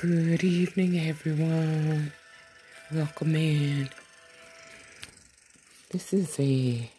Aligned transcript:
Good 0.00 0.44
evening, 0.44 0.98
everyone. 0.98 2.10
Welcome 2.90 3.36
in. 3.36 3.90
This 5.90 6.14
is 6.14 6.40
a 6.40 6.90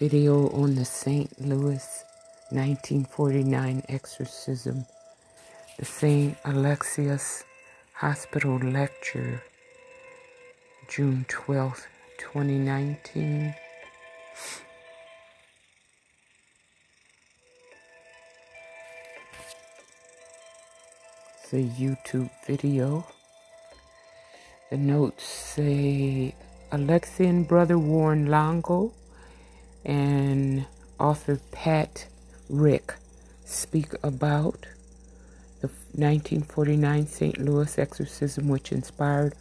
video 0.00 0.48
on 0.48 0.74
the 0.74 0.84
St. 0.84 1.30
Louis 1.40 2.04
1949 2.50 3.84
exorcism, 3.88 4.84
the 5.78 5.84
St. 5.84 6.36
Alexius 6.44 7.44
Hospital 7.92 8.58
Lecture, 8.58 9.40
June 10.88 11.24
12th, 11.28 11.86
2019. 12.18 13.54
A 21.50 21.64
YouTube 21.64 22.28
video. 22.46 23.06
The 24.68 24.76
notes 24.76 25.24
say 25.24 26.34
Alexian 26.70 27.48
brother 27.48 27.78
Warren 27.78 28.26
Longo 28.26 28.92
and 29.82 30.66
author 31.00 31.40
Pat 31.50 32.06
Rick 32.50 32.96
speak 33.46 33.94
about 34.02 34.66
the 35.62 35.68
1949 35.68 37.06
St. 37.06 37.38
Louis 37.38 37.78
exorcism, 37.78 38.48
which 38.48 38.70
inspired 38.70 39.34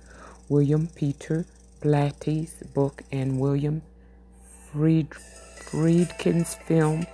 William 0.48 0.88
Peter 0.88 1.46
Blatty's 1.82 2.64
book 2.74 3.04
and 3.12 3.38
William 3.38 3.82
Fried- 4.72 5.14
Friedkin's 5.14 6.56
film, 6.56 7.06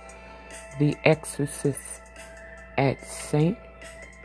The 0.78 0.94
Exorcist, 1.04 2.00
at 2.78 3.04
St. 3.04 3.58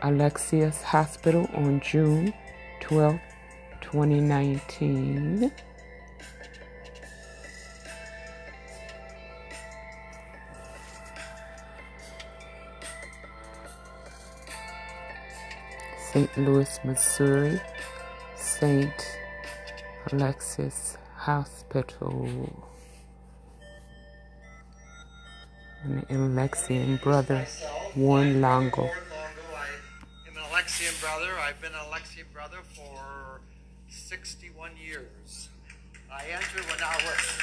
Alexius 0.02 0.82
Hospital 0.82 1.48
on 1.54 1.80
June 1.80 2.32
12, 2.80 3.20
2019. 3.80 5.52
St. 16.12 16.38
Louis, 16.38 16.80
Missouri, 16.82 17.60
St. 18.36 19.18
Alexius 20.12 20.96
Hospital. 21.14 22.66
An 25.84 26.04
Alexian 26.10 27.00
brother, 27.00 27.46
Warren 27.94 28.40
Longo. 28.40 28.90
Brother. 31.20 31.38
I've 31.38 31.60
been 31.60 31.72
an 31.72 31.80
Alexian 31.90 32.32
brother 32.32 32.58
for 32.74 33.40
61 33.88 34.70
years. 34.82 35.50
I 36.10 36.24
entered 36.32 36.64
when 36.64 36.78
I 36.82 36.96
was 37.04 37.38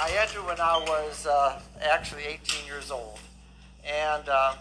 I 0.00 0.16
entered 0.18 0.46
when 0.46 0.58
I 0.58 0.78
was 0.78 1.26
uh, 1.26 1.60
actually 1.82 2.22
18 2.22 2.64
years 2.66 2.90
old, 2.90 3.18
and 3.84 4.26
uh, 4.30 4.54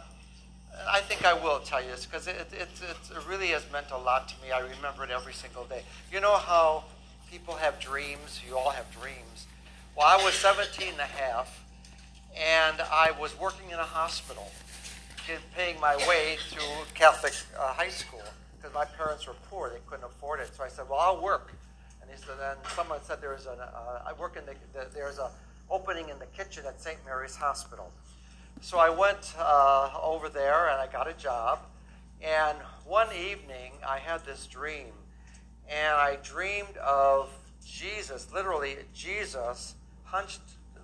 I 0.89 0.99
think 1.01 1.23
I 1.23 1.33
will 1.33 1.59
tell 1.59 1.81
you 1.81 1.91
this 1.91 2.05
because 2.05 2.27
it, 2.27 2.35
it, 2.51 2.67
it, 2.81 3.29
really 3.29 3.47
has 3.47 3.63
meant 3.71 3.91
a 3.91 3.97
lot 3.97 4.27
to 4.29 4.35
me. 4.41 4.51
I 4.51 4.59
remember 4.59 5.05
it 5.05 5.09
every 5.09 5.33
single 5.33 5.63
day. 5.63 5.83
You 6.11 6.19
know 6.19 6.35
how 6.35 6.83
people 7.31 7.55
have 7.55 7.79
dreams? 7.79 8.41
You 8.45 8.57
all 8.57 8.71
have 8.71 8.91
dreams. 8.91 9.47
Well, 9.95 10.07
I 10.07 10.21
was 10.21 10.33
17 10.33 10.89
and 10.89 10.99
a 10.99 11.03
half, 11.03 11.63
and 12.37 12.81
I 12.81 13.11
was 13.17 13.37
working 13.39 13.69
in 13.69 13.79
a 13.79 13.83
hospital, 13.83 14.51
paying 15.55 15.79
my 15.79 15.95
way 16.07 16.37
through 16.49 16.85
Catholic 16.93 17.33
uh, 17.59 17.73
high 17.73 17.89
school 17.89 18.23
because 18.57 18.73
my 18.73 18.85
parents 18.85 19.27
were 19.27 19.35
poor; 19.49 19.69
they 19.69 19.79
couldn't 19.87 20.05
afford 20.05 20.39
it. 20.39 20.51
So 20.55 20.63
I 20.63 20.67
said, 20.67 20.85
"Well, 20.89 20.99
I'll 20.99 21.21
work." 21.21 21.53
And 22.01 22.09
he 22.09 22.17
said, 22.17 22.35
"Then 22.39 22.57
someone 22.75 22.99
said 23.03 23.21
there's 23.21 23.45
an 23.45 23.59
uh, 23.59 24.01
I 24.05 24.13
work 24.13 24.37
in 24.37 24.45
the, 24.45 24.55
the 24.73 24.87
there's 24.93 25.19
a 25.19 25.31
opening 25.69 26.09
in 26.09 26.19
the 26.19 26.25
kitchen 26.27 26.65
at 26.65 26.81
St. 26.81 26.97
Mary's 27.05 27.35
Hospital." 27.35 27.91
So 28.61 28.77
I 28.77 28.89
went 28.89 29.33
uh, 29.39 29.89
over 30.01 30.29
there 30.29 30.69
and 30.69 30.79
I 30.79 30.87
got 30.87 31.07
a 31.07 31.13
job. 31.13 31.59
And 32.21 32.57
one 32.85 33.07
evening 33.13 33.71
I 33.87 33.97
had 33.97 34.23
this 34.25 34.45
dream, 34.45 34.93
and 35.67 35.95
I 35.95 36.17
dreamed 36.21 36.77
of 36.77 37.31
Jesus, 37.65 38.27
literally 38.31 38.75
Jesus, 38.93 39.73
hunched 40.03 40.41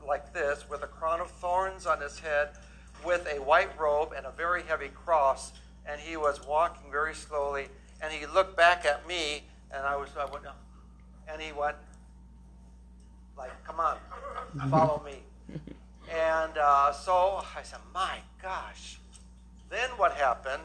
like 0.07 0.33
this 0.33 0.67
with 0.69 0.83
a 0.83 0.87
crown 0.87 1.21
of 1.21 1.29
thorns 1.29 1.85
on 1.85 2.01
his 2.01 2.19
head, 2.19 2.49
with 3.05 3.27
a 3.27 3.41
white 3.41 3.77
robe 3.79 4.13
and 4.15 4.25
a 4.25 4.31
very 4.31 4.63
heavy 4.63 4.89
cross, 4.89 5.51
and 5.85 5.99
he 5.99 6.17
was 6.17 6.45
walking 6.45 6.91
very 6.91 7.15
slowly. 7.15 7.67
And 8.01 8.11
he 8.11 8.25
looked 8.27 8.55
back 8.55 8.85
at 8.85 9.07
me, 9.07 9.43
and 9.71 9.85
I 9.85 9.95
was 9.95 10.09
I 10.17 10.25
went, 10.25 10.45
and 11.27 11.41
he 11.41 11.51
went 11.51 11.77
like, 13.37 13.51
"Come 13.63 13.79
on, 13.79 13.97
follow 14.69 15.01
me." 15.03 15.23
And 16.09 16.57
uh, 16.57 16.93
so 16.93 17.43
I 17.55 17.63
said, 17.63 17.79
My 17.93 18.19
gosh. 18.41 18.99
Then 19.69 19.89
what 19.97 20.13
happened? 20.13 20.63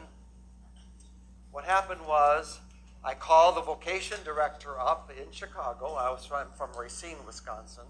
What 1.51 1.65
happened 1.65 2.01
was 2.07 2.59
I 3.03 3.13
called 3.13 3.57
the 3.57 3.61
vocation 3.61 4.17
director 4.23 4.79
up 4.79 5.11
in 5.17 5.31
Chicago. 5.31 5.95
I 5.95 6.09
was 6.09 6.25
from, 6.25 6.47
from 6.57 6.69
Racine, 6.79 7.17
Wisconsin. 7.27 7.83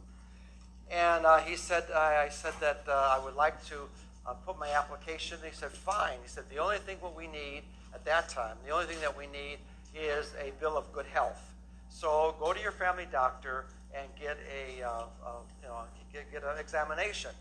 And 0.90 1.26
uh, 1.26 1.38
he 1.40 1.56
said, 1.56 1.86
I, 1.96 2.26
I 2.26 2.30
said 2.30 2.54
that 2.60 2.84
uh, 2.88 2.92
I 2.92 3.24
would 3.24 3.36
like 3.36 3.64
to 3.68 3.88
uh, 4.26 4.34
put 4.34 4.60
my 4.60 4.70
application. 4.72 5.38
He 5.44 5.54
said, 5.54 5.72
fine. 5.72 6.18
He 6.22 6.28
said, 6.28 6.44
the 6.50 6.58
only 6.58 6.78
thing 6.78 6.98
what 7.00 7.16
we 7.16 7.28
need 7.28 7.64
at 7.94 8.06
that 8.06 8.30
time, 8.30 8.58
the 8.66 8.72
only 8.72 8.86
thing 8.86 9.00
that 9.02 9.16
we 9.16 9.28
need 9.28 9.58
is 9.96 10.34
a 10.42 10.52
bill 10.60 10.78
of 10.78 10.92
good 10.94 11.06
health. 11.06 11.54
So 11.90 12.36
go 12.40 12.54
to 12.54 12.60
your 12.60 12.72
family 12.72 13.08
doctor 13.12 13.66
and 13.94 14.08
get 14.20 14.38
a, 14.52 14.84
uh, 14.84 14.90
uh, 14.90 15.30
you 15.62 15.68
know, 15.68 15.82
get, 16.12 16.32
get 16.32 16.44
an 16.44 16.58
examination. 16.60 17.32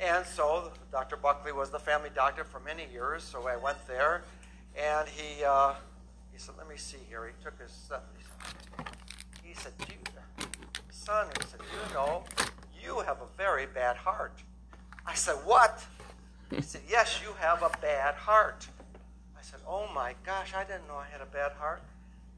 And 0.00 0.24
so 0.24 0.72
Dr. 0.90 1.16
Buckley 1.16 1.52
was 1.52 1.70
the 1.70 1.78
family 1.78 2.10
doctor 2.14 2.42
for 2.42 2.58
many 2.60 2.86
years. 2.90 3.22
So 3.22 3.46
I 3.46 3.56
went 3.56 3.76
there, 3.86 4.22
and 4.74 5.06
he 5.08 5.44
uh, 5.44 5.74
he 6.32 6.38
said, 6.38 6.54
"Let 6.56 6.68
me 6.68 6.76
see 6.76 6.96
here." 7.06 7.26
He 7.26 7.44
took 7.44 7.60
his 7.60 7.90
uh, 7.92 7.98
he 9.44 9.52
said, 9.52 9.72
"Do 9.78 9.92
you, 9.92 10.46
"Son," 10.90 11.26
he 11.36 11.46
said, 11.46 11.60
"you 11.60 11.94
know, 11.94 12.24
you 12.82 13.00
have 13.00 13.18
a 13.18 13.26
very 13.36 13.66
bad 13.66 13.96
heart." 13.96 14.42
I 15.10 15.14
said, 15.14 15.36
"What?" 15.44 15.84
He 16.50 16.62
said, 16.62 16.82
"Yes, 16.88 17.20
you 17.22 17.32
have 17.40 17.62
a 17.62 17.70
bad 17.80 18.14
heart." 18.14 18.66
I 19.38 19.42
said, 19.42 19.60
"Oh 19.66 19.88
my 19.94 20.14
gosh, 20.24 20.52
I 20.54 20.64
didn't 20.64 20.86
know 20.88 20.96
I 20.96 21.06
had 21.10 21.20
a 21.20 21.30
bad 21.30 21.52
heart." 21.52 21.82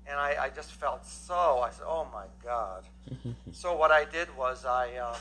And 0.07 0.19
I, 0.19 0.37
I 0.45 0.49
just 0.49 0.73
felt 0.73 1.07
so. 1.07 1.61
I 1.61 1.71
said, 1.71 1.85
"Oh 1.87 2.07
my 2.13 2.27
God." 2.45 2.85
so 3.53 3.77
what 3.77 3.91
I 3.91 4.05
did 4.05 4.29
was 4.37 4.65
I. 4.65 4.95
Uh, 4.95 5.17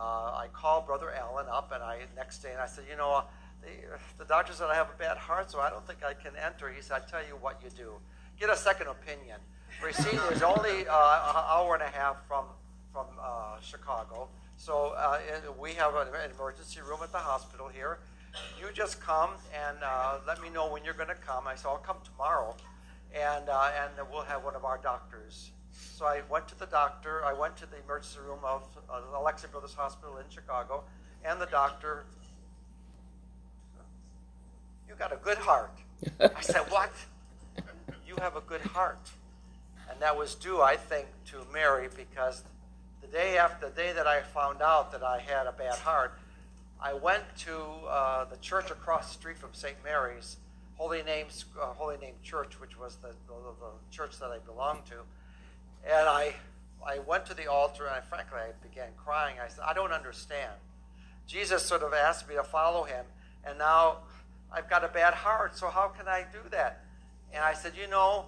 uh, 0.00 0.32
I 0.44 0.46
called 0.54 0.86
Brother 0.86 1.12
Allen 1.12 1.46
up, 1.50 1.72
and 1.74 1.82
I 1.82 1.98
next 2.16 2.38
day, 2.38 2.52
and 2.52 2.60
I 2.60 2.66
said, 2.66 2.84
you 2.90 2.96
know, 2.96 3.10
uh, 3.10 3.22
the, 3.60 3.98
the 4.18 4.24
doctor 4.24 4.54
said 4.54 4.68
I 4.70 4.74
have 4.74 4.88
a 4.88 4.98
bad 4.98 5.18
heart, 5.18 5.50
so 5.50 5.60
I 5.60 5.68
don't 5.68 5.86
think 5.86 5.98
I 6.02 6.14
can 6.14 6.32
enter. 6.42 6.70
He 6.70 6.80
said, 6.80 7.02
I 7.02 7.10
tell 7.10 7.20
you 7.20 7.34
what 7.34 7.60
you 7.62 7.68
do, 7.76 7.92
get 8.38 8.48
a 8.48 8.56
second 8.56 8.86
opinion. 8.86 9.36
Racine 9.84 10.20
is 10.32 10.42
only 10.42 10.86
uh, 10.88 11.30
an 11.30 11.44
hour 11.52 11.74
and 11.74 11.82
a 11.82 11.88
half 11.88 12.16
from 12.26 12.46
from 12.92 13.06
uh, 13.22 13.60
Chicago, 13.62 14.28
so 14.60 14.94
uh, 14.96 15.18
we 15.58 15.72
have 15.72 15.94
an 15.94 16.08
emergency 16.34 16.80
room 16.80 17.00
at 17.02 17.12
the 17.12 17.18
hospital 17.18 17.68
here. 17.68 17.98
You 18.60 18.68
just 18.72 19.00
come 19.00 19.30
and 19.54 19.78
uh, 19.82 20.18
let 20.26 20.40
me 20.42 20.50
know 20.50 20.70
when 20.70 20.84
you're 20.84 20.94
going 20.94 21.08
to 21.08 21.14
come. 21.14 21.48
I 21.48 21.54
said, 21.56 21.68
I'll 21.68 21.78
come 21.78 21.96
tomorrow, 22.04 22.54
and 23.14 23.48
uh, 23.48 23.70
and 23.82 24.08
we'll 24.12 24.22
have 24.22 24.44
one 24.44 24.54
of 24.54 24.64
our 24.64 24.78
doctors 24.78 25.50
so 26.00 26.06
I 26.06 26.22
went 26.30 26.48
to 26.48 26.58
the 26.58 26.66
doctor. 26.66 27.24
I 27.24 27.32
went 27.32 27.56
to 27.58 27.66
the 27.66 27.76
emergency 27.84 28.20
room 28.26 28.38
of 28.42 28.62
uh, 28.88 29.00
Alexian 29.14 29.50
Brothers 29.50 29.74
Hospital 29.74 30.16
in 30.16 30.24
Chicago, 30.30 30.84
and 31.24 31.40
the 31.40 31.46
doctor, 31.46 32.04
you 34.88 34.94
got 34.98 35.12
a 35.12 35.16
good 35.16 35.38
heart. 35.38 35.76
I 36.20 36.40
said, 36.40 36.62
what? 36.70 36.92
You 38.06 38.16
have 38.18 38.36
a 38.36 38.40
good 38.40 38.62
heart. 38.62 39.10
And 39.90 40.00
that 40.00 40.16
was 40.16 40.34
due, 40.34 40.62
I 40.62 40.76
think, 40.76 41.06
to 41.26 41.38
Mary 41.52 41.88
because 41.94 42.44
the 43.00 43.08
day 43.08 43.38
after 43.38 43.68
the 43.68 43.74
day 43.74 43.92
that 43.92 44.06
I 44.06 44.20
found 44.20 44.62
out 44.62 44.92
that 44.92 45.02
I 45.02 45.20
had 45.20 45.46
a 45.46 45.52
bad 45.52 45.78
heart, 45.78 46.18
I 46.80 46.94
went 46.94 47.24
to 47.40 47.56
uh, 47.88 48.24
the 48.26 48.36
church 48.38 48.70
across 48.70 49.08
the 49.08 49.14
street 49.14 49.38
from 49.38 49.50
St. 49.52 49.76
Mary's, 49.84 50.36
Holy 50.76 51.02
Name, 51.02 51.26
uh, 51.60 51.66
Holy 51.66 51.98
Name 51.98 52.14
Church, 52.22 52.58
which 52.60 52.78
was 52.78 52.96
the, 52.96 53.08
the, 53.26 53.34
the 53.60 53.94
church 53.94 54.18
that 54.18 54.30
I 54.30 54.38
belonged 54.38 54.86
to. 54.86 54.96
And 55.84 56.08
I, 56.08 56.34
I 56.86 56.98
went 57.00 57.26
to 57.26 57.34
the 57.34 57.50
altar 57.50 57.86
and 57.86 57.94
I, 57.94 58.00
frankly, 58.00 58.38
I 58.38 58.52
began 58.66 58.88
crying. 58.96 59.36
I 59.42 59.48
said, 59.48 59.64
I 59.66 59.74
don't 59.74 59.92
understand. 59.92 60.52
Jesus 61.26 61.62
sort 61.64 61.82
of 61.82 61.92
asked 61.92 62.28
me 62.28 62.34
to 62.34 62.42
follow 62.42 62.84
him, 62.84 63.04
and 63.44 63.58
now 63.58 63.98
I've 64.52 64.68
got 64.68 64.82
a 64.84 64.88
bad 64.88 65.14
heart, 65.14 65.56
so 65.56 65.68
how 65.68 65.88
can 65.88 66.08
I 66.08 66.24
do 66.32 66.38
that? 66.50 66.84
And 67.32 67.44
I 67.44 67.54
said, 67.54 67.74
you 67.80 67.88
know, 67.88 68.24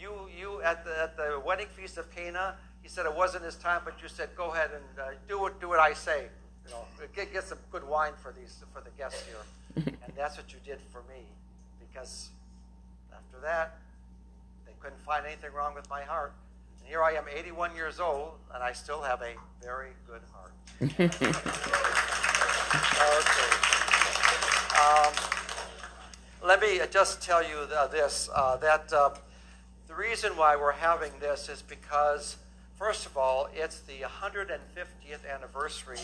you, 0.00 0.12
you 0.38 0.62
at, 0.62 0.84
the, 0.84 1.02
at 1.02 1.16
the 1.16 1.42
wedding 1.44 1.66
feast 1.66 1.98
of 1.98 2.10
Cana, 2.14 2.54
he 2.86 2.90
said 2.90 3.04
it 3.04 3.16
wasn't 3.16 3.42
his 3.44 3.56
time, 3.56 3.80
but 3.84 4.00
you 4.00 4.06
said, 4.08 4.28
go 4.36 4.52
ahead 4.52 4.70
and 4.72 4.84
uh, 5.00 5.10
do, 5.26 5.40
what, 5.40 5.60
do 5.60 5.68
what 5.68 5.80
I 5.80 5.92
say. 5.92 6.26
You 6.64 6.70
know, 6.70 6.84
get, 7.16 7.32
get 7.32 7.42
some 7.42 7.58
good 7.72 7.82
wine 7.82 8.12
for, 8.22 8.30
these, 8.30 8.62
for 8.72 8.80
the 8.80 8.90
guests 8.96 9.24
here. 9.26 9.84
and 10.04 10.12
that's 10.16 10.36
what 10.36 10.52
you 10.52 10.60
did 10.64 10.78
for 10.92 11.02
me, 11.12 11.24
because 11.80 12.30
After 13.12 13.40
that, 13.42 13.78
they 14.66 14.72
couldn't 14.78 15.00
find 15.00 15.26
anything 15.26 15.52
wrong 15.52 15.74
with 15.74 15.90
my 15.90 16.02
heart. 16.02 16.32
And 16.78 16.88
here 16.88 17.02
I 17.02 17.14
am, 17.14 17.24
81 17.28 17.74
years 17.74 17.98
old, 17.98 18.34
and 18.54 18.62
I 18.62 18.72
still 18.72 19.02
have 19.02 19.20
a 19.20 19.34
very 19.60 19.90
good 20.06 20.22
heart. 20.32 20.52
okay. 21.00 21.26
Um, 24.78 25.12
let 26.46 26.60
me 26.60 26.80
just 26.92 27.20
tell 27.20 27.42
you 27.42 27.66
this 27.90 28.30
uh, 28.32 28.56
that 28.58 28.92
uh, 28.92 29.10
the 29.88 29.94
reason 29.96 30.36
why 30.36 30.54
we're 30.54 30.70
having 30.70 31.10
this 31.18 31.48
is 31.48 31.62
because, 31.62 32.36
first 32.78 33.06
of 33.06 33.16
all, 33.16 33.48
it's 33.54 33.80
the 33.80 34.00
150th 34.00 35.34
anniversary 35.34 35.98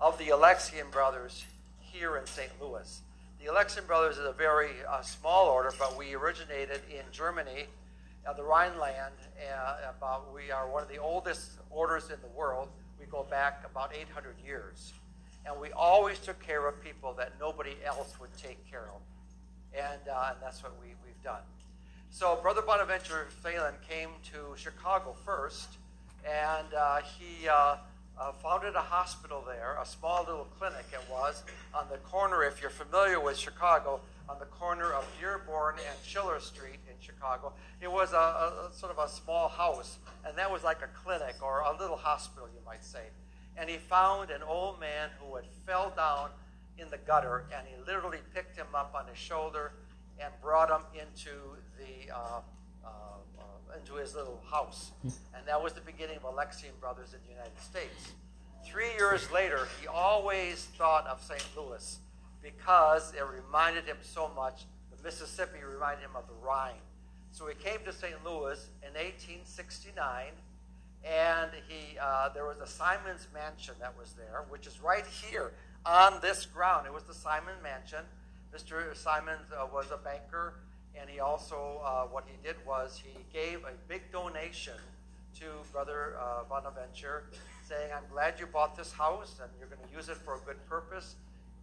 of 0.00 0.18
the 0.18 0.28
Alexian 0.28 0.90
brothers 0.90 1.44
here 1.80 2.16
in 2.16 2.26
St. 2.26 2.50
Louis. 2.60 3.00
The 3.40 3.50
Alexian 3.50 3.86
brothers 3.86 4.18
is 4.18 4.26
a 4.26 4.32
very 4.32 4.70
uh, 4.88 5.00
small 5.00 5.46
order, 5.46 5.72
but 5.78 5.96
we 5.96 6.14
originated 6.14 6.80
in 6.90 7.04
Germany, 7.12 7.66
uh, 8.26 8.32
the 8.34 8.42
Rhineland. 8.42 9.14
Uh, 9.38 9.90
about 9.96 10.34
we 10.34 10.50
are 10.50 10.68
one 10.68 10.82
of 10.82 10.88
the 10.88 10.98
oldest 10.98 11.52
orders 11.70 12.10
in 12.10 12.20
the 12.20 12.38
world. 12.38 12.68
We 13.00 13.06
go 13.06 13.24
back 13.30 13.62
about 13.70 13.92
800 13.94 14.34
years, 14.44 14.92
and 15.46 15.58
we 15.60 15.70
always 15.72 16.18
took 16.18 16.40
care 16.40 16.66
of 16.68 16.82
people 16.82 17.14
that 17.14 17.32
nobody 17.40 17.76
else 17.86 18.18
would 18.20 18.36
take 18.36 18.68
care 18.68 18.90
of, 18.94 19.00
and, 19.72 20.08
uh, 20.08 20.30
and 20.32 20.36
that's 20.42 20.62
what 20.62 20.72
we, 20.80 20.88
we've 21.04 21.22
done. 21.22 21.42
So 22.10 22.36
Brother 22.42 22.62
Bonaventure 22.62 23.28
Thelen 23.44 23.74
came 23.88 24.08
to 24.32 24.56
Chicago 24.56 25.14
first, 25.24 25.68
and 26.24 26.74
uh, 26.74 27.00
he 27.18 27.48
uh, 27.48 27.76
uh, 28.18 28.32
founded 28.32 28.74
a 28.74 28.80
hospital 28.80 29.44
there, 29.46 29.76
a 29.80 29.86
small 29.86 30.24
little 30.24 30.46
clinic 30.58 30.86
it 30.92 31.00
was, 31.10 31.44
on 31.74 31.86
the 31.90 31.98
corner, 31.98 32.42
if 32.44 32.60
you're 32.60 32.70
familiar 32.70 33.20
with 33.20 33.36
Chicago, 33.36 34.00
on 34.28 34.38
the 34.38 34.46
corner 34.46 34.92
of 34.92 35.06
Dearborn 35.20 35.76
and 35.76 35.96
Schiller 36.04 36.40
Street 36.40 36.80
in 36.88 36.94
Chicago. 37.00 37.52
It 37.80 37.90
was 37.90 38.12
a, 38.12 38.16
a, 38.16 38.70
sort 38.72 38.92
of 38.92 38.98
a 38.98 39.08
small 39.08 39.48
house, 39.48 39.98
and 40.26 40.36
that 40.36 40.50
was 40.50 40.64
like 40.64 40.82
a 40.82 40.88
clinic 41.02 41.36
or 41.42 41.60
a 41.60 41.76
little 41.78 41.96
hospital, 41.96 42.48
you 42.54 42.60
might 42.66 42.84
say. 42.84 43.04
And 43.56 43.70
he 43.70 43.76
found 43.76 44.30
an 44.30 44.42
old 44.42 44.80
man 44.80 45.10
who 45.18 45.34
had 45.36 45.46
fell 45.66 45.92
down 45.96 46.30
in 46.76 46.90
the 46.90 46.98
gutter, 46.98 47.46
and 47.56 47.66
he 47.66 47.74
literally 47.86 48.18
picked 48.34 48.56
him 48.56 48.66
up 48.74 48.94
on 48.94 49.06
his 49.06 49.18
shoulder 49.18 49.72
and 50.20 50.32
brought 50.42 50.70
him 50.70 50.82
into 50.94 51.30
the 51.78 52.12
uh, 52.12 52.40
uh, 52.84 52.88
into 53.76 53.94
his 53.94 54.14
little 54.14 54.40
house, 54.50 54.92
and 55.02 55.46
that 55.46 55.62
was 55.62 55.72
the 55.72 55.80
beginning 55.80 56.16
of 56.16 56.22
Alexian 56.22 56.78
Brothers 56.80 57.12
in 57.12 57.20
the 57.26 57.32
United 57.32 57.58
States. 57.60 58.12
Three 58.64 58.92
years 58.98 59.30
later, 59.30 59.68
he 59.80 59.86
always 59.86 60.64
thought 60.76 61.06
of 61.06 61.22
St. 61.22 61.44
Louis 61.56 61.98
because 62.42 63.12
it 63.14 63.24
reminded 63.24 63.84
him 63.84 63.98
so 64.02 64.30
much. 64.34 64.64
The 64.96 65.02
Mississippi 65.02 65.58
reminded 65.64 66.04
him 66.04 66.16
of 66.16 66.26
the 66.26 66.34
Rhine. 66.46 66.80
So 67.30 67.46
he 67.46 67.54
came 67.54 67.78
to 67.84 67.92
St. 67.92 68.14
Louis 68.24 68.68
in 68.82 68.94
1869, 68.94 70.26
and 71.04 71.50
he 71.68 71.98
uh, 71.98 72.30
there 72.30 72.46
was 72.46 72.58
a 72.58 72.66
Simon's 72.66 73.28
Mansion 73.32 73.74
that 73.80 73.96
was 73.98 74.12
there, 74.12 74.44
which 74.48 74.66
is 74.66 74.80
right 74.82 75.06
here 75.06 75.52
on 75.86 76.20
this 76.20 76.46
ground. 76.46 76.86
It 76.86 76.92
was 76.92 77.04
the 77.04 77.14
Simon 77.14 77.54
Mansion. 77.62 78.04
Mr. 78.54 78.96
Simon 78.96 79.38
uh, 79.56 79.66
was 79.72 79.86
a 79.92 79.98
banker, 79.98 80.54
and 81.00 81.08
he 81.08 81.20
also, 81.20 81.80
uh, 81.84 82.04
what 82.04 82.24
he 82.26 82.36
did 82.46 82.56
was 82.66 83.00
he 83.02 83.16
gave 83.32 83.64
a 83.64 83.72
big 83.88 84.10
donation 84.12 84.74
to 85.38 85.44
Brother 85.72 86.16
uh, 86.20 86.44
Bonaventure, 86.48 87.24
saying, 87.66 87.90
I'm 87.94 88.04
glad 88.12 88.40
you 88.40 88.46
bought 88.46 88.76
this 88.76 88.92
house, 88.92 89.36
and 89.42 89.50
you're 89.58 89.68
going 89.68 89.86
to 89.86 89.94
use 89.94 90.08
it 90.08 90.16
for 90.16 90.34
a 90.34 90.40
good 90.40 90.64
purpose. 90.68 91.14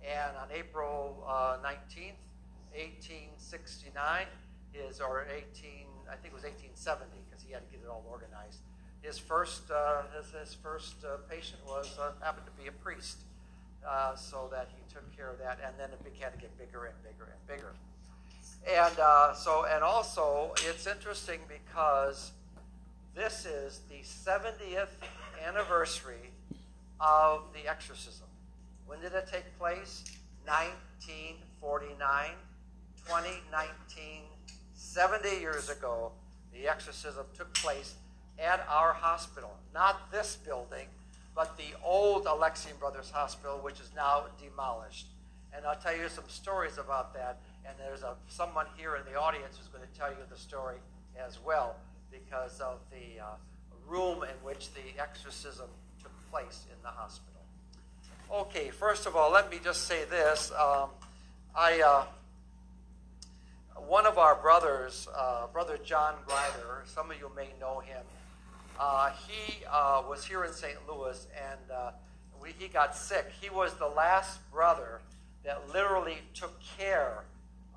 And 0.01 0.37
on 0.37 0.47
April 0.53 1.23
19th, 1.27 2.15
uh, 2.15 2.77
1869, 2.77 4.25
his, 4.71 5.01
or 5.01 5.25
18, 5.29 5.87
I 6.09 6.15
think 6.15 6.33
it 6.33 6.37
was 6.37 6.43
1870, 6.43 7.11
because 7.27 7.43
he 7.43 7.51
had 7.51 7.65
to 7.65 7.69
get 7.71 7.83
it 7.83 7.89
all 7.89 8.05
organized. 8.09 8.59
His 9.01 9.17
first, 9.17 9.69
uh, 9.71 10.03
his, 10.15 10.31
his, 10.31 10.53
first 10.53 10.95
uh, 11.03 11.17
patient 11.29 11.61
was 11.67 11.97
happened 12.21 12.45
to 12.45 12.61
be 12.61 12.67
a 12.67 12.71
priest. 12.71 13.17
Uh, 13.85 14.15
so 14.15 14.49
that 14.49 14.67
he 14.73 14.81
took 14.91 15.05
care 15.15 15.29
of 15.29 15.37
that, 15.37 15.59
and 15.63 15.75
then 15.77 15.91
it 15.91 16.03
began 16.03 16.31
to 16.31 16.39
get 16.39 16.49
bigger 16.57 16.85
and 16.85 16.95
bigger 17.03 17.29
and 17.29 17.37
bigger. 17.47 17.75
And 18.67 18.99
uh, 18.99 19.33
so, 19.33 19.65
and 19.71 19.83
also, 19.83 20.53
it's 20.67 20.87
interesting 20.87 21.39
because 21.47 22.31
this 23.15 23.45
is 23.45 23.81
the 23.89 24.01
70th 24.03 24.87
anniversary 25.47 26.31
of 26.99 27.43
the 27.53 27.69
exorcism. 27.69 28.25
When 28.87 28.99
did 29.01 29.13
it 29.13 29.27
take 29.31 29.57
place? 29.59 30.03
1949, 30.45 32.29
2019, 33.07 34.21
70 34.73 35.29
years 35.39 35.69
ago, 35.69 36.11
the 36.53 36.67
exorcism 36.67 37.25
took 37.35 37.53
place 37.53 37.95
at 38.39 38.65
our 38.69 38.93
hospital. 38.93 39.55
Not 39.73 40.11
this 40.11 40.37
building, 40.37 40.87
but 41.35 41.57
the 41.57 41.77
old 41.83 42.25
Alexian 42.25 42.79
Brothers 42.79 43.11
Hospital, 43.11 43.59
which 43.61 43.79
is 43.79 43.89
now 43.95 44.25
demolished. 44.41 45.07
And 45.55 45.65
I'll 45.65 45.75
tell 45.75 45.95
you 45.95 46.09
some 46.09 46.25
stories 46.27 46.77
about 46.77 47.13
that. 47.13 47.39
And 47.67 47.75
there's 47.79 48.03
a, 48.03 48.15
someone 48.27 48.67
here 48.77 48.95
in 48.95 49.11
the 49.11 49.19
audience 49.19 49.57
who's 49.57 49.67
going 49.67 49.83
to 49.83 49.99
tell 49.99 50.09
you 50.09 50.17
the 50.29 50.37
story 50.37 50.77
as 51.17 51.39
well 51.43 51.75
because 52.11 52.59
of 52.59 52.79
the 52.91 53.21
uh, 53.21 53.27
room 53.87 54.23
in 54.23 54.35
which 54.43 54.69
the 54.73 55.01
exorcism 55.01 55.67
took 56.01 56.11
place 56.31 56.65
in 56.69 56.81
the 56.83 56.89
hospital. 56.89 57.41
Okay, 58.31 58.69
first 58.69 59.05
of 59.05 59.15
all, 59.15 59.31
let 59.31 59.51
me 59.51 59.59
just 59.63 59.83
say 59.83 60.05
this. 60.05 60.51
Um, 60.51 60.89
I, 61.55 61.81
uh, 61.81 62.05
one 63.87 64.05
of 64.05 64.17
our 64.17 64.35
brothers, 64.35 65.07
uh, 65.15 65.47
Brother 65.47 65.77
John 65.83 66.15
Grider, 66.25 66.83
some 66.85 67.11
of 67.11 67.17
you 67.17 67.31
may 67.35 67.49
know 67.59 67.79
him, 67.79 68.03
uh, 68.79 69.11
he 69.27 69.63
uh, 69.71 70.03
was 70.07 70.25
here 70.25 70.43
in 70.43 70.53
St. 70.53 70.75
Louis 70.87 71.27
and 71.35 71.71
uh, 71.71 71.91
we, 72.41 72.53
he 72.59 72.67
got 72.67 72.95
sick. 72.95 73.31
He 73.41 73.49
was 73.49 73.73
the 73.75 73.87
last 73.87 74.39
brother 74.51 75.01
that 75.43 75.61
literally 75.73 76.17
took 76.33 76.59
care 76.77 77.23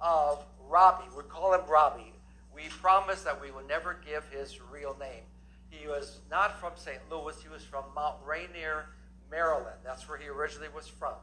of 0.00 0.45
Robbie. 0.69 1.09
We 1.17 1.23
call 1.25 1.55
him 1.55 1.62
Robbie. 1.69 2.12
We 2.55 2.69
promise 2.81 3.23
that 3.23 3.40
we 3.40 3.50
will 3.50 3.67
never 3.69 3.99
give 4.05 4.25
his 4.31 4.59
real 4.61 4.97
name. 4.99 5.23
He 5.71 5.87
was 5.87 6.21
not 6.31 6.59
from 6.59 6.73
St. 6.76 6.99
Louis, 7.11 7.37
he 7.43 7.49
was 7.49 7.62
from 7.62 7.85
Mount 7.95 8.17
Rainier, 8.26 8.87
Maryland. 9.31 9.76
That's 9.85 10.09
where 10.09 10.19
he 10.19 10.28
originally 10.28 10.69
was 10.75 10.88
from. 10.88 11.14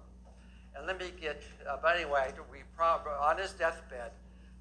And 0.75 0.85
let 0.85 0.99
me 0.99 1.07
get, 1.19 1.41
uh, 1.69 1.77
but 1.81 1.95
anyway, 1.95 2.31
we 2.51 2.59
on 2.77 3.37
his 3.37 3.51
deathbed 3.53 4.11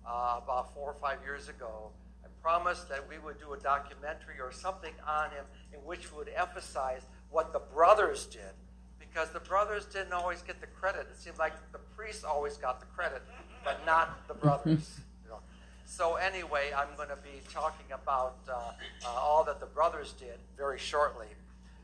uh, 0.07 0.41
about 0.43 0.73
four 0.75 0.91
or 0.91 0.95
five 0.95 1.19
years 1.25 1.49
ago, 1.49 1.91
I 2.25 2.29
promised 2.43 2.89
that 2.89 3.07
we 3.09 3.19
would 3.19 3.39
do 3.39 3.53
a 3.53 3.59
documentary 3.59 4.41
or 4.41 4.53
something 4.53 4.93
on 5.07 5.31
him 5.31 5.45
in 5.73 5.81
which 5.81 6.11
we 6.13 6.19
would 6.19 6.31
emphasize 6.37 7.03
what 7.31 7.53
the 7.53 7.59
brothers 7.59 8.27
did 8.27 8.55
because 8.99 9.31
the 9.31 9.41
brothers 9.41 9.87
didn't 9.87 10.13
always 10.13 10.43
get 10.43 10.61
the 10.61 10.67
credit. 10.67 11.07
It 11.11 11.19
seemed 11.19 11.39
like 11.39 11.53
the 11.73 11.79
priests 11.97 12.25
always 12.25 12.57
got 12.57 12.81
the 12.81 12.87
credit, 12.87 13.23
but 13.65 13.85
not 13.87 14.27
the 14.29 14.35
brothers. 14.35 15.01
You 15.25 15.31
know. 15.31 15.39
So 15.87 16.17
anyway, 16.17 16.73
I'm 16.77 16.95
going 16.97 17.09
to 17.09 17.17
be 17.17 17.41
talking 17.53 17.87
about 17.93 18.37
uh, 18.49 18.53
uh, 18.53 19.09
all 19.09 19.45
that 19.45 19.61
the 19.61 19.67
brothers 19.67 20.13
did 20.13 20.39
very 20.57 20.79
shortly. 20.79 21.29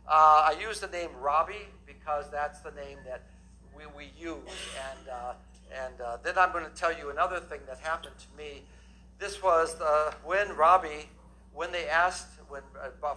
Uh, 0.06 0.50
I 0.50 0.56
use 0.60 0.80
the 0.80 0.88
name 0.88 1.10
Robbie 1.20 1.68
because 1.86 2.30
that's 2.30 2.60
the 2.60 2.72
name 2.72 2.98
that 3.06 3.22
we, 3.76 3.84
we 3.96 4.10
use. 4.18 4.36
And, 4.90 5.08
uh, 5.08 5.32
and 5.84 6.00
uh, 6.00 6.18
then 6.22 6.36
I'm 6.36 6.52
going 6.52 6.64
to 6.64 6.74
tell 6.74 6.96
you 6.96 7.10
another 7.10 7.38
thing 7.38 7.60
that 7.66 7.78
happened 7.78 8.14
to 8.18 8.36
me 8.36 8.62
this 9.20 9.42
was 9.42 9.78
uh, 9.82 10.12
when 10.24 10.56
Robbie, 10.56 11.10
when 11.52 11.70
they 11.72 11.86
asked, 11.86 12.40
when 12.48 12.62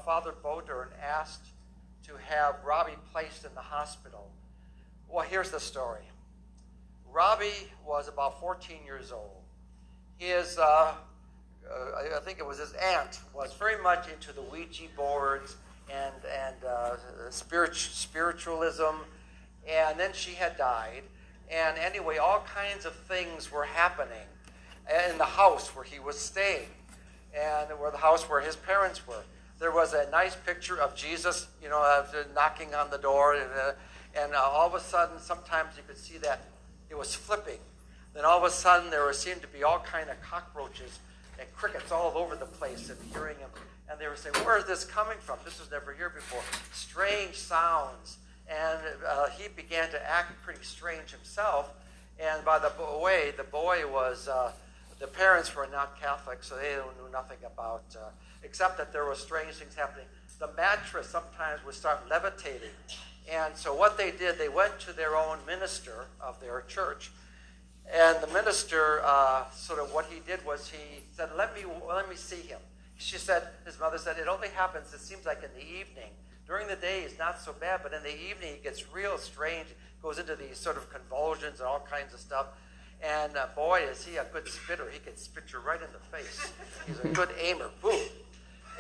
Father 0.06 0.34
Bowdern 0.44 0.90
asked 1.02 1.48
to 2.06 2.18
have 2.28 2.58
Robbie 2.66 2.98
placed 3.14 3.46
in 3.46 3.56
the 3.56 3.62
hospital. 3.62 4.30
Well, 5.10 5.26
here's 5.26 5.50
the 5.50 5.62
story. 5.62 6.04
Robbie 7.14 7.72
was 7.86 8.08
about 8.08 8.40
14 8.40 8.78
years 8.84 9.12
old. 9.12 9.44
His, 10.18 10.58
uh, 10.58 10.64
uh 10.64 10.96
I 12.16 12.20
think 12.24 12.40
it 12.40 12.46
was 12.46 12.60
his 12.60 12.74
aunt, 12.74 13.20
was 13.36 13.54
very 13.54 13.82
much 13.82 14.10
into 14.10 14.34
the 14.34 14.42
Ouija 14.42 14.86
boards 14.96 15.58
and 15.92 16.16
and 16.26 16.64
uh, 16.64 16.96
spirit, 17.30 17.76
spiritualism, 17.76 19.06
and 19.70 20.00
then 20.00 20.12
she 20.14 20.32
had 20.32 20.58
died. 20.58 21.04
And 21.52 21.78
anyway, 21.78 22.18
all 22.18 22.44
kinds 22.56 22.86
of 22.86 22.96
things 22.96 23.52
were 23.52 23.66
happening 23.66 24.28
in 25.10 25.18
the 25.18 25.26
house 25.26 25.76
where 25.76 25.86
he 25.86 26.00
was 26.00 26.18
staying 26.18 26.70
and 27.34 27.80
where 27.80 27.92
the 27.92 27.98
house 27.98 28.28
where 28.30 28.42
his 28.42 28.56
parents 28.56 29.06
were. 29.08 29.24
There 29.60 29.72
was 29.72 29.94
a 29.94 30.10
nice 30.10 30.36
picture 30.36 30.82
of 30.82 30.96
Jesus, 30.96 31.48
you 31.62 31.70
know, 31.70 32.06
knocking 32.34 32.74
on 32.74 32.90
the 32.90 32.98
door, 32.98 33.36
and, 33.36 33.50
uh, 33.52 33.72
and 34.16 34.34
uh, 34.34 34.40
all 34.40 34.68
of 34.68 34.74
a 34.74 34.80
sudden, 34.80 35.20
sometimes 35.20 35.78
you 35.78 35.84
could 35.88 35.98
see 35.98 36.18
that 36.20 36.42
it 36.90 36.98
was 36.98 37.16
flipping. 37.16 37.60
Then 38.14 38.26
all 38.26 38.38
of 38.38 38.44
a 38.44 38.50
sudden, 38.50 38.90
there 38.92 39.12
seemed 39.14 39.42
to 39.42 39.48
be 39.48 39.64
all 39.64 39.80
kind 39.80 40.10
of 40.10 40.22
cockroaches 40.22 41.00
and 41.40 41.52
crickets 41.56 41.92
all 41.92 42.14
over 42.16 42.36
the 42.36 42.46
place, 42.46 42.90
and 42.90 43.00
hearing 43.12 43.38
them. 43.38 43.50
And 43.90 44.00
they 44.00 44.08
were 44.08 44.16
saying, 44.16 44.36
"Where 44.46 44.58
is 44.58 44.66
this 44.66 44.86
coming 44.86 45.18
from? 45.20 45.40
This 45.44 45.60
was 45.60 45.72
never 45.72 45.94
here 45.94 46.10
before." 46.10 46.44
Strange 46.72 47.36
sounds, 47.36 48.18
and 48.48 48.80
uh, 49.08 49.30
he 49.30 49.48
began 49.50 49.90
to 49.90 50.10
act 50.10 50.42
pretty 50.44 50.64
strange 50.64 51.12
himself. 51.12 51.72
And 52.20 52.46
by 52.46 52.60
the 52.60 52.72
way, 53.02 53.34
the 53.36 53.44
boy 53.44 53.88
was 53.92 54.28
uh, 54.28 54.52
the 55.00 55.08
parents 55.08 55.56
were 55.56 55.68
not 55.72 56.00
Catholic, 56.00 56.44
so 56.44 56.56
they 56.56 56.76
knew 56.76 57.12
nothing 57.12 57.40
about, 57.46 57.84
uh, 58.00 58.10
except 58.44 58.78
that 58.78 58.94
there 58.94 59.06
were 59.06 59.16
strange 59.16 59.56
things 59.56 59.76
happening. 59.76 60.06
The 60.40 60.50
mattress 60.56 61.10
sometimes 61.10 61.64
would 61.66 61.76
start 61.76 62.08
levitating. 62.10 62.70
And 63.32 63.56
so 63.56 63.74
what 63.74 63.98
they 63.98 64.12
did, 64.12 64.38
they 64.38 64.50
went 64.50 64.80
to 64.82 64.94
their 64.94 65.16
own 65.16 65.38
minister 65.48 66.06
of 66.22 66.40
their 66.40 66.62
church. 66.62 67.12
And 67.94 68.22
the 68.22 68.28
minister, 68.28 69.02
uh, 69.04 69.50
sort 69.52 69.80
of 69.80 69.94
what 69.94 70.06
he 70.06 70.20
did 70.26 70.46
was 70.46 70.70
he 70.70 71.04
said, 71.12 71.30
let 71.38 71.56
me, 71.56 71.62
let 71.88 72.10
me 72.10 72.16
see 72.16 72.42
him. 72.42 72.60
She 72.98 73.18
said, 73.18 73.44
his 73.66 73.80
mother 73.80 73.98
said, 73.98 74.18
it 74.18 74.28
only 74.28 74.50
happens, 74.50 74.94
it 74.94 75.00
seems 75.00 75.26
like 75.26 75.44
in 75.44 75.50
the 75.56 75.66
evening. 75.66 76.12
During 76.48 76.68
the 76.68 76.76
day, 76.76 77.02
he's 77.02 77.18
not 77.18 77.40
so 77.40 77.54
bad, 77.54 77.82
but 77.84 77.94
in 77.94 78.04
the 78.04 78.14
evening, 78.14 78.56
he 78.58 78.64
gets 78.64 78.94
real 78.94 79.18
strange, 79.18 79.68
goes 80.02 80.20
into 80.20 80.36
these 80.36 80.58
sort 80.58 80.78
of 80.78 80.90
convulsions 80.90 81.60
and 81.60 81.68
all 81.68 81.86
kinds 81.90 82.14
of 82.14 82.20
stuff. 82.20 82.48
And 83.02 83.36
uh, 83.36 83.48
boy, 83.56 83.82
is 83.90 84.06
he 84.06 84.18
a 84.18 84.26
good 84.32 84.48
spitter. 84.48 84.90
He 84.92 85.00
can 85.00 85.18
spit 85.18 85.44
you 85.52 85.60
right 85.60 85.80
in 85.82 85.88
the 85.92 86.18
face. 86.18 86.52
He's 86.88 87.00
a 87.00 87.08
good 87.10 87.30
aimer. 87.42 87.70
Boom. 87.82 88.00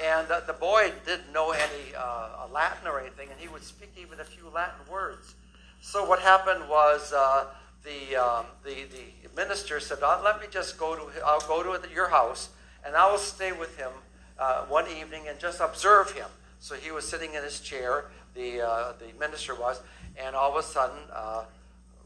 And 0.02 0.30
uh, 0.32 0.42
the 0.42 0.54
boy 0.54 0.92
didn't 1.06 1.32
know 1.34 1.52
any 1.52 1.96
uh, 1.98 2.48
Latin 2.52 2.88
or 2.88 3.00
anything, 3.00 3.30
and 3.30 3.40
he 3.40 3.48
would 3.48 3.64
speak 3.64 3.92
even 3.98 4.20
a 4.20 4.24
few 4.24 4.50
Latin 4.54 4.80
words. 4.92 5.36
So 5.82 6.08
what 6.08 6.20
happened 6.20 6.68
was 6.70 7.14
uh, 7.14 7.46
the, 7.84 8.16
um, 8.16 8.46
the, 8.64 8.86
the 8.92 9.36
minister 9.36 9.80
said, 9.80 10.00
uh, 10.02 10.22
let 10.24 10.40
me 10.40 10.48
just 10.50 10.78
go 10.78 10.96
to, 10.96 11.04
I'll 11.26 11.40
go 11.42 11.62
to 11.64 11.94
your 11.94 12.10
house, 12.10 12.50
and 12.86 12.96
I 12.96 13.10
will 13.12 13.18
stay 13.18 13.52
with 13.52 13.78
him 13.78 13.92
uh, 14.40 14.66
one 14.66 14.86
evening 14.88 15.28
and 15.28 15.40
just 15.40 15.60
observe 15.60 16.12
him. 16.12 16.28
So 16.60 16.76
he 16.76 16.92
was 16.92 17.08
sitting 17.08 17.34
in 17.34 17.44
his 17.44 17.60
chair, 17.60 18.06
the, 18.36 18.62
uh, 18.62 18.94
the 19.00 19.18
minister 19.20 19.54
was, 19.54 19.82
and 20.18 20.36
all 20.36 20.52
of 20.52 20.58
a 20.58 20.64
sudden, 20.64 20.98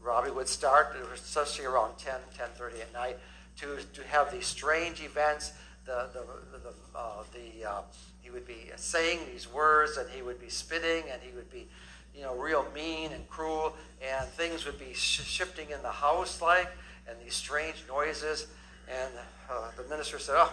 Robbie 0.02 0.30
would 0.30 0.48
start, 0.48 0.96
especially 1.14 1.66
around 1.66 1.98
10, 1.98 2.14
10.30 2.36 2.80
at 2.80 2.92
night, 2.92 3.18
to, 3.60 3.78
to 3.92 4.06
have 4.08 4.32
these 4.32 4.46
strange 4.46 5.02
events. 5.02 5.52
The, 5.88 6.10
the, 6.12 6.58
the, 6.58 6.74
uh, 6.94 7.22
the 7.32 7.66
uh, 7.66 7.80
he 8.20 8.28
would 8.28 8.46
be 8.46 8.70
saying 8.76 9.20
these 9.32 9.50
words, 9.50 9.96
and 9.96 10.06
he 10.10 10.20
would 10.20 10.38
be 10.38 10.50
spitting, 10.50 11.04
and 11.10 11.22
he 11.22 11.34
would 11.34 11.50
be, 11.50 11.66
you 12.14 12.20
know, 12.20 12.36
real 12.36 12.66
mean 12.74 13.12
and 13.12 13.26
cruel, 13.30 13.74
and 14.06 14.28
things 14.28 14.66
would 14.66 14.78
be 14.78 14.92
sh- 14.92 15.24
shifting 15.24 15.70
in 15.70 15.80
the 15.80 15.90
house 15.90 16.42
like, 16.42 16.68
and 17.08 17.16
these 17.24 17.34
strange 17.34 17.84
noises. 17.88 18.48
And 18.86 19.10
uh, 19.50 19.70
the 19.78 19.88
minister 19.88 20.18
said, 20.18 20.34
"Oh, 20.36 20.52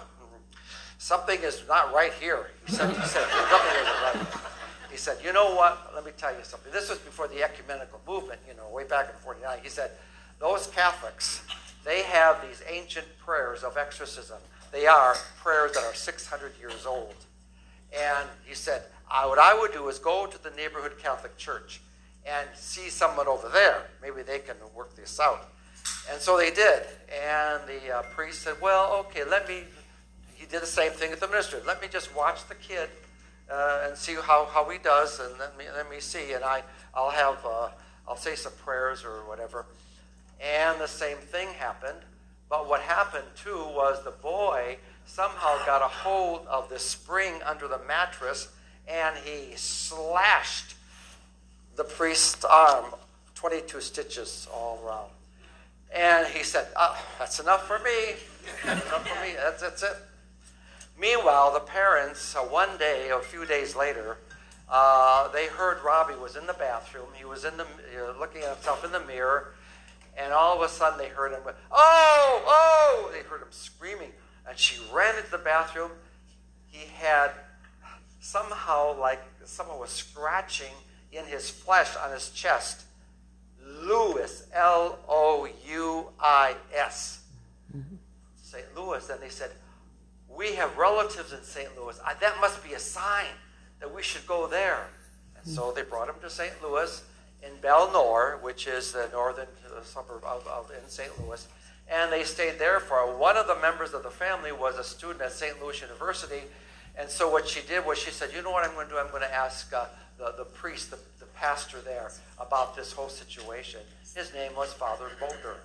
something 1.00 1.42
is 1.42 1.63
not 1.68 1.94
right 1.94 2.13
here." 2.13 2.51
He 2.65 2.72
said, 2.72 2.89
"He 2.96 3.06
said 3.06 3.27
nothing 3.51 3.82
is 3.82 3.88
right." 4.24 4.42
He 4.96 5.01
said, 5.01 5.18
You 5.22 5.34
know 5.34 5.54
what? 5.56 5.92
Let 5.94 6.06
me 6.06 6.12
tell 6.15 6.32
you 6.32 6.44
something. 6.44 6.72
This 6.72 6.89
was 6.89 7.00
before 7.00 7.27
the 7.27 7.44
ecumenical 7.44 8.00
movement, 8.08 8.39
you 8.48 8.56
know, 8.56 8.70
way 8.70 8.86
back 8.86 9.10
in 9.10 9.15
49. 9.25 9.60
He 9.62 9.68
said, 9.68 9.92
Those 10.39 10.68
Catholics, 10.68 11.44
they 11.84 12.04
have 12.04 12.42
these 12.42 12.63
ancient 12.70 13.06
prayers 13.20 13.63
of 13.63 13.75
exorcism. 13.75 14.38
They 14.75 14.88
are 14.88 15.15
prayers 15.41 15.72
that 15.72 15.86
are 15.86 15.94
600 15.94 16.51
years 16.60 16.86
old. 16.86 17.15
And 17.98 18.27
he 18.46 18.53
said, 18.53 18.84
I, 19.10 19.25
What 19.25 19.39
I 19.39 19.58
would 19.58 19.72
do 19.72 19.88
is 19.88 20.00
go 20.00 20.27
to 20.27 20.44
the 20.44 20.50
neighborhood 20.50 21.00
Catholic 21.01 21.38
church 21.38 21.79
and 22.25 22.46
see 22.55 22.89
someone 22.89 23.25
over 23.25 23.48
there. 23.48 23.84
Maybe 24.01 24.22
they 24.22 24.39
can 24.39 24.58
work 24.75 24.94
this 24.98 25.17
out. 25.17 25.50
And 26.12 26.20
so 26.20 26.36
they 26.36 26.51
did. 26.51 26.84
And 27.08 27.62
the 27.70 28.00
uh, 28.00 28.01
priest 28.13 28.41
said, 28.41 28.55
Well, 28.62 29.05
okay, 29.08 29.24
let 29.24 29.48
me. 29.48 29.63
He 30.34 30.46
did 30.46 30.62
the 30.62 30.67
same 30.67 30.91
thing 30.91 31.10
with 31.10 31.22
the 31.22 31.29
minister. 31.29 31.62
Let 31.65 31.82
me 31.82 31.88
just 31.89 32.13
watch 32.13 32.46
the 32.50 32.55
kid 32.55 32.89
uh, 33.50 33.86
and 33.88 33.98
see 33.98 34.15
how, 34.15 34.44
how 34.51 34.70
he 34.70 34.77
does, 34.77 35.22
and 35.22 35.39
let 35.39 35.58
me, 35.58 35.63
let 35.74 35.89
me 35.89 36.01
see. 36.01 36.34
And 36.34 36.44
I, 36.44 36.63
I'll 36.94 37.12
have, 37.12 37.38
uh, 37.46 37.70
I'll 38.05 38.17
say 38.17 38.36
some 38.36 38.51
prayers 38.65 39.05
or 39.05 39.25
whatever. 39.25 39.65
And 40.41 40.82
the 40.82 40.88
same 40.88 41.15
thing 41.15 41.48
happened. 41.53 42.00
But 42.50 42.70
what 42.70 42.82
happened 42.82 43.28
too 43.36 43.58
was 43.58 44.04
the 44.04 44.12
boy 44.12 44.78
somehow 45.06 45.64
got 45.66 45.82
a 45.82 45.88
hold 45.88 46.46
of 46.48 46.70
the 46.70 46.80
spring 46.80 47.42
under 47.46 47.68
the 47.68 47.80
mattress 47.88 48.50
and 48.88 49.16
he 49.24 49.56
slashed 49.56 50.75
the 51.75 51.84
priest's 51.84 52.46
arm 52.46 52.86
22 53.36 53.82
stitches 53.82 54.48
all 54.54 54.80
around. 54.86 55.10
And 55.94 56.28
he 56.28 56.44
said, 56.44 56.68
oh, 56.75 56.98
That's 57.20 57.40
enough 57.40 57.68
for 57.68 57.80
me. 57.80 58.16
That's 58.64 58.86
enough 58.86 59.08
for 59.08 59.24
me. 59.24 59.34
That's, 59.36 59.62
that's 59.62 59.84
it. 59.84 59.96
Meanwhile, 61.00 61.54
the 61.54 61.60
parents, 61.60 62.36
uh, 62.36 62.40
one 62.40 62.78
day, 62.78 63.10
a 63.10 63.20
few 63.20 63.46
days 63.46 63.75
later, 63.75 64.18
uh, 64.70 65.28
they 65.30 65.48
heard 65.48 65.84
Robbie 65.84 66.16
was 66.16 66.36
in 66.36 66.48
the 66.48 66.54
bathroom. 66.54 67.08
He 67.14 67.25
was 67.25 67.44
in 67.44 67.58
the, 67.58 67.64
uh, 67.64 68.18
looking 68.18 68.42
at 68.42 68.56
himself 68.56 68.86
in 68.86 68.92
the 68.92 69.02
mirror, 69.02 69.54
and 70.17 70.34
all 70.34 70.55
of 70.55 70.62
a 70.62 70.69
sudden 70.69 70.98
they 70.98 71.10
heard 71.10 71.31
him, 71.31 71.41
oh, 71.72 72.43
oh! 72.48 73.10
They 73.12 73.19
heard 73.19 73.41
him 73.41 73.51
screaming, 73.51 74.12
and 74.48 74.57
she 74.57 74.81
ran 74.93 75.17
into 75.17 75.31
the 75.31 75.38
bathroom. 75.38 75.91
He 76.67 76.88
had 76.95 77.31
somehow, 78.19 79.00
like 79.00 79.22
someone 79.45 79.79
was 79.79 79.91
scratching 79.91 80.74
in 81.12 81.25
his 81.25 81.50
flesh 81.50 81.95
on 81.95 82.12
his 82.12 82.29
chest. 82.31 82.84
Louis, 83.63 84.48
L 84.53 85.00
O 85.07 85.48
U 85.67 86.07
I 86.19 86.55
S. 86.74 87.22
St. 88.36 88.65
Louis. 88.75 89.10
And 89.10 89.22
they 89.22 89.29
said, 89.29 89.51
we 90.29 90.55
have 90.55 90.77
relatives 90.77 91.34
in 91.34 91.43
St. 91.43 91.69
Louis. 91.77 92.00
I, 92.05 92.13
that 92.15 92.39
must 92.39 92.63
be 92.63 92.74
a 92.74 92.79
sign 92.79 93.25
that 93.79 93.93
we 93.93 94.01
should 94.01 94.25
go 94.27 94.48
there. 94.48 94.88
And 95.38 95.45
so 95.45 95.72
they 95.72 95.81
brought 95.81 96.10
him 96.10 96.15
to 96.22 96.29
St. 96.29 96.53
Louis 96.62 97.03
in 97.43 97.51
Bel-Nor, 97.62 98.39
which 98.41 98.67
is 98.67 98.91
the 98.91 99.10
northern 99.12 99.48
suburb 99.84 100.24
of, 100.24 100.48
of 100.48 100.72
in 100.72 100.88
St. 100.89 101.12
Louis. 101.22 101.48
And 101.88 102.12
they 102.12 102.24
stayed 102.24 102.58
there 102.58 102.79
for 102.79 103.15
one 103.17 103.38
of 103.38 103.48
the 103.48 103.55
members 103.58 103.94
of 103.94 104.03
the 104.03 104.10
family 104.10 104.51
was 104.51 104.77
a 104.77 104.84
student 104.84 105.22
at 105.22 105.32
St. 105.32 105.62
Louis 105.62 105.82
University. 105.82 106.44
And 106.98 107.10
so 107.10 107.29
what 107.29 107.48
she 107.48 107.62
did 107.67 107.86
was 107.86 108.00
she 108.00 108.12
said, 108.12 108.29
you 108.34 108.41
know 108.41 108.51
what 108.51 108.67
I'm 108.67 108.74
going 108.74 108.88
to 108.88 108.94
do? 108.94 109.00
I'm 109.00 109.10
going 109.10 109.22
to 109.22 109.34
ask 109.34 109.72
uh, 109.74 109.86
the, 110.17 110.34
the 110.38 110.46
priest, 110.46 110.91
the, 110.91 110.98
the 111.20 111.25
pastor 111.36 111.79
there, 111.82 112.12
about 112.39 112.75
this 112.75 112.91
whole 112.91 113.10
situation. 113.10 113.82
His 114.15 114.34
name 114.34 114.51
was 114.55 114.74
Father 114.74 115.10
Bowdern. 115.20 115.60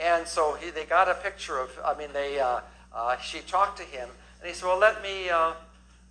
And 0.00 0.26
so 0.26 0.54
he, 0.54 0.70
they 0.70 0.84
got 0.84 1.08
a 1.08 1.14
picture 1.14 1.58
of, 1.58 1.70
I 1.84 1.96
mean, 1.96 2.08
they, 2.12 2.38
uh, 2.40 2.60
uh, 2.94 3.16
she 3.18 3.40
talked 3.40 3.76
to 3.78 3.84
him, 3.84 4.08
and 4.40 4.48
he 4.48 4.54
said, 4.54 4.66
Well, 4.66 4.78
let 4.78 5.02
me, 5.02 5.28
uh, 5.28 5.52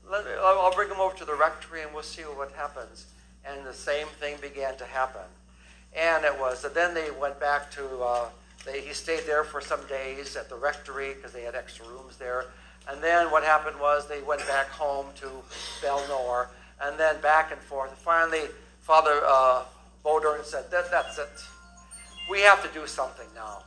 let 0.09 0.25
I'll 0.41 0.73
bring 0.73 0.89
him 0.89 0.99
over 0.99 1.15
to 1.17 1.25
the 1.25 1.35
rectory 1.35 1.81
and 1.81 1.93
we'll 1.93 2.03
see 2.03 2.21
what 2.23 2.51
happens. 2.51 3.07
And 3.45 3.65
the 3.65 3.73
same 3.73 4.07
thing 4.19 4.37
began 4.41 4.77
to 4.77 4.85
happen. 4.85 5.21
And 5.95 6.25
it 6.25 6.37
was, 6.39 6.63
and 6.63 6.73
then 6.73 6.93
they 6.93 7.11
went 7.11 7.39
back 7.39 7.71
to, 7.71 7.85
uh, 8.01 8.25
they, 8.65 8.81
he 8.81 8.93
stayed 8.93 9.23
there 9.25 9.43
for 9.43 9.61
some 9.61 9.85
days 9.87 10.35
at 10.35 10.49
the 10.49 10.55
rectory 10.55 11.13
because 11.13 11.31
they 11.31 11.43
had 11.43 11.55
extra 11.55 11.85
rooms 11.87 12.17
there. 12.17 12.45
And 12.89 13.01
then 13.01 13.31
what 13.31 13.43
happened 13.43 13.79
was 13.79 14.07
they 14.07 14.21
went 14.21 14.45
back 14.47 14.67
home 14.69 15.07
to 15.15 15.29
Bel-Nor, 15.81 16.49
and 16.81 16.99
then 16.99 17.21
back 17.21 17.51
and 17.51 17.61
forth. 17.61 17.91
And 17.91 17.97
finally, 17.97 18.41
Father 18.81 19.21
uh, 19.25 19.63
Bowdern 20.03 20.43
said, 20.43 20.69
that, 20.71 20.91
That's 20.91 21.17
it. 21.17 21.29
We 22.29 22.41
have 22.41 22.61
to 22.63 22.79
do 22.79 22.87
something 22.87 23.27
now. 23.35 23.63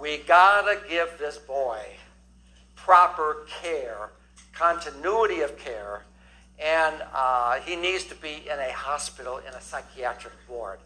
We 0.00 0.18
got 0.18 0.62
to 0.62 0.78
give 0.88 1.10
this 1.18 1.36
boy 1.38 1.80
proper 2.76 3.46
care, 3.62 4.10
continuity 4.52 5.40
of 5.40 5.58
care, 5.58 6.04
and 6.58 6.94
uh, 7.14 7.60
he 7.60 7.76
needs 7.76 8.04
to 8.04 8.14
be 8.14 8.44
in 8.50 8.58
a 8.58 8.72
hospital 8.72 9.38
in 9.38 9.52
a 9.54 9.60
psychiatric 9.60 10.34
ward. 10.48 10.78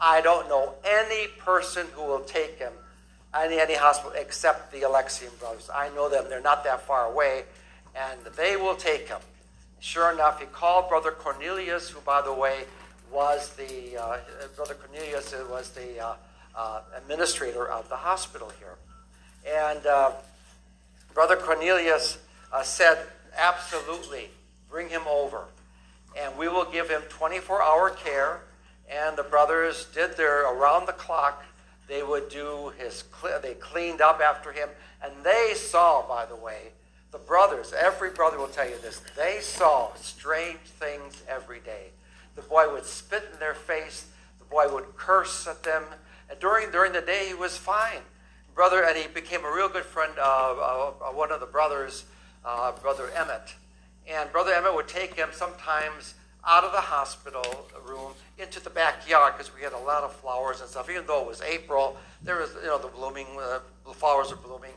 I 0.00 0.20
don't 0.20 0.48
know 0.48 0.74
any 0.84 1.28
person 1.38 1.86
who 1.94 2.02
will 2.02 2.20
take 2.20 2.58
him 2.58 2.72
any 3.34 3.60
any 3.60 3.74
hospital 3.74 4.12
except 4.16 4.72
the 4.72 4.82
Alexian 4.82 5.38
brothers. 5.38 5.68
I 5.74 5.90
know 5.90 6.08
them; 6.08 6.26
they're 6.28 6.40
not 6.40 6.64
that 6.64 6.82
far 6.82 7.10
away, 7.10 7.44
and 7.94 8.18
they 8.36 8.56
will 8.56 8.76
take 8.76 9.08
him. 9.08 9.20
Sure 9.80 10.12
enough, 10.12 10.40
he 10.40 10.46
called 10.46 10.88
Brother 10.88 11.10
Cornelius, 11.10 11.90
who, 11.90 12.00
by 12.00 12.22
the 12.22 12.32
way, 12.32 12.64
was 13.12 13.54
the 13.54 13.96
uh, 14.00 14.18
Brother 14.56 14.74
Cornelius 14.74 15.34
was 15.50 15.70
the 15.70 16.00
uh, 16.00 16.14
uh 16.54 16.80
administrator 16.96 17.68
of 17.68 17.88
the 17.88 17.96
hospital 17.96 18.50
here, 18.58 18.76
and 19.46 19.86
uh, 19.86 20.12
Brother 21.18 21.34
Cornelius 21.34 22.18
uh, 22.52 22.62
said, 22.62 22.96
Absolutely, 23.36 24.28
bring 24.70 24.88
him 24.88 25.02
over. 25.08 25.46
And 26.16 26.36
we 26.38 26.46
will 26.48 26.64
give 26.64 26.88
him 26.88 27.02
24 27.08 27.60
hour 27.60 27.90
care. 27.90 28.40
And 28.90 29.16
the 29.16 29.22
brothers 29.22 29.86
did 29.94 30.16
their 30.16 30.42
around 30.50 30.86
the 30.86 30.92
clock. 30.92 31.44
They 31.88 32.02
would 32.02 32.28
do 32.28 32.72
his, 32.78 33.04
they 33.42 33.54
cleaned 33.54 34.00
up 34.00 34.20
after 34.20 34.52
him. 34.52 34.68
And 35.02 35.12
they 35.22 35.52
saw, 35.54 36.06
by 36.06 36.26
the 36.26 36.36
way, 36.36 36.72
the 37.10 37.18
brothers, 37.18 37.72
every 37.72 38.10
brother 38.10 38.38
will 38.38 38.48
tell 38.48 38.68
you 38.68 38.78
this, 38.82 39.00
they 39.16 39.38
saw 39.40 39.94
strange 39.94 40.58
things 40.60 41.22
every 41.28 41.60
day. 41.60 41.88
The 42.36 42.42
boy 42.42 42.70
would 42.72 42.84
spit 42.84 43.28
in 43.32 43.38
their 43.40 43.54
face, 43.54 44.06
the 44.38 44.44
boy 44.44 44.72
would 44.72 44.96
curse 44.96 45.46
at 45.46 45.62
them. 45.62 45.84
And 46.30 46.38
during, 46.38 46.70
during 46.70 46.92
the 46.92 47.00
day, 47.00 47.28
he 47.28 47.34
was 47.34 47.56
fine 47.56 48.02
brother, 48.58 48.82
and 48.82 48.98
he 48.98 49.06
became 49.06 49.44
a 49.44 49.52
real 49.54 49.68
good 49.68 49.84
friend 49.84 50.10
of, 50.18 50.58
of 50.58 51.14
one 51.14 51.30
of 51.30 51.38
the 51.38 51.46
brothers, 51.46 52.06
uh, 52.44 52.72
Brother 52.72 53.08
Emmett. 53.14 53.54
And 54.08 54.32
Brother 54.32 54.52
Emmett 54.52 54.74
would 54.74 54.88
take 54.88 55.14
him 55.14 55.28
sometimes 55.30 56.14
out 56.48 56.64
of 56.64 56.72
the 56.72 56.80
hospital 56.80 57.68
room 57.86 58.12
into 58.38 58.58
the 58.58 58.70
backyard 58.70 59.34
because 59.36 59.54
we 59.54 59.60
had 59.60 59.74
a 59.74 59.78
lot 59.78 60.02
of 60.02 60.12
flowers 60.16 60.60
and 60.60 60.70
stuff. 60.70 60.88
Even 60.88 61.06
though 61.06 61.20
it 61.20 61.26
was 61.26 61.42
April, 61.42 61.96
there 62.22 62.40
was, 62.40 62.54
you 62.62 62.68
know, 62.68 62.78
the 62.78 62.88
blooming, 62.88 63.26
uh, 63.38 63.58
the 63.86 63.92
flowers 63.92 64.32
are 64.32 64.36
blooming. 64.36 64.72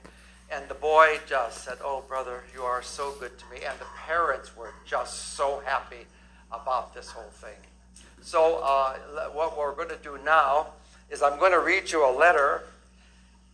And 0.52 0.68
the 0.68 0.76
boy 0.76 1.20
just 1.26 1.64
said, 1.64 1.78
Oh, 1.82 2.04
brother, 2.08 2.44
you 2.54 2.64
are 2.64 2.82
so 2.82 3.16
good 3.20 3.38
to 3.40 3.46
me. 3.46 3.64
And 3.66 3.80
the 3.80 3.86
parents 4.06 4.56
were 4.56 4.74
just 4.86 5.36
so 5.36 5.62
happy 5.66 6.06
about 6.52 6.94
this 6.94 7.10
whole 7.10 7.32
thing. 7.32 7.56
So, 8.22 8.62
uh, 8.62 8.98
what 9.34 9.58
we're 9.58 9.74
going 9.74 9.90
to 9.90 10.00
do 10.04 10.20
now 10.26 10.68
is 11.10 11.22
I'm 11.22 11.40
going 11.40 11.54
to 11.54 11.60
read 11.60 11.90
you 11.90 12.06
a 12.06 12.12
letter. 12.12 12.64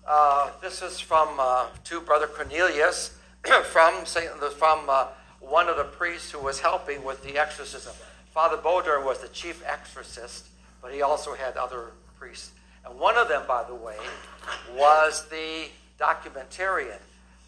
Uh, 0.07 0.49
this 0.59 0.81
is 0.81 0.99
from 0.99 1.29
uh, 1.39 1.67
to 1.83 2.01
Brother 2.01 2.27
Cornelius 2.27 3.15
from 3.65 4.05
Saint, 4.05 4.31
from 4.57 4.89
uh, 4.89 5.07
one 5.39 5.69
of 5.69 5.77
the 5.77 5.83
priests 5.83 6.31
who 6.31 6.39
was 6.39 6.59
helping 6.59 7.03
with 7.03 7.23
the 7.23 7.37
exorcism. 7.37 7.93
Father 8.31 8.57
Bowdern 8.57 9.05
was 9.05 9.19
the 9.19 9.27
chief 9.29 9.63
exorcist, 9.65 10.47
but 10.81 10.93
he 10.93 11.01
also 11.01 11.33
had 11.33 11.57
other 11.57 11.91
priests. 12.19 12.51
And 12.85 12.99
one 12.99 13.17
of 13.17 13.27
them, 13.27 13.43
by 13.47 13.63
the 13.63 13.75
way, 13.75 13.97
was 14.75 15.27
the 15.29 15.69
documentarian. 15.99 16.99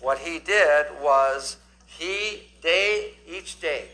What 0.01 0.19
he 0.19 0.39
did 0.39 0.87
was 1.01 1.57
he 1.85 2.43
day 2.61 3.11
each 3.27 3.59
day 3.59 3.85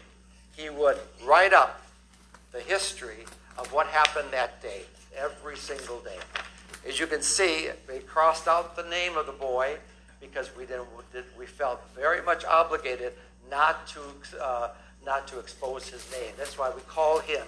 he 0.55 0.69
would 0.69 0.97
write 1.23 1.53
up 1.53 1.81
the 2.51 2.59
history 2.61 3.25
of 3.57 3.71
what 3.73 3.87
happened 3.87 4.29
that 4.31 4.61
day, 4.61 4.81
every 5.17 5.57
single 5.57 5.99
day. 5.99 6.17
As 6.87 6.99
you 6.99 7.07
can 7.07 7.21
see, 7.21 7.69
they 7.87 7.99
crossed 7.99 8.47
out 8.47 8.75
the 8.75 8.83
name 8.83 9.17
of 9.17 9.25
the 9.25 9.31
boy 9.31 9.77
because 10.21 10.55
we 10.55 10.65
didn't. 10.65 10.87
We 11.37 11.45
felt 11.45 11.81
very 11.95 12.21
much 12.21 12.45
obligated 12.45 13.13
not 13.49 13.87
to 13.87 13.99
uh, 14.41 14.69
not 15.05 15.27
to 15.27 15.39
expose 15.39 15.87
his 15.87 16.09
name. 16.11 16.33
That's 16.37 16.57
why 16.57 16.71
we 16.75 16.81
call 16.81 17.19
him 17.19 17.45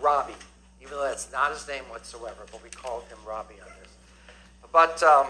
Robbie, 0.00 0.32
even 0.80 0.94
though 0.94 1.04
that's 1.04 1.30
not 1.30 1.52
his 1.52 1.66
name 1.68 1.84
whatsoever. 1.84 2.46
But 2.50 2.62
we 2.62 2.70
called 2.70 3.04
him 3.04 3.18
Robbie 3.26 3.60
on 3.60 3.68
this. 3.80 3.92
But 4.72 5.02
um, 5.02 5.26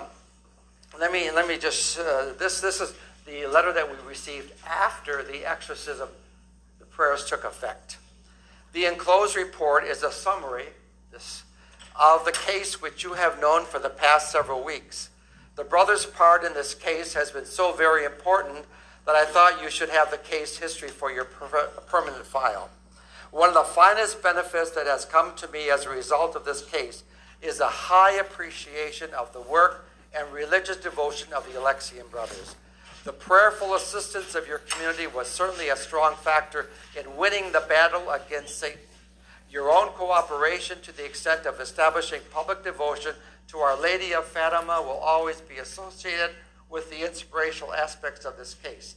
let 0.99 1.13
me 1.13 1.31
let 1.31 1.49
me 1.49 1.59
just 1.59 1.99
uh, 1.99 2.33
this 2.39 2.61
this 2.61 2.81
is 2.81 2.95
the 3.27 3.47
letter 3.47 3.73
that 3.73 3.89
we 3.89 3.97
received 4.09 4.53
after 4.67 5.23
the 5.23 5.49
exorcism. 5.49 6.09
The 6.79 6.87
prayers 6.87 7.25
took 7.25 7.45
effect. 7.45 7.97
The 8.73 8.87
enclosed 8.87 9.37
report 9.37 9.85
is 9.85 10.03
a 10.03 10.11
summary 10.11 10.67
this, 11.13 11.45
of 11.99 12.25
the 12.25 12.33
case 12.33 12.83
which 12.83 13.05
you 13.05 13.15
have 13.15 13.41
known 13.41 13.65
for 13.65 13.79
the 13.79 13.89
past 13.89 14.31
several 14.33 14.65
weeks. 14.65 15.11
The 15.57 15.65
brother's 15.65 16.05
part 16.05 16.45
in 16.45 16.55
this 16.55 16.75
case 16.75 17.15
has 17.15 17.31
been 17.31 17.47
so 17.47 17.73
very 17.73 18.05
important 18.05 18.65
that 19.07 19.15
I 19.15 19.25
thought 19.25 19.63
you 19.63 19.71
should 19.71 19.91
have 19.91 20.11
the 20.11 20.19
case 20.19 20.59
history 20.59 20.89
for 20.89 21.11
your 21.11 21.25
per- 21.25 21.69
permanent 21.87 22.25
file. 22.25 22.71
One 23.31 23.49
of 23.49 23.55
the 23.55 23.65
finest 23.65 24.23
benefits 24.23 24.71
that 24.73 24.87
has 24.87 25.05
come 25.05 25.35
to 25.37 25.49
me 25.49 25.69
as 25.69 25.85
a 25.85 25.91
result 25.91 26.37
of 26.37 26.45
this 26.45 26.65
case 26.65 27.03
is 27.43 27.61
a 27.61 27.67
high 27.67 28.13
appreciation 28.13 29.11
of 29.13 29.33
the 29.33 29.41
work 29.41 29.87
and 30.17 30.33
religious 30.33 30.77
devotion 30.77 31.33
of 31.33 31.45
the 31.47 31.59
Alexian 31.59 32.09
brothers. 32.11 32.55
The 33.05 33.13
prayerful 33.13 33.75
assistance 33.75 34.35
of 34.35 34.47
your 34.47 34.59
community 34.59 35.07
was 35.07 35.29
certainly 35.29 35.69
a 35.69 35.77
strong 35.77 36.15
factor 36.15 36.71
in 36.99 37.17
winning 37.17 37.53
the 37.53 37.65
battle 37.69 38.09
against 38.11 38.59
Satan. 38.59 38.79
Your 39.51 39.71
own 39.71 39.89
cooperation 39.89 40.81
to 40.83 40.97
the 40.97 41.05
extent 41.05 41.45
of 41.45 41.61
establishing 41.61 42.21
public 42.33 42.65
devotion 42.65 43.13
to 43.49 43.59
Our 43.59 43.79
Lady 43.79 44.15
of 44.15 44.25
Fatima 44.25 44.81
will 44.81 44.99
always 44.99 45.41
be 45.43 45.57
associated 45.57 46.31
with 46.71 46.89
the 46.89 47.05
inspirational 47.05 47.75
aspects 47.75 48.25
of 48.25 48.37
this 48.39 48.55
case. 48.55 48.97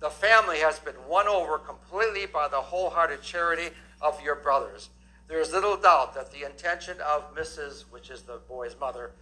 The 0.00 0.10
family 0.10 0.58
has 0.58 0.78
been 0.78 0.94
won 1.08 1.26
over 1.26 1.58
completely 1.58 2.26
by 2.26 2.48
the 2.48 2.56
wholehearted 2.56 3.22
charity 3.22 3.74
of 4.00 4.20
your 4.22 4.36
brothers. 4.36 4.90
There 5.26 5.40
is 5.40 5.52
little 5.52 5.76
doubt 5.76 6.14
that 6.14 6.30
the 6.30 6.44
intention 6.44 6.96
of 7.00 7.34
Mrs., 7.34 7.82
which 7.90 8.08
is 8.08 8.22
the 8.22 8.40
boy's 8.48 8.76
mother, 8.78 9.12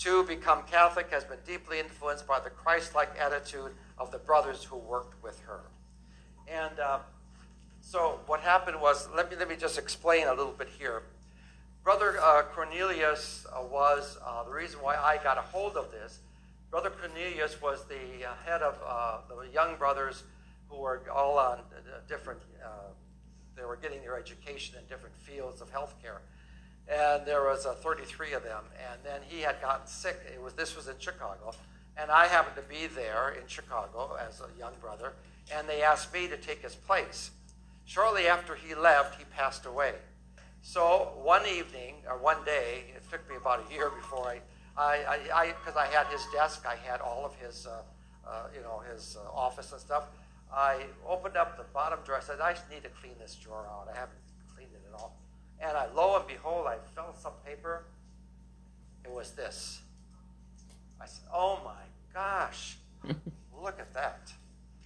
to 0.00 0.22
become 0.24 0.62
Catholic 0.70 1.10
has 1.10 1.24
been 1.24 1.38
deeply 1.46 1.80
influenced 1.80 2.26
by 2.26 2.38
the 2.40 2.50
Christ 2.50 2.94
like 2.94 3.18
attitude 3.18 3.72
of 3.96 4.12
the 4.12 4.18
brothers 4.18 4.62
who 4.62 4.76
worked 4.76 5.20
with 5.22 5.40
her. 5.40 5.60
And 6.46 6.78
uh, 6.78 6.98
so 7.80 8.20
what 8.26 8.40
happened 8.40 8.80
was, 8.80 9.08
let 9.16 9.30
me, 9.30 9.36
let 9.36 9.48
me 9.48 9.56
just 9.56 9.78
explain 9.78 10.28
a 10.28 10.34
little 10.34 10.52
bit 10.52 10.68
here. 10.78 11.02
Brother 11.82 12.18
uh, 12.22 12.42
Cornelius 12.54 13.46
uh, 13.52 13.62
was 13.62 14.18
uh, 14.24 14.44
the 14.44 14.52
reason 14.52 14.78
why 14.80 14.96
I 14.96 15.18
got 15.22 15.38
a 15.38 15.42
hold 15.42 15.76
of 15.76 15.90
this. 15.90 16.20
Brother 16.70 16.90
Cornelius 16.90 17.60
was 17.62 17.84
the 17.84 18.26
uh, 18.26 18.34
head 18.44 18.62
of 18.62 18.78
uh, 18.86 19.18
the 19.28 19.48
young 19.52 19.76
brothers 19.76 20.24
who 20.68 20.76
were 20.76 21.02
all 21.10 21.38
on 21.38 21.60
different, 22.06 22.40
they 23.56 23.64
were 23.64 23.76
getting 23.76 24.00
their 24.02 24.18
education 24.18 24.76
in 24.78 24.84
different 24.86 25.16
fields 25.16 25.60
of 25.62 25.72
healthcare 25.72 26.20
and 26.88 27.26
there 27.26 27.42
was 27.42 27.66
uh, 27.66 27.74
33 27.74 28.32
of 28.32 28.42
them. 28.42 28.64
And 28.90 29.00
then 29.04 29.20
he 29.28 29.42
had 29.42 29.60
gotten 29.60 29.86
sick. 29.86 30.18
It 30.32 30.42
was 30.42 30.54
this 30.54 30.74
was 30.74 30.88
in 30.88 30.94
Chicago, 30.98 31.52
and 31.96 32.10
I 32.10 32.26
happened 32.26 32.56
to 32.56 32.62
be 32.62 32.86
there 32.86 33.30
in 33.40 33.46
Chicago 33.46 34.16
as 34.16 34.40
a 34.40 34.58
young 34.58 34.72
brother, 34.80 35.12
and 35.54 35.68
they 35.68 35.82
asked 35.82 36.12
me 36.12 36.28
to 36.28 36.36
take 36.36 36.62
his 36.62 36.74
place. 36.74 37.30
Shortly 37.84 38.26
after 38.26 38.54
he 38.54 38.74
left, 38.74 39.18
he 39.18 39.24
passed 39.24 39.66
away. 39.66 39.94
So 40.62 41.12
one 41.22 41.46
evening 41.46 41.96
or 42.08 42.18
one 42.18 42.44
day, 42.44 42.92
it 42.94 43.02
took 43.10 43.28
me 43.28 43.36
about 43.36 43.64
a 43.68 43.72
year 43.72 43.90
before 43.90 44.28
I, 44.28 44.40
I, 44.78 45.52
because 45.58 45.76
I, 45.76 45.80
I, 45.80 45.84
I, 45.86 45.88
had 45.88 46.06
his 46.06 46.24
desk, 46.32 46.64
I 46.66 46.76
had 46.88 47.00
all 47.00 47.26
of 47.26 47.34
his, 47.34 47.66
uh, 47.66 47.82
uh, 48.26 48.46
you 48.54 48.62
know, 48.62 48.80
his 48.92 49.16
uh, 49.18 49.28
office 49.36 49.72
and 49.72 49.80
stuff. 49.80 50.04
I 50.52 50.84
opened 51.06 51.36
up 51.36 51.58
the 51.58 51.64
bottom 51.74 51.98
drawer. 52.04 52.18
I 52.18 52.20
said, 52.22 52.40
I 52.40 52.54
need 52.70 52.84
to 52.84 52.88
clean 53.00 53.14
this 53.18 53.34
drawer 53.34 53.66
out. 53.68 53.88
I 53.92 53.98
haven't 53.98 54.18
cleaned 54.54 54.70
it 54.72 54.82
at 54.88 54.98
all. 54.98 55.16
and 55.60 55.76
I, 55.76 55.86
lo 55.92 56.16
and 56.16 56.26
behold, 56.26 56.66
I 56.66 56.76
felt 56.94 57.20
some 57.20 57.32
paper. 57.44 57.84
It 59.04 59.10
was 59.10 59.32
this. 59.32 59.80
I 61.00 61.06
said, 61.06 61.24
"Oh 61.32 61.60
my 61.64 61.84
gosh, 62.12 62.76
look 63.62 63.78
at 63.78 63.94
that!" 63.94 64.32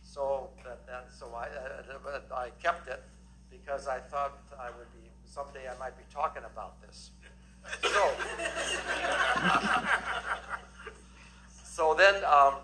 So 0.02 0.50
that, 0.64 0.86
that 0.86 1.08
so 1.10 1.28
I, 1.34 1.46
uh, 1.46 2.20
I 2.34 2.50
kept 2.62 2.88
it 2.88 3.02
because 3.50 3.88
I 3.88 3.98
thought 3.98 4.38
I 4.58 4.66
would 4.66 4.92
be 4.92 5.08
someday 5.24 5.68
I 5.68 5.78
might 5.78 5.96
be 5.96 6.04
talking 6.12 6.42
about 6.44 6.80
this. 6.82 7.10
So, 7.82 7.84
so 11.64 11.94
then 11.94 12.24
um, 12.24 12.54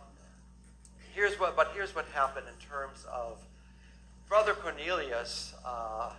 here's 1.15 1.39
what. 1.39 1.57
But 1.57 1.73
here's 1.75 1.95
what 1.95 2.07
happened 2.15 2.47
in 2.49 2.69
terms 2.69 3.07
of 3.13 3.39
Brother 4.29 4.55
Cornelius. 4.55 5.55
Uh, 5.65 6.11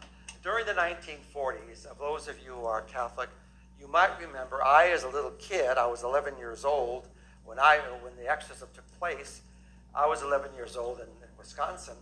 during 0.41 0.65
the 0.65 0.73
1940s, 0.73 1.85
of 1.85 1.99
those 1.99 2.27
of 2.27 2.37
you 2.43 2.53
who 2.53 2.65
are 2.65 2.81
Catholic, 2.81 3.29
you 3.79 3.87
might 3.87 4.11
remember 4.19 4.63
I, 4.63 4.89
as 4.89 5.03
a 5.03 5.09
little 5.09 5.31
kid, 5.31 5.77
I 5.77 5.85
was 5.85 6.03
11 6.03 6.37
years 6.37 6.63
old 6.63 7.07
when, 7.45 7.59
I, 7.59 7.79
when 8.01 8.15
the 8.15 8.29
exorcism 8.29 8.69
took 8.73 8.99
place. 8.99 9.41
I 9.93 10.07
was 10.07 10.21
11 10.21 10.53
years 10.55 10.75
old 10.75 10.99
in, 10.99 11.05
in 11.05 11.37
Wisconsin, 11.37 11.95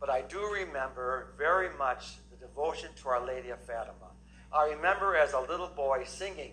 but 0.00 0.10
I 0.10 0.22
do 0.22 0.40
remember 0.52 1.28
very 1.38 1.68
much 1.78 2.16
the 2.30 2.36
devotion 2.36 2.88
to 3.02 3.08
Our 3.08 3.24
Lady 3.24 3.50
of 3.50 3.60
Fatima. 3.60 4.10
I 4.54 4.66
remember 4.66 5.16
as 5.16 5.32
a 5.32 5.40
little 5.40 5.66
boy 5.66 6.04
singing, 6.06 6.52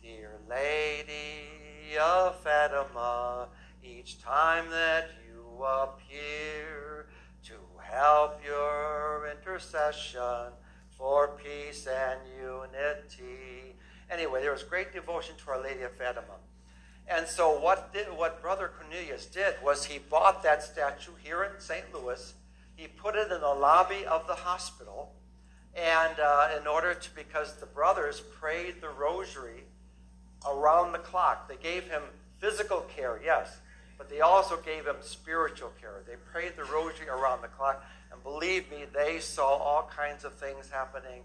Dear 0.00 0.38
Lady 0.48 1.98
of 2.00 2.40
Fatima, 2.40 3.48
each 3.82 4.22
time 4.22 4.70
that 4.70 5.10
you 5.26 5.62
appear 5.62 7.08
to 7.44 7.52
help 7.82 8.40
your 8.42 9.30
intercession, 9.30 10.54
for 10.96 11.36
peace 11.36 11.86
and 11.86 12.18
unity. 12.40 13.76
Anyway, 14.10 14.40
there 14.40 14.52
was 14.52 14.62
great 14.62 14.94
devotion 14.94 15.34
to 15.44 15.50
Our 15.50 15.62
Lady 15.62 15.82
of 15.82 15.92
Fatima. 15.92 16.38
And 17.06 17.26
so, 17.26 17.60
what, 17.60 17.92
did, 17.92 18.06
what 18.06 18.40
Brother 18.40 18.70
Cornelius 18.78 19.26
did 19.26 19.56
was 19.62 19.84
he 19.84 19.98
bought 19.98 20.42
that 20.44 20.62
statue 20.62 21.12
here 21.22 21.44
in 21.44 21.60
St. 21.60 21.92
Louis. 21.92 22.32
He 22.74 22.86
put 22.86 23.16
it 23.16 23.30
in 23.30 23.42
the 23.42 23.48
lobby 23.48 24.06
of 24.06 24.26
the 24.26 24.34
hospital. 24.34 25.13
And 25.76 26.20
uh, 26.20 26.50
in 26.60 26.66
order 26.66 26.94
to, 26.94 27.14
because 27.16 27.54
the 27.56 27.66
brothers 27.66 28.20
prayed 28.20 28.80
the 28.80 28.90
rosary 28.90 29.64
around 30.48 30.92
the 30.92 30.98
clock, 30.98 31.48
they 31.48 31.56
gave 31.56 31.90
him 31.90 32.02
physical 32.38 32.82
care, 32.82 33.20
yes, 33.24 33.58
but 33.98 34.08
they 34.08 34.20
also 34.20 34.56
gave 34.56 34.86
him 34.86 34.96
spiritual 35.00 35.72
care. 35.80 36.02
They 36.06 36.14
prayed 36.32 36.52
the 36.56 36.64
rosary 36.64 37.08
around 37.08 37.42
the 37.42 37.48
clock. 37.48 37.84
And 38.12 38.22
believe 38.22 38.70
me, 38.70 38.84
they 38.92 39.18
saw 39.18 39.56
all 39.56 39.90
kinds 39.94 40.24
of 40.24 40.34
things 40.34 40.70
happening. 40.70 41.22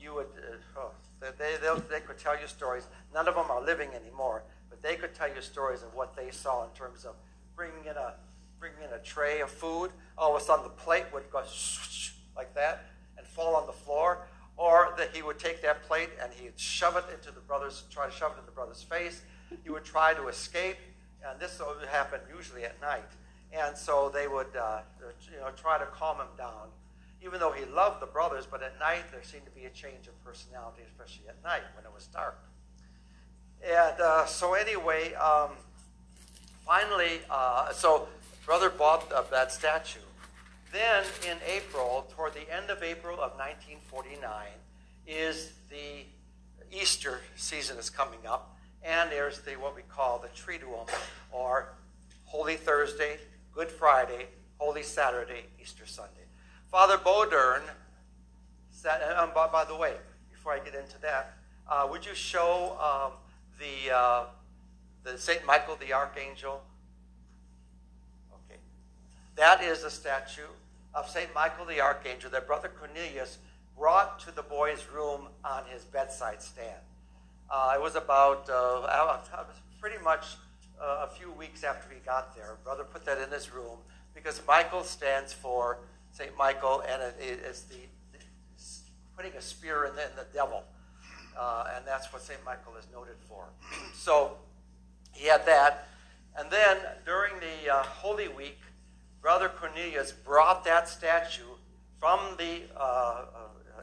You 0.00 0.14
would, 0.14 0.26
uh, 0.26 0.78
oh, 0.78 0.90
they, 1.20 1.30
they, 1.38 1.80
they 1.90 2.00
could 2.00 2.18
tell 2.18 2.38
you 2.40 2.46
stories. 2.46 2.86
None 3.12 3.26
of 3.26 3.34
them 3.34 3.50
are 3.50 3.62
living 3.62 3.90
anymore, 3.94 4.44
but 4.70 4.80
they 4.82 4.94
could 4.94 5.14
tell 5.14 5.32
you 5.32 5.40
stories 5.40 5.82
of 5.82 5.94
what 5.94 6.14
they 6.14 6.30
saw 6.30 6.64
in 6.64 6.70
terms 6.70 7.04
of 7.04 7.14
bringing 7.56 7.84
in 7.84 7.96
a, 7.96 8.14
bringing 8.60 8.82
in 8.84 8.92
a 8.92 9.02
tray 9.02 9.40
of 9.40 9.50
food. 9.50 9.90
All 10.16 10.36
of 10.36 10.40
a 10.40 10.44
sudden, 10.44 10.64
the 10.64 10.70
plate 10.70 11.06
would 11.12 11.28
go 11.32 11.42
like 12.36 12.54
that 12.54 12.84
fall 13.38 13.54
on 13.54 13.66
the 13.66 13.72
floor. 13.72 14.26
Or 14.56 14.92
that 14.98 15.14
he 15.14 15.22
would 15.22 15.38
take 15.38 15.62
that 15.62 15.84
plate 15.84 16.10
and 16.20 16.32
he'd 16.32 16.58
shove 16.58 16.96
it 16.96 17.04
into 17.14 17.30
the 17.30 17.40
brother's, 17.40 17.84
try 17.90 18.06
to 18.06 18.12
shove 18.12 18.32
it 18.32 18.40
in 18.40 18.46
the 18.46 18.50
brother's 18.50 18.82
face. 18.82 19.22
He 19.62 19.70
would 19.70 19.84
try 19.84 20.14
to 20.14 20.26
escape, 20.26 20.78
and 21.24 21.38
this 21.38 21.60
would 21.60 21.88
happen 21.88 22.18
usually 22.36 22.64
at 22.64 22.80
night. 22.80 23.08
And 23.52 23.76
so 23.76 24.10
they 24.12 24.26
would 24.26 24.54
uh, 24.56 24.80
you 25.30 25.38
know, 25.38 25.50
try 25.56 25.78
to 25.78 25.86
calm 25.86 26.18
him 26.18 26.26
down, 26.36 26.68
even 27.24 27.38
though 27.38 27.52
he 27.52 27.64
loved 27.66 28.02
the 28.02 28.06
brothers, 28.06 28.46
but 28.50 28.60
at 28.64 28.76
night 28.80 29.04
there 29.12 29.22
seemed 29.22 29.44
to 29.44 29.52
be 29.52 29.66
a 29.66 29.70
change 29.70 30.08
of 30.08 30.24
personality, 30.24 30.82
especially 30.90 31.28
at 31.28 31.40
night 31.44 31.62
when 31.76 31.84
it 31.84 31.94
was 31.94 32.06
dark. 32.06 32.36
And 33.62 34.00
uh, 34.00 34.26
so, 34.26 34.54
anyway, 34.54 35.14
um, 35.14 35.50
finally, 36.66 37.20
uh, 37.30 37.72
so 37.72 38.08
brother 38.44 38.70
bought 38.70 39.08
that 39.30 39.52
statue. 39.52 40.00
Then 40.72 41.04
in 41.28 41.38
April, 41.46 42.06
toward 42.14 42.34
the 42.34 42.54
end 42.54 42.70
of 42.70 42.82
April 42.82 43.14
of 43.14 43.32
1949, 43.38 44.46
is 45.06 45.52
the 45.70 46.04
Easter 46.70 47.20
season 47.36 47.78
is 47.78 47.88
coming 47.88 48.18
up, 48.28 48.56
and 48.82 49.10
there's 49.10 49.40
the 49.40 49.52
what 49.52 49.74
we 49.74 49.82
call 49.82 50.18
the 50.18 50.28
Triduum, 50.28 50.86
or 51.32 51.72
Holy 52.26 52.56
Thursday, 52.56 53.16
Good 53.54 53.70
Friday, 53.70 54.26
Holy 54.58 54.82
Saturday, 54.82 55.44
Easter 55.60 55.86
Sunday. 55.86 56.12
Father 56.70 56.98
Bowdern 56.98 57.62
said, 58.70 59.00
um, 59.16 59.30
by, 59.34 59.48
by, 59.48 59.64
the 59.64 59.74
way, 59.74 59.94
before 60.30 60.52
I 60.52 60.58
get 60.58 60.74
into 60.74 61.00
that, 61.00 61.38
uh, 61.66 61.88
would 61.90 62.04
you 62.04 62.14
show 62.14 62.76
um, 62.78 63.12
the 63.58 63.94
uh, 63.94 64.24
the 65.04 65.16
Saint 65.16 65.46
Michael 65.46 65.76
the 65.76 65.92
Archangel? 65.94 66.60
That 69.38 69.62
is 69.62 69.84
a 69.84 69.90
statue 69.90 70.50
of 70.96 71.08
Saint 71.08 71.32
Michael 71.32 71.64
the 71.64 71.80
Archangel 71.80 72.28
that 72.30 72.48
Brother 72.48 72.68
Cornelius 72.76 73.38
brought 73.78 74.18
to 74.18 74.34
the 74.34 74.42
boy's 74.42 74.84
room 74.92 75.28
on 75.44 75.62
his 75.72 75.84
bedside 75.84 76.42
stand. 76.42 76.82
Uh, 77.48 77.74
it 77.76 77.80
was 77.80 77.94
about 77.94 78.50
uh, 78.50 79.16
pretty 79.80 80.02
much 80.02 80.24
uh, 80.82 81.06
a 81.08 81.14
few 81.16 81.30
weeks 81.30 81.62
after 81.62 81.88
he 81.88 82.00
got 82.04 82.34
there. 82.34 82.56
Brother 82.64 82.82
put 82.82 83.06
that 83.06 83.18
in 83.18 83.30
his 83.30 83.52
room 83.52 83.78
because 84.12 84.42
Michael 84.44 84.82
stands 84.82 85.32
for 85.32 85.78
St. 86.10 86.36
Michael 86.36 86.82
and 86.90 87.00
it 87.00 87.38
is 87.48 87.62
the, 87.62 87.76
the, 88.12 88.18
putting 89.16 89.34
a 89.34 89.40
spear 89.40 89.84
in 89.84 89.94
the, 89.94 90.02
in 90.02 90.16
the 90.16 90.26
devil. 90.34 90.64
Uh, 91.38 91.74
and 91.76 91.86
that's 91.86 92.12
what 92.12 92.22
St. 92.22 92.44
Michael 92.44 92.74
is 92.76 92.88
noted 92.92 93.14
for. 93.28 93.44
so 93.94 94.32
he 95.12 95.28
had 95.28 95.46
that. 95.46 95.86
And 96.36 96.50
then 96.50 96.78
during 97.06 97.34
the 97.38 97.72
uh, 97.72 97.82
Holy 97.84 98.26
Week, 98.26 98.58
Brother 99.28 99.50
Cornelius 99.50 100.10
brought 100.10 100.64
that 100.64 100.88
statue 100.88 101.52
from 102.00 102.18
the 102.38 102.62
uh, 102.74 103.26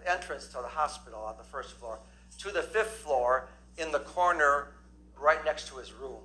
entrance 0.08 0.48
to 0.48 0.54
the 0.54 0.68
hospital 0.68 1.20
on 1.20 1.38
the 1.38 1.44
first 1.44 1.74
floor 1.74 2.00
to 2.40 2.50
the 2.50 2.64
fifth 2.64 2.96
floor 3.04 3.48
in 3.78 3.92
the 3.92 4.00
corner 4.00 4.70
right 5.16 5.46
next 5.46 5.68
to 5.68 5.76
his 5.76 5.94
room. 5.94 6.24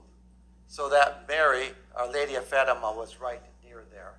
So 0.69 0.89
that 0.89 1.27
Mary, 1.29 1.73
Our 1.97 2.11
Lady 2.11 2.37
of 2.37 2.47
Fatima, 2.47 2.95
was 2.97 3.21
right 3.21 3.43
near 3.63 3.85
there. 3.91 4.15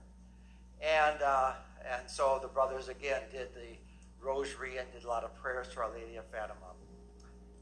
And, 0.79 1.19
uh, 1.23 1.53
and 1.83 2.07
so 2.07 2.37
the 2.39 2.49
brothers 2.49 2.87
again 2.87 3.23
did 3.31 3.55
the 3.55 3.79
rosary 4.23 4.77
and 4.77 4.87
did 4.91 5.03
a 5.03 5.07
lot 5.07 5.23
of 5.23 5.35
prayers 5.35 5.67
to 5.69 5.79
Our 5.79 5.91
Lady 5.91 6.17
of 6.17 6.25
Fatima. 6.25 6.75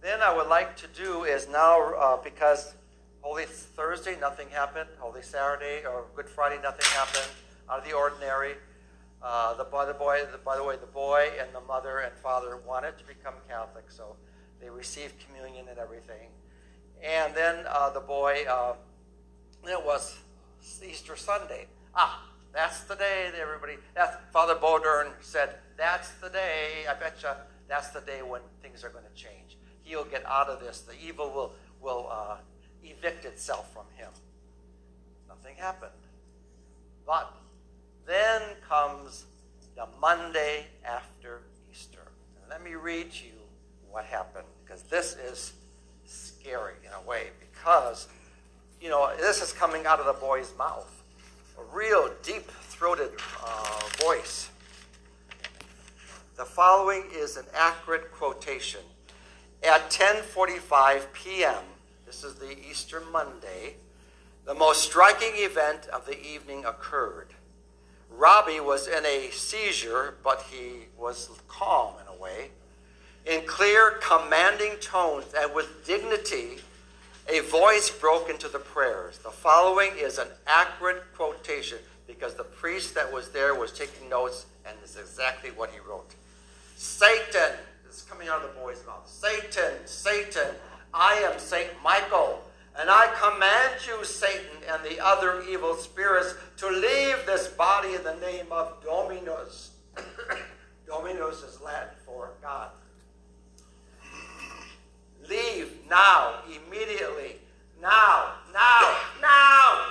Then 0.01 0.21
I 0.21 0.35
would 0.35 0.49
like 0.49 0.75
to 0.75 0.87
do 0.87 1.23
is 1.23 1.47
now, 1.47 1.93
uh, 1.93 2.17
because 2.21 2.73
Holy 3.21 3.45
Thursday, 3.45 4.17
nothing 4.19 4.49
happened. 4.49 4.89
Holy 4.99 5.21
Saturday 5.21 5.85
or 5.85 6.05
Good 6.15 6.29
Friday, 6.29 6.61
nothing 6.61 6.85
happened 6.93 7.29
out 7.69 7.79
of 7.79 7.85
the 7.85 7.93
ordinary. 7.93 8.53
Uh, 9.21 9.53
the, 9.55 9.63
the 9.63 9.93
boy, 9.93 10.21
the, 10.31 10.37
by 10.37 10.55
the 10.55 10.63
way, 10.63 10.77
the 10.77 10.87
boy 10.87 11.29
and 11.39 11.49
the 11.53 11.61
mother 11.61 11.99
and 11.99 12.13
father 12.15 12.57
wanted 12.65 12.97
to 12.97 13.03
become 13.03 13.33
Catholic, 13.49 13.85
so 13.89 14.15
they 14.61 14.69
received 14.69 15.13
communion 15.25 15.65
and 15.69 15.77
everything. 15.77 16.29
And 17.03 17.35
then 17.35 17.65
uh, 17.67 17.89
the 17.89 17.99
boy, 17.99 18.45
uh, 18.49 18.75
it 19.65 19.85
was 19.85 20.17
Easter 20.85 21.17
Sunday. 21.17 21.67
Ah, 21.93 22.29
that's 22.53 22.81
the 22.85 22.95
day 22.95 23.29
that 23.31 23.39
everybody, 23.39 23.73
that's, 23.93 24.15
Father 24.31 24.55
Bowdern 24.55 25.11
said, 25.19 25.55
that's 25.77 26.11
the 26.21 26.29
day, 26.29 26.85
I 26.89 26.93
bet 26.93 27.17
you 27.21 27.29
that's 27.67 27.89
the 27.89 28.01
day 28.01 28.21
when 28.21 28.41
things 28.61 28.83
are 28.83 28.89
going 28.89 29.05
to 29.05 29.13
change. 29.13 29.57
He'll 29.83 30.05
get 30.05 30.25
out 30.25 30.49
of 30.49 30.59
this. 30.59 30.81
The 30.81 30.93
evil 31.05 31.29
will, 31.29 31.53
will 31.81 32.09
uh, 32.11 32.37
evict 32.83 33.25
itself 33.25 33.71
from 33.73 33.85
him. 33.95 34.09
Nothing 35.27 35.55
happened. 35.55 35.91
But 37.05 37.33
then 38.05 38.41
comes 38.67 39.25
the 39.75 39.87
Monday 40.01 40.65
after 40.83 41.41
Easter. 41.71 42.01
And 42.41 42.49
let 42.49 42.63
me 42.63 42.75
read 42.75 43.11
to 43.13 43.25
you 43.25 43.31
what 43.89 44.05
happened, 44.05 44.45
because 44.63 44.83
this 44.83 45.15
is 45.15 45.53
scary 46.05 46.73
in 46.83 46.91
a 46.91 47.07
way, 47.07 47.29
because, 47.39 48.07
you 48.81 48.89
know, 48.89 49.11
this 49.17 49.41
is 49.41 49.53
coming 49.53 49.85
out 49.85 49.99
of 49.99 50.05
the 50.05 50.13
boy's 50.13 50.53
mouth. 50.57 51.03
A 51.57 51.75
real 51.75 52.11
deep 52.23 52.49
throated 52.51 53.11
uh, 53.43 53.81
voice. 53.97 54.49
The 56.37 56.45
following 56.45 57.03
is 57.13 57.35
an 57.35 57.45
accurate 57.53 58.11
quotation. 58.13 58.81
At 59.61 59.89
10:45 59.91 61.11
p.m., 61.11 61.63
this 62.09 62.23
is 62.23 62.33
the 62.33 62.57
Easter 62.67 63.03
Monday, 63.11 63.75
the 64.43 64.55
most 64.55 64.81
striking 64.81 65.33
event 65.35 65.87
of 65.93 66.07
the 66.07 66.19
evening 66.19 66.65
occurred. 66.65 67.27
Robbie 68.09 68.59
was 68.59 68.87
in 68.87 69.05
a 69.05 69.29
seizure, 69.29 70.15
but 70.23 70.43
he 70.49 70.87
was 70.97 71.29
calm 71.47 71.93
in 72.01 72.11
a 72.11 72.19
way. 72.19 72.49
In 73.27 73.45
clear, 73.45 73.99
commanding 74.01 74.77
tones 74.81 75.25
and 75.39 75.53
with 75.53 75.85
dignity, 75.85 76.57
a 77.27 77.41
voice 77.41 77.91
broke 77.91 78.27
into 78.27 78.47
the 78.47 78.57
prayers. 78.57 79.19
The 79.19 79.29
following 79.29 79.91
is 79.95 80.17
an 80.17 80.29
accurate 80.47 81.03
quotation 81.15 81.77
because 82.07 82.33
the 82.33 82.43
priest 82.43 82.95
that 82.95 83.13
was 83.13 83.29
there 83.29 83.53
was 83.53 83.71
taking 83.71 84.09
notes, 84.09 84.47
and 84.65 84.75
this 84.81 84.95
is 84.95 85.01
exactly 85.01 85.51
what 85.51 85.69
he 85.69 85.77
wrote 85.87 86.15
Satan, 86.75 87.55
this 87.85 87.97
is 87.97 88.01
coming 88.09 88.29
out 88.29 88.41
of 88.41 88.51
the 88.55 88.59
boy's 88.59 88.83
mouth 88.87 89.07
Satan, 89.07 89.85
Satan, 89.85 90.55
I 90.93 91.15
am 91.15 91.39
Saint 91.39 91.69
Michael 91.83 92.41
and 92.79 92.89
I 92.89 93.07
command 93.07 93.85
you, 93.85 94.05
Satan, 94.05 94.63
and 94.71 94.81
the 94.83 95.03
other 95.03 95.43
evil 95.43 95.75
spirits, 95.75 96.35
to 96.57 96.69
leave 96.69 97.25
this 97.25 97.49
body 97.49 97.93
in 97.93 98.03
the 98.03 98.15
name 98.15 98.45
of 98.51 98.81
Dominus. 98.81 99.71
Dominus 100.87 101.43
is 101.43 101.59
Latin 101.59 101.95
for 102.05 102.31
God. 102.41 102.69
Leave 105.29 105.73
now, 105.89 106.35
immediately. 106.47 107.35
Now, 107.81 108.35
now, 108.53 108.97
now. 109.21 109.85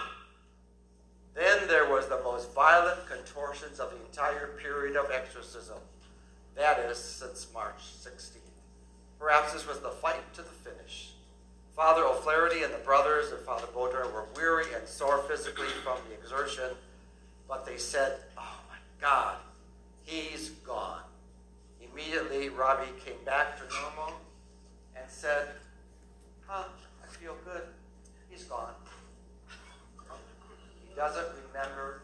Then 1.34 1.68
there 1.68 1.90
was 1.90 2.08
the 2.08 2.20
most 2.24 2.52
violent 2.54 3.06
contortions 3.06 3.80
of 3.80 3.90
the 3.90 3.96
entire 4.06 4.48
period 4.62 4.96
of 4.96 5.10
exorcism. 5.10 5.76
That 6.56 6.78
is, 6.80 6.96
since 6.96 7.48
March 7.52 7.80
16th. 8.02 8.37
Perhaps 9.18 9.52
this 9.52 9.66
was 9.66 9.80
the 9.80 9.90
fight 9.90 10.32
to 10.34 10.42
the 10.42 10.48
finish. 10.48 11.12
Father 11.74 12.04
O'Flaherty 12.04 12.62
and 12.62 12.72
the 12.72 12.78
brothers 12.78 13.30
and 13.30 13.40
Father 13.40 13.66
Bowdern 13.74 14.12
were 14.12 14.26
weary 14.36 14.66
and 14.74 14.86
sore 14.86 15.18
physically 15.18 15.68
from 15.84 15.98
the 16.08 16.14
exertion, 16.14 16.76
but 17.48 17.64
they 17.64 17.76
said, 17.76 18.18
Oh 18.36 18.56
my 18.68 18.76
God, 19.00 19.36
he's 20.04 20.50
gone. 20.66 21.02
Immediately, 21.80 22.48
Robbie 22.48 22.90
came 23.04 23.22
back 23.24 23.56
to 23.58 23.62
normal 23.74 24.20
and 24.96 25.04
said, 25.08 25.48
Huh, 26.46 26.64
I 27.02 27.06
feel 27.06 27.36
good. 27.44 27.62
He's 28.28 28.44
gone. 28.44 28.72
He 30.88 30.94
doesn't 30.96 31.26
remember 31.46 32.02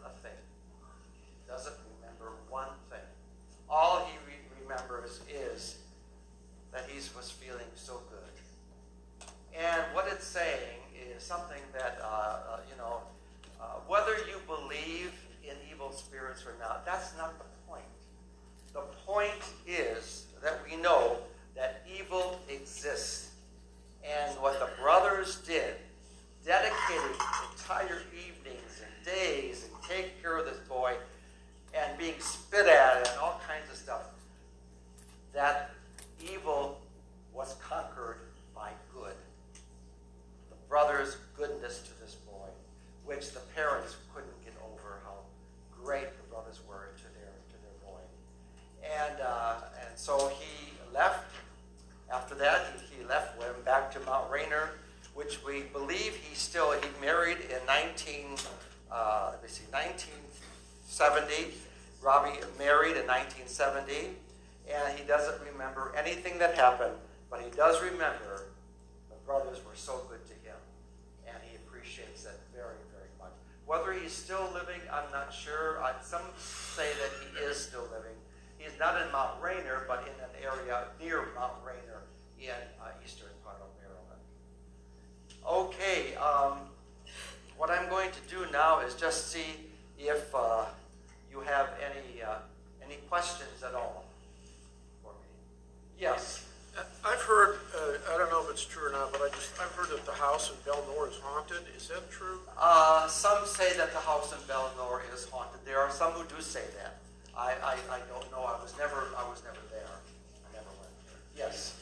are 105.85 105.93
some 105.93 106.17
who 106.17 106.25
do 106.25 106.41
say 106.41 106.65
that. 106.81 106.97
I, 107.37 107.53
I, 107.61 107.77
I 107.93 108.01
don't 108.09 108.25
know. 108.33 108.41
I 108.41 108.57
was 108.57 108.73
never 108.81 109.13
I 109.13 109.21
was 109.29 109.45
never 109.45 109.61
there. 109.69 109.85
I 109.85 110.49
never 110.57 110.73
went 110.81 110.89
there. 111.05 111.21
Yes. 111.37 111.77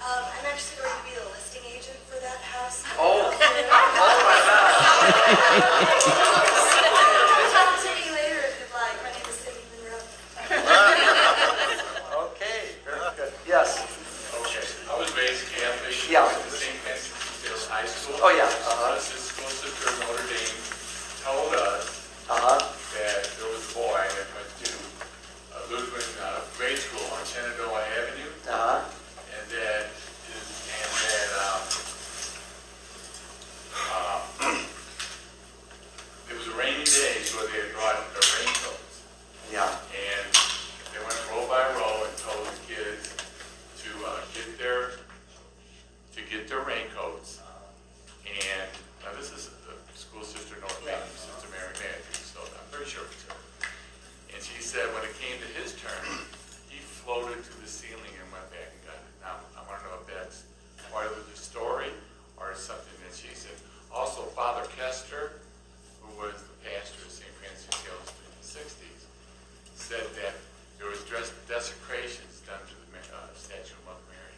Um, 0.00 0.24
I'm 0.24 0.48
actually 0.48 0.80
going 0.80 0.96
to 0.96 1.04
be 1.04 1.12
the 1.12 1.28
listing 1.28 1.60
agent 1.68 2.00
for 2.08 2.16
that 2.24 2.40
house. 2.40 2.80
Oh. 2.96 3.28
oh 3.36 4.16
my 4.24 4.38
God. 4.48 5.04
Talk 7.52 7.84
to 7.84 7.90
me 7.92 8.08
later 8.16 8.40
if 8.48 8.56
you'd 8.64 8.72
like. 8.72 8.96
My 9.04 9.12
name 9.12 9.28
is 9.28 9.36
Cindy 9.36 9.60
Monroe. 9.76 10.00
Okay. 12.32 12.80
Very 12.88 13.04
good. 13.20 13.32
Yes. 13.46 13.76
Okay, 14.40 14.64
I 14.88 14.96
was 14.98 15.12
raised 15.16 15.52
Catholic. 15.52 15.92
Yeah. 16.08 16.24
Went 16.24 16.40
St. 16.48 16.72
Vincent's 16.80 17.68
High 17.68 17.84
School. 17.86 18.16
Oh, 18.24 18.30
yeah. 18.32 18.44
Uh-huh. 18.48 18.94
My 18.94 18.98
sister, 18.98 19.42
sister 19.52 19.90
Notre 20.00 20.24
Dame 20.32 20.56
told 21.26 21.52
us 21.54 21.90
Uh 22.30 22.38
huh. 22.38 22.58
that 22.96 23.26
there 23.38 23.50
was 23.50 23.62
a 23.66 23.68
boy 23.74 23.98
that 23.98 24.28
went 24.34 24.50
to 24.62 24.70
a 25.54 25.56
Lutheran 25.70 26.06
uh, 26.22 26.40
grade 26.56 26.78
school 26.78 27.02
on 27.18 27.22
Shenandoah 27.26 27.82
Avenue, 27.98 28.30
Uh 28.46 28.54
huh. 28.54 28.78
and 29.34 29.42
that, 29.50 29.90
is- 30.30 30.62
and 30.70 30.90
that, 31.02 31.28
um, 31.44 31.62
um, 33.90 34.22
it 36.30 36.34
was 36.38 36.46
a 36.48 36.54
rainy 36.56 36.84
day, 36.86 37.20
so 37.26 37.42
they 37.46 37.58
had 37.60 37.72
brought 37.74 37.98
their 38.14 38.26
raincoats. 38.40 39.02
Yeah. 39.52 39.68
And 39.92 40.26
they 40.94 41.00
went 41.04 41.18
row 41.30 41.44
by 41.50 41.60
row 41.76 42.06
and 42.08 42.14
told 42.18 42.46
the 42.48 42.56
kids 42.70 43.12
to 43.84 43.90
uh, 44.06 44.10
get 44.32 44.56
their, 44.58 44.96
to 46.16 46.20
get 46.30 46.48
their 46.48 46.62
raincoats. 46.64 47.40
And, 48.24 48.68
now 49.04 49.12
this 49.18 49.28
is 49.30 49.50
the 49.68 49.74
school 49.94 50.24
sister 50.24 50.56
Notre 50.62 50.80
Dame, 50.86 50.96
Sister 51.12 51.48
Mary 51.52 51.74
Matthews, 51.76 52.24
so 52.32 52.40
I'm 52.40 52.66
pretty 52.72 52.88
sure 52.88 53.04
it's 53.10 53.20
her. 53.28 53.36
And 54.32 54.40
she 54.42 54.62
said 54.64 54.88
when 54.96 55.04
it 55.04 55.12
came 55.20 55.36
to 55.38 55.48
his 55.60 55.76
turn, 55.76 56.02
he 56.72 56.80
floated 56.80 57.44
to 57.44 57.52
the 57.60 57.68
ceiling 57.68 58.10
and 58.16 58.26
went 58.32 58.48
back 58.50 58.72
and 58.72 58.80
got 58.88 58.96
it. 58.96 59.12
Now, 59.20 59.36
I 59.54 59.60
want 59.68 59.84
to 59.84 59.92
know 59.92 60.00
if 60.00 60.08
that's 60.08 60.48
part 60.90 61.06
of 61.12 61.20
the 61.28 61.36
story 61.36 61.92
or 62.40 62.54
something 62.56 62.96
that 63.06 63.12
she 63.14 63.28
said. 63.36 63.54
Also, 63.92 64.24
Father 64.32 64.64
Kester, 64.74 65.36
who 66.00 66.08
was 66.18 66.34
the 66.48 66.56
pastor 66.64 67.04
of 67.04 67.12
St. 67.12 67.28
Francis 67.38 67.68
Hills 67.84 68.08
in 68.24 68.32
the 68.34 68.40
sixties, 68.46 69.04
said 69.76 70.08
that 70.24 70.32
there 70.80 70.88
was 70.90 71.04
dress 71.06 71.30
desecrations 71.46 72.40
done 72.48 72.58
to 72.66 72.74
the 72.74 72.88
Ma- 72.90 73.04
uh, 73.14 73.30
statue 73.36 73.76
of 73.78 73.84
Mother 73.94 74.02
Mary 74.10 74.34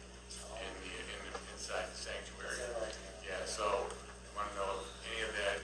in 0.61 0.69
the, 0.85 0.91
in 0.93 1.17
the, 1.25 1.31
inside 1.57 1.87
the 1.89 1.97
sanctuary. 1.97 2.53
Is 2.53 2.61
that 2.69 2.77
right? 2.83 2.93
Yeah, 3.25 3.41
so 3.49 3.65
I 3.65 4.29
want 4.37 4.47
to 4.53 4.61
know 4.61 4.69
if 4.79 4.85
any 5.09 5.21
of 5.25 5.33
that 5.35 5.57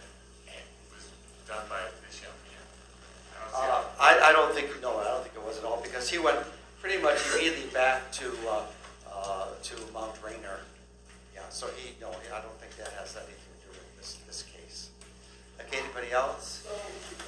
was 0.91 1.05
done 1.47 1.63
by 1.69 1.79
this 2.03 2.17
young 2.25 2.33
man. 2.49 2.65
I 3.31 3.35
don't 3.45 3.53
see 3.53 3.63
Uh, 3.63 3.69
how- 3.69 3.85
I, 4.01 4.11
I 4.29 4.31
don't 4.33 4.51
think 4.57 4.73
no, 4.81 4.97
I 4.99 5.05
don't 5.13 5.21
think 5.23 5.35
it 5.37 5.45
was 5.45 5.57
at 5.61 5.63
all 5.63 5.77
because 5.79 6.09
he 6.09 6.17
went 6.17 6.41
pretty 6.81 6.97
much 7.01 7.21
immediately 7.33 7.69
back 7.71 8.11
to 8.19 8.27
uh, 8.49 8.65
uh, 9.07 9.47
to 9.63 9.73
Mount 9.93 10.17
Rainier. 10.25 10.59
Yeah. 11.33 11.41
So 11.49 11.67
he 11.77 11.93
no, 12.01 12.09
I 12.11 12.39
don't 12.43 12.57
think 12.59 12.75
that 12.81 12.91
has 12.99 13.15
anything 13.15 13.53
to 13.63 13.67
do 13.67 13.71
with 13.71 13.87
this 13.97 14.17
this 14.27 14.43
case. 14.43 14.89
Okay. 15.61 15.79
Anybody 15.79 16.11
else? 16.11 16.67
So, 16.67 16.75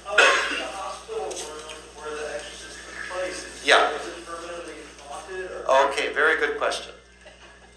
uh, 0.06 0.14
the 0.16 0.68
hospital 0.76 1.32
where, 1.32 1.60
where 1.98 2.12
the 2.14 2.26
exorcist 2.36 2.78
took 2.84 3.16
place, 3.16 3.38
is, 3.42 3.64
Yeah. 3.66 3.90
is 3.96 4.06
it 4.06 4.22
permanently 4.26 4.74
haunted 5.02 5.50
or? 5.66 5.88
Okay, 5.90 6.12
very 6.12 6.36
good 6.38 6.58
question. 6.58 6.92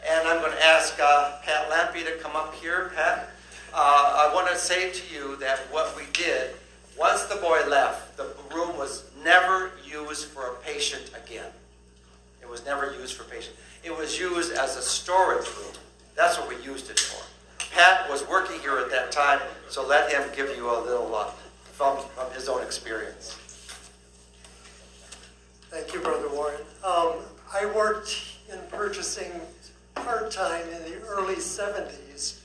And 0.07 0.27
I'm 0.27 0.41
going 0.41 0.51
to 0.53 0.63
ask 0.65 0.99
uh, 1.01 1.39
Pat 1.43 1.69
Lampy 1.71 2.03
to 2.05 2.11
come 2.21 2.35
up 2.35 2.53
here. 2.55 2.91
Pat, 2.95 3.31
uh, 3.73 4.29
I 4.29 4.33
want 4.33 4.47
to 4.49 4.55
say 4.79 4.91
to 4.91 5.13
you 5.13 5.35
that 5.37 5.59
what 5.71 5.95
we 5.97 6.03
did, 6.13 6.51
once 6.97 7.23
the 7.23 7.35
boy 7.35 7.59
left, 7.67 8.15
the 8.17 8.27
room 8.53 8.77
was 8.77 9.03
never 9.23 9.71
used 9.85 10.27
for 10.27 10.47
a 10.47 10.53
patient 10.63 11.11
again. 11.23 11.51
It 12.41 12.49
was 12.49 12.65
never 12.65 12.93
used 12.93 13.15
for 13.15 13.23
patient. 13.25 13.55
It 13.83 13.95
was 13.95 14.17
used 14.17 14.53
as 14.53 14.77
a 14.77 14.81
storage 14.81 15.47
room. 15.47 15.73
That's 16.15 16.37
what 16.37 16.47
we 16.47 16.55
used 16.63 16.89
it 16.89 16.99
for. 16.99 17.23
Pat 17.73 18.09
was 18.09 18.27
working 18.27 18.59
here 18.61 18.77
at 18.77 18.89
that 18.89 19.11
time, 19.11 19.39
so 19.69 19.85
let 19.85 20.11
him 20.11 20.23
give 20.35 20.55
you 20.55 20.69
a 20.69 20.79
little 20.79 21.13
uh, 21.13 21.25
from, 21.73 21.97
from 22.15 22.31
his 22.31 22.47
own 22.47 22.63
experience. 22.63 23.35
Thank 25.69 25.93
you, 25.93 25.99
Brother 25.99 26.29
Warren. 26.29 26.61
Um, 26.83 27.13
I 27.53 27.65
worked 27.75 28.15
in 28.51 28.59
purchasing 28.69 29.31
part-time 29.93 30.67
in 30.69 30.91
the 30.91 30.99
early 31.05 31.35
70s 31.35 32.39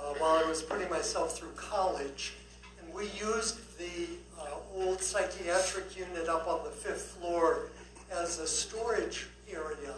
uh, 0.00 0.14
while 0.18 0.42
I 0.42 0.48
was 0.48 0.62
putting 0.62 0.88
myself 0.88 1.36
through 1.36 1.52
college. 1.56 2.34
And 2.80 2.92
we 2.92 3.04
used 3.18 3.78
the 3.78 4.08
uh, 4.40 4.46
old 4.74 5.00
psychiatric 5.00 5.96
unit 5.96 6.28
up 6.28 6.46
on 6.48 6.64
the 6.64 6.70
fifth 6.70 7.16
floor 7.18 7.68
as 8.12 8.38
a 8.38 8.46
storage 8.46 9.26
area 9.50 9.94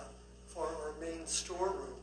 for 0.46 0.66
our 0.66 0.92
main 1.00 1.26
storeroom. 1.26 1.96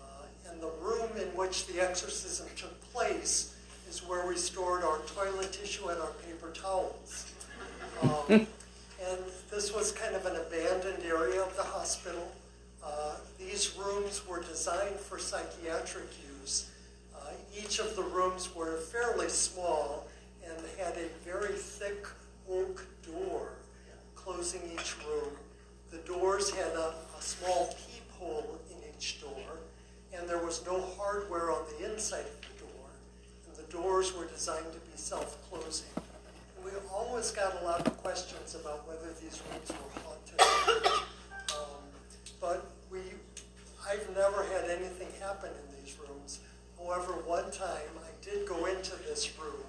Uh, 0.00 0.50
and 0.50 0.60
the 0.60 0.70
room 0.80 1.10
in 1.16 1.28
which 1.36 1.66
the 1.66 1.80
exorcism 1.80 2.46
took 2.56 2.80
place 2.92 3.56
is 3.88 4.00
where 4.00 4.26
we 4.26 4.36
stored 4.36 4.82
our 4.82 4.98
toilet 5.00 5.52
tissue 5.52 5.88
and 5.88 6.00
our 6.00 6.12
paper 6.26 6.50
towels. 6.50 7.32
Um, 8.02 8.24
and 8.30 9.18
this 9.50 9.74
was 9.74 9.92
kind 9.92 10.14
of 10.14 10.24
an 10.26 10.36
abandoned 10.36 11.04
area 11.04 11.42
of 11.42 11.54
the 11.56 11.62
hospital. 11.62 12.32
Uh, 12.82 13.16
these 13.38 13.76
rooms 13.76 14.26
were 14.26 14.42
designed 14.42 14.96
for 14.96 15.18
psychiatric 15.18 16.08
use. 16.40 16.70
Uh, 17.22 17.30
each 17.56 17.78
of 17.78 17.94
the 17.96 18.02
rooms 18.02 18.54
were 18.54 18.76
fairly 18.76 19.28
small 19.28 20.06
and 20.44 20.56
had 20.78 20.94
a 20.96 21.08
very 21.24 21.52
thick 21.52 22.06
oak 22.50 22.84
door 23.06 23.52
closing 24.14 24.60
each 24.72 24.96
room. 25.06 25.30
The 25.90 25.98
doors 25.98 26.50
had 26.50 26.72
a, 26.72 26.94
a 27.18 27.22
small 27.22 27.74
peephole 27.86 28.58
in 28.70 28.76
each 28.90 29.20
door, 29.20 29.58
and 30.14 30.28
there 30.28 30.44
was 30.44 30.64
no 30.64 30.80
hardware 30.96 31.50
on 31.50 31.62
the 31.78 31.92
inside 31.92 32.24
of 32.24 32.40
the 32.40 32.64
door. 32.64 32.88
And 33.46 33.56
the 33.56 33.70
doors 33.70 34.16
were 34.16 34.26
designed 34.26 34.72
to 34.72 34.78
be 34.78 34.96
self-closing. 34.96 35.90
We 36.64 36.70
always 36.92 37.30
got 37.32 37.60
a 37.60 37.64
lot 37.64 37.86
of 37.86 37.96
questions 38.02 38.54
about 38.54 38.86
whether 38.86 39.12
these 39.20 39.42
rooms 39.50 39.70
were 39.70 40.00
haunted. 40.02 41.02
Um, 41.50 41.82
but 42.40 42.70
we, 42.90 43.00
I've 43.88 44.08
never 44.16 44.44
had 44.44 44.70
anything 44.70 45.08
happen 45.20 45.50
in 45.50 45.84
these 45.84 45.96
rooms. 45.98 46.38
However, 46.82 47.12
one 47.26 47.50
time 47.52 47.94
I 48.02 48.10
did 48.24 48.46
go 48.46 48.66
into 48.66 48.96
this 49.06 49.38
room 49.38 49.62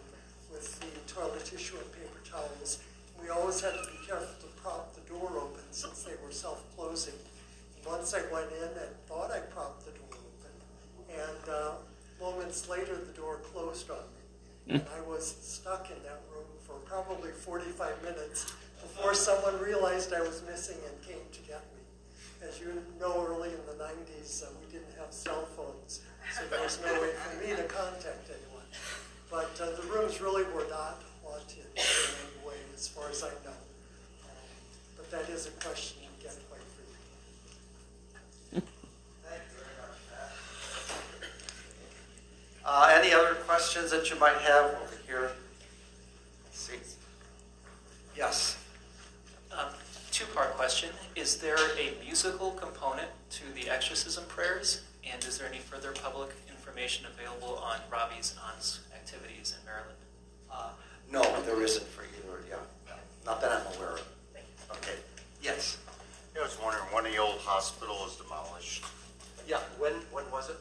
with 0.51 0.79
the 0.79 1.13
toilet 1.13 1.42
tissue 1.53 1.77
and 1.77 1.91
paper 1.93 2.17
towels. 2.25 2.81
We 3.21 3.29
always 3.29 3.61
had 3.61 3.73
to 3.73 3.85
be 3.85 4.07
careful 4.07 4.33
to 4.41 4.49
prop 4.61 4.95
the 4.95 5.01
door 5.01 5.29
open 5.37 5.61
since 5.69 6.01
they 6.01 6.13
were 6.25 6.31
self-closing. 6.31 7.13
Once 7.85 8.15
I 8.15 8.21
went 8.33 8.49
in 8.57 8.69
and 8.73 8.91
thought 9.07 9.29
I 9.29 9.39
propped 9.53 9.85
the 9.85 9.91
door 9.91 10.17
open, 10.17 10.53
and 11.13 11.49
uh, 11.49 11.71
moments 12.19 12.67
later 12.67 12.95
the 12.95 13.13
door 13.13 13.37
closed 13.53 13.89
on 13.91 13.97
me. 13.97 14.73
And 14.75 14.85
I 14.97 15.07
was 15.07 15.27
stuck 15.41 15.91
in 15.91 16.01
that 16.03 16.21
room 16.33 16.47
for 16.65 16.73
probably 16.89 17.31
45 17.31 18.01
minutes 18.01 18.51
before 18.81 19.13
someone 19.13 19.59
realized 19.59 20.11
I 20.13 20.21
was 20.21 20.41
missing 20.49 20.77
and 20.89 20.95
came 21.05 21.21
to 21.33 21.39
get 21.41 21.61
me. 21.75 21.83
As 22.47 22.59
you 22.59 22.81
know, 22.99 23.27
early 23.27 23.49
in 23.49 23.61
the 23.67 23.83
90s, 23.83 24.43
uh, 24.43 24.47
we 24.59 24.71
didn't 24.71 24.95
have 24.97 25.13
cell 25.13 25.45
phones, 25.55 26.01
so 26.33 26.41
there 26.49 26.63
was 26.63 26.79
no 26.83 26.93
way 26.99 27.11
for 27.11 27.45
me 27.45 27.55
to 27.55 27.63
contact 27.63 28.31
anyone. 28.31 28.65
But 29.29 29.51
uh, 29.61 29.75
the 29.79 29.87
rooms 29.93 30.19
really 30.19 30.43
were 30.55 30.67
not 30.69 31.03
haunted 31.33 31.65
in 31.75 31.81
any 31.81 32.47
way, 32.47 32.55
as 32.73 32.87
far 32.87 33.09
as 33.09 33.23
I 33.23 33.29
know. 33.43 33.57
Um, 34.23 34.37
but 34.97 35.09
that 35.11 35.29
is 35.29 35.47
a 35.47 35.51
question 35.51 35.97
you 36.03 36.09
get 36.21 36.35
quite 36.49 36.61
frequently. 38.51 38.61
Thank 39.23 39.41
you 39.49 39.57
very 39.57 39.75
much, 39.81 39.97
Pat. 40.11 40.31
Uh, 42.65 43.01
any 43.01 43.13
other 43.13 43.35
questions 43.45 43.89
that 43.91 44.09
you 44.09 44.19
might 44.19 44.37
have 44.37 44.65
over 44.65 44.97
here? 45.07 45.31
Let's 46.45 46.59
see. 46.59 46.77
Yes. 48.15 48.57
Um, 49.51 49.69
Two-part 50.11 50.53
question. 50.55 50.89
Is 51.15 51.37
there 51.37 51.57
a 51.57 51.93
musical 52.05 52.51
component 52.51 53.09
to 53.31 53.43
the 53.55 53.67
exorcism 53.67 54.25
prayers? 54.27 54.83
And 55.11 55.23
is 55.23 55.39
there 55.39 55.47
any 55.47 55.57
further 55.57 55.91
public 55.91 56.29
information 56.47 57.07
available 57.07 57.57
on 57.57 57.79
Robbie's 57.91 58.35
aunt's 58.47 58.81
activities 58.93 59.55
in 59.59 59.65
Maryland? 59.65 60.02
No, 61.13 61.21
there 61.41 61.61
isn't 61.61 61.85
for 61.89 62.01
either, 62.01 62.43
yeah, 62.49 62.55
yeah. 62.87 62.93
not 63.23 63.39
that 63.39 63.51
I'm 63.51 63.77
aware 63.77 63.93
of. 63.93 64.07
Okay, 64.71 64.95
yes. 65.43 65.77
Yeah, 66.33 66.41
I 66.41 66.45
was 66.45 66.57
wondering, 66.59 66.85
when 66.85 67.03
the 67.03 67.17
old 67.17 67.37
hospital 67.37 67.93
was 68.01 68.17
demolished, 68.17 68.83
Yeah, 69.47 69.59
when, 69.77 69.93
when 70.11 70.25
was 70.31 70.49
it? 70.49 70.57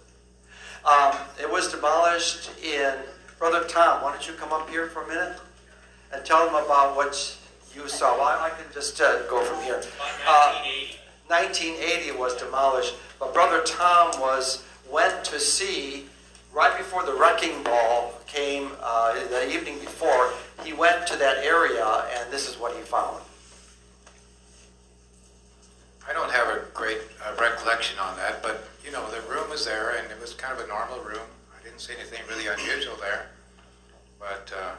Um, 0.87 1.17
it 1.41 1.51
was 1.51 1.73
demolished 1.73 2.51
in, 2.63 2.97
Brother 3.39 3.65
Tom, 3.67 4.03
why 4.03 4.13
don't 4.13 4.29
you 4.29 4.35
come 4.35 4.53
up 4.53 4.69
here 4.69 4.89
for 4.89 5.05
a 5.05 5.09
minute? 5.09 5.39
And 6.13 6.23
tell 6.23 6.45
them 6.45 6.55
about 6.55 6.97
what 6.97 7.39
you 7.75 7.89
saw. 7.89 8.19
Well, 8.19 8.39
I 8.39 8.51
can 8.51 8.71
just 8.75 9.01
uh, 9.01 9.23
go 9.31 9.43
from 9.43 9.65
here. 9.65 9.83
Uh, 10.29 10.63
1980 11.29 12.19
was 12.19 12.37
demolished, 12.37 12.95
but 13.19 13.33
Brother 13.33 13.63
Tom 13.65 14.21
was, 14.21 14.63
went 14.91 15.25
to 15.25 15.41
see, 15.41 16.05
right 16.53 16.77
before 16.77 17.07
the 17.07 17.15
wrecking 17.15 17.63
ball 17.63 18.13
came, 18.33 18.71
uh, 18.83 19.15
the 19.29 19.53
evening 19.53 19.79
before, 19.79 20.33
he 20.65 20.73
went 20.73 21.07
to 21.09 21.17
that 21.17 21.45
area 21.45 22.07
and 22.17 22.33
this 22.33 22.49
is 22.49 22.59
what 22.59 22.75
he 22.75 22.83
found. 22.83 23.23
I 26.09 26.13
don't 26.13 26.31
have 26.33 26.49
a 26.49 26.65
great 26.75 26.99
uh, 27.25 27.35
recollection 27.41 27.99
on 27.99 28.17
that, 28.17 28.43
but 28.43 28.69
you 28.85 28.91
know, 28.91 29.09
the 29.11 29.21
room 29.29 29.49
was 29.51 29.65
there 29.65 29.97
and 29.97 30.11
it 30.11 30.21
was 30.21 30.35
kind 30.35 30.59
of 30.59 30.65
a 30.65 30.69
normal 30.69 31.01
room. 31.01 31.27
I 31.59 31.63
didn't 31.63 31.81
see 31.81 31.95
anything 31.99 32.21
really 32.29 32.47
unusual 32.49 32.97
there. 32.97 33.27
But 34.19 34.53
uh, 34.55 34.75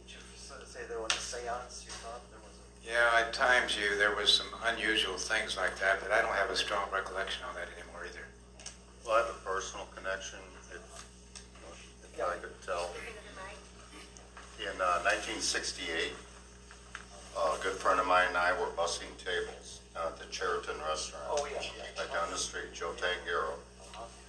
Did 0.00 0.12
you 0.12 0.20
say 0.64 0.80
there 0.88 1.00
was 1.00 1.12
a 1.12 1.20
seance 1.20 1.84
you 1.84 1.92
thought 2.00 2.24
there 2.32 2.40
was 2.40 2.56
a... 2.56 2.64
yeah, 2.88 3.20
at 3.20 3.32
times 3.32 3.76
you 3.76 3.96
there 3.98 4.16
was 4.16 4.32
some 4.32 4.48
unusual 4.72 5.16
things 5.16 5.56
like 5.56 5.78
that, 5.80 6.00
but 6.00 6.12
I 6.12 6.22
don't 6.22 6.34
have 6.34 6.50
a 6.50 6.56
strong 6.56 6.88
recollection 6.92 7.44
on 7.48 7.54
that 7.54 7.68
anymore 7.76 8.08
either. 8.08 8.24
well, 9.04 9.16
I 9.16 9.26
have 9.26 9.36
a 9.36 9.40
personal 9.44 9.86
connection, 9.94 10.40
if, 10.72 10.80
if 10.80 12.20
I 12.20 12.36
could 12.36 12.56
tell. 12.64 12.88
In 14.56 14.80
uh, 14.80 15.04
1968, 15.26 16.14
a 17.34 17.58
good 17.60 17.72
friend 17.72 17.98
of 17.98 18.06
mine 18.06 18.28
and 18.28 18.36
I 18.36 18.52
were 18.60 18.70
bussing 18.78 19.10
tables 19.18 19.80
uh, 19.96 20.06
at 20.06 20.16
the 20.20 20.26
Cheriton 20.26 20.76
Restaurant. 20.86 21.24
Oh, 21.28 21.48
yeah. 21.50 21.66
Right 21.98 22.12
down 22.12 22.30
the 22.30 22.38
street, 22.38 22.72
Joe 22.72 22.92
Tangero, 22.94 23.58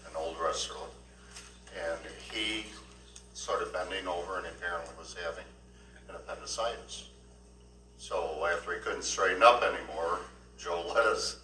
an 0.10 0.16
old 0.18 0.38
restaurant. 0.42 0.90
And 1.78 2.00
he 2.32 2.66
started 3.36 3.72
bending 3.72 4.08
over 4.08 4.40
and 4.40 4.48
apparently 4.48 4.90
was 4.98 5.16
having 5.24 5.46
an 6.10 6.16
appendicitis. 6.16 7.10
So 8.00 8.48
after 8.52 8.74
he 8.74 8.80
couldn't 8.80 9.04
straighten 9.04 9.44
up 9.44 9.62
anymore, 9.62 10.22
Joe 10.58 10.84
let 10.96 11.06
us 11.06 11.38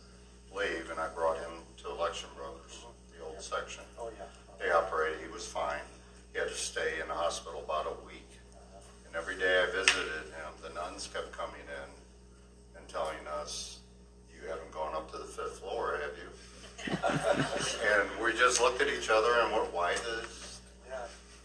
leave 0.50 0.89
and 0.89 1.00
I 1.00 1.10
brought 1.10 1.38
him 1.38 1.62
to 1.78 1.89
Alexian 1.89 2.36
Brothers, 2.36 2.82
the 3.16 3.24
old 3.24 3.39
section. 3.39 3.84
Oh, 4.00 4.10
yeah. 4.18 4.26
They 4.60 4.72
operated, 4.72 5.20
he 5.24 5.32
was 5.32 5.46
fine. 5.46 5.86
He 6.32 6.39
had 6.39 6.48
to 6.48 6.56
stay 6.56 7.00
in 7.00 7.08
the 7.08 7.13
hospital 7.13 7.62
about 7.63 7.86
a 7.86 7.94
week. 8.03 8.03
And 9.13 9.21
every 9.21 9.38
day 9.38 9.62
I 9.62 9.71
visited 9.71 10.34
him, 10.34 10.49
the 10.63 10.73
nuns 10.73 11.08
kept 11.13 11.32
coming 11.38 11.62
in 11.62 12.80
and 12.80 12.88
telling 12.89 13.21
us, 13.39 13.80
you 14.34 14.49
haven't 14.49 14.71
gone 14.71 14.95
up 14.95 15.12
to 15.12 15.19
the 15.19 15.26
fifth 15.26 15.60
floor, 15.60 15.99
have 16.02 16.17
you? 16.17 16.30
And 17.93 18.10
we 18.23 18.34
just 18.34 18.60
looked 18.60 18.82
at 18.82 18.88
each 18.88 19.10
other 19.10 19.30
and 19.41 19.52
went, 19.52 19.71
why 19.71 19.93
does, 19.93 20.62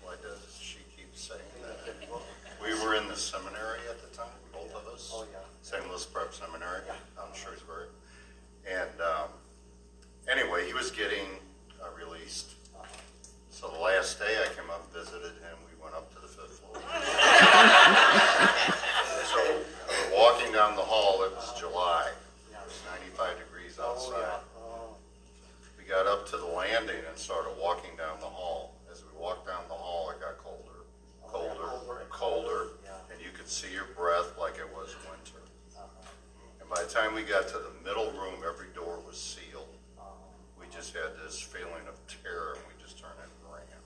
why 0.03 0.15
does 0.23 0.59
she 0.59 0.79
keep 0.97 1.15
saying 1.15 1.41
that? 1.63 1.95
We 2.63 2.73
were 2.83 2.97
in 2.97 3.07
the 3.07 3.17
seminary 3.17 3.81
at 3.89 4.01
the 4.01 4.17
time, 4.17 4.27
both 4.53 4.75
of 4.75 4.87
us. 4.93 5.11
Oh, 5.15 5.25
yeah. 5.31 5.39
St. 5.63 5.87
Louis 5.89 6.05
Prep 6.07 6.35
Seminary, 6.35 6.81
out 7.21 7.29
in 7.29 7.35
Shrewsbury. 7.39 7.87
And 8.67 9.01
um, 9.01 9.29
anyway, 10.27 10.67
he 10.67 10.75
was 10.75 10.91
getting 10.91 11.39
uh, 11.81 11.87
released. 11.97 12.55
So 13.51 13.69
the 13.69 13.79
last 13.79 14.19
day 14.19 14.39
I 14.43 14.49
came 14.55 14.71
up 14.71 14.85
and 14.85 15.05
visited 15.05 15.35
him, 15.43 15.59
we 15.67 15.83
went 15.83 15.95
up 15.95 16.15
to 16.15 16.21
the 16.21 16.29
fifth 16.29 16.61
floor. 16.61 16.79
So 17.59 19.39
we 19.43 19.51
were 19.51 20.15
walking 20.15 20.53
down 20.53 20.77
the 20.77 20.83
hall, 20.83 21.25
it 21.25 21.33
was 21.35 21.53
July, 21.59 22.07
it 22.53 22.59
was 22.65 22.81
95 23.19 23.39
degrees 23.39 23.79
outside. 23.83 24.41
We 25.77 25.85
got 25.85 26.07
up 26.07 26.29
to 26.31 26.37
the 26.37 26.47
landing 26.47 27.03
and 27.09 27.19
started 27.19 27.51
walking 27.61 27.97
down 27.97 28.21
the 28.21 28.27
hall. 28.27 28.75
As 28.93 29.03
we 29.03 29.11
walked 29.21 29.47
down 29.47 29.63
the 29.69 29.75
hall, 29.75 30.11
it 30.11 30.21
got 30.21 30.39
colder, 30.39 30.87
colder, 31.27 32.01
and 32.01 32.09
colder, 32.11 32.69
and 33.13 33.21
you 33.21 33.31
could 33.37 33.49
see 33.49 33.73
your 33.73 33.87
breath 33.97 34.39
like 34.39 34.57
it 34.59 34.69
was 34.73 34.95
winter. 35.11 35.43
And 36.61 36.69
by 36.71 36.83
the 36.83 36.89
time 36.89 37.15
we 37.15 37.23
got 37.23 37.49
to 37.49 37.59
the 37.59 37.73
middle 37.85 38.13
room, 38.13 38.45
every 38.47 38.69
door 38.75 39.01
was 39.07 39.19
sealed. 39.19 39.67
We 40.61 40.67
just 40.73 40.95
had 40.95 41.17
this 41.25 41.41
feeling 41.41 41.87
of 41.89 41.99
terror, 42.07 42.55
and 42.55 42.63
we 42.71 42.75
just 42.81 42.99
turned 43.01 43.19
and 43.19 43.33
ran. 43.51 43.79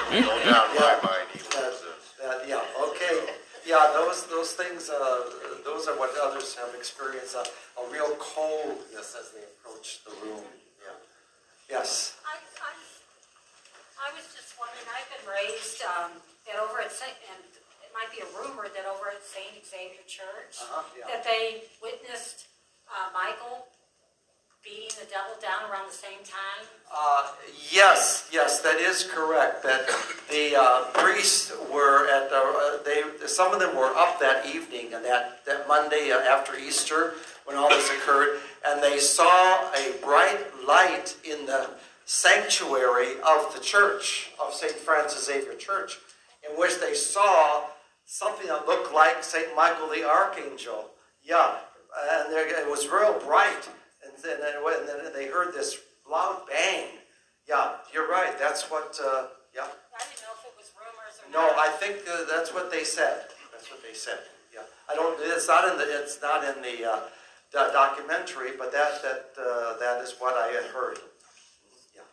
No 0.24 0.44
doubt 0.44 0.72
my 1.02 1.20
he 1.32 1.38
was 1.42 1.82
this. 1.82 2.14
That, 2.20 2.46
yeah, 2.48 2.60
okay. 2.90 3.32
Yeah, 3.70 3.94
those, 3.94 4.26
those 4.26 4.58
things, 4.58 4.90
uh, 4.90 5.30
those 5.62 5.86
are 5.86 5.94
what 5.94 6.10
others 6.18 6.58
have 6.58 6.74
experienced, 6.74 7.38
a, 7.38 7.46
a 7.78 7.84
real 7.86 8.18
coldness 8.18 9.14
as 9.14 9.30
they 9.30 9.46
approach 9.46 10.02
the 10.02 10.10
room. 10.26 10.42
Yeah. 10.82 11.78
Yes. 11.78 12.18
I, 12.26 12.34
I, 12.66 12.74
I 12.74 14.08
was 14.18 14.26
just 14.34 14.58
wondering, 14.58 14.82
I've 14.90 15.06
been 15.14 15.22
raised, 15.22 15.86
um, 15.86 16.18
that 16.50 16.58
over 16.58 16.82
at 16.82 16.90
St., 16.90 17.14
and 17.30 17.46
it 17.86 17.94
might 17.94 18.10
be 18.10 18.18
a 18.26 18.30
rumor 18.42 18.66
that 18.66 18.90
over 18.90 19.14
at 19.14 19.22
St. 19.22 19.62
Xavier 19.62 20.02
Church, 20.10 20.58
Uh-huh, 20.66 20.82
yeah. 20.98 21.06
that 21.06 21.22
they 21.22 21.70
witnessed, 21.78 22.50
uh, 22.90 23.14
Michael 23.14 23.70
beating 24.62 24.90
the 25.00 25.08
devil 25.08 25.32
down 25.40 25.70
around 25.70 25.88
the 25.88 25.94
same 25.94 26.20
time. 26.24 26.68
Uh, 26.92 27.28
yes, 27.70 28.28
yes, 28.32 28.60
that 28.60 28.76
is 28.76 29.04
correct. 29.04 29.62
That 29.62 29.86
the 30.30 30.56
uh, 30.56 30.84
priests 30.92 31.52
were 31.72 32.08
at 32.08 32.28
the, 32.30 32.36
uh, 32.36 32.82
they 32.84 33.26
some 33.26 33.54
of 33.54 33.60
them 33.60 33.76
were 33.76 33.92
up 33.96 34.20
that 34.20 34.46
evening 34.46 34.92
and 34.94 35.04
that 35.04 35.44
that 35.46 35.68
Monday 35.68 36.10
uh, 36.10 36.18
after 36.18 36.56
Easter 36.56 37.14
when 37.44 37.56
all 37.56 37.68
this 37.68 37.90
occurred, 37.90 38.40
and 38.66 38.82
they 38.82 38.98
saw 38.98 39.72
a 39.72 39.92
bright 40.02 40.38
light 40.66 41.16
in 41.24 41.46
the 41.46 41.70
sanctuary 42.04 43.14
of 43.26 43.52
the 43.54 43.60
church 43.60 44.30
of 44.40 44.52
Saint 44.52 44.72
Francis 44.72 45.26
Xavier 45.26 45.54
Church, 45.54 45.98
in 46.48 46.58
which 46.58 46.78
they 46.80 46.94
saw 46.94 47.64
something 48.04 48.46
that 48.48 48.66
looked 48.66 48.92
like 48.92 49.22
Saint 49.24 49.54
Michael 49.56 49.88
the 49.88 50.06
Archangel. 50.06 50.86
Yeah, 51.22 51.56
and 52.12 52.32
there, 52.32 52.46
it 52.46 52.70
was 52.70 52.88
real 52.88 53.18
bright. 53.20 53.68
And 54.20 54.42
then, 54.42 54.60
and 54.60 54.88
then 55.06 55.12
they 55.16 55.26
heard 55.28 55.54
this 55.54 55.78
loud 56.04 56.44
bang. 56.48 57.00
Yeah, 57.48 57.80
you're 57.92 58.08
right. 58.08 58.36
That's 58.38 58.70
what. 58.70 58.98
Uh, 59.00 59.32
yeah. 59.56 59.64
I 59.64 60.04
didn't 60.04 60.20
know 60.22 60.36
if 60.36 60.44
it 60.44 60.54
was 60.60 60.68
rumors 60.76 61.16
or 61.24 61.32
No, 61.32 61.48
not. 61.48 61.58
I 61.58 61.72
think 61.80 62.04
uh, 62.04 62.28
that's 62.28 62.52
what 62.52 62.70
they 62.70 62.84
said. 62.84 63.32
That's 63.50 63.70
what 63.72 63.80
they 63.82 63.94
said. 63.96 64.20
Yeah. 64.54 64.68
I 64.90 64.94
don't. 64.94 65.16
It's 65.20 65.48
not 65.48 65.66
in 65.72 65.78
the. 65.78 65.86
It's 65.88 66.20
not 66.20 66.44
in 66.44 66.60
the 66.62 66.84
uh, 66.84 67.00
do- 67.50 67.72
documentary, 67.72 68.52
but 68.60 68.70
that 68.76 69.00
that 69.02 69.32
uh, 69.40 69.78
that 69.80 70.04
is 70.04 70.14
what 70.20 70.36
I 70.36 70.52
had 70.52 70.68
heard. 70.70 71.00
Yeah. 71.96 72.04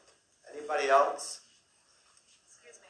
Anybody 0.55 0.87
else? 0.89 1.43
Excuse 2.47 2.79
me. 2.81 2.89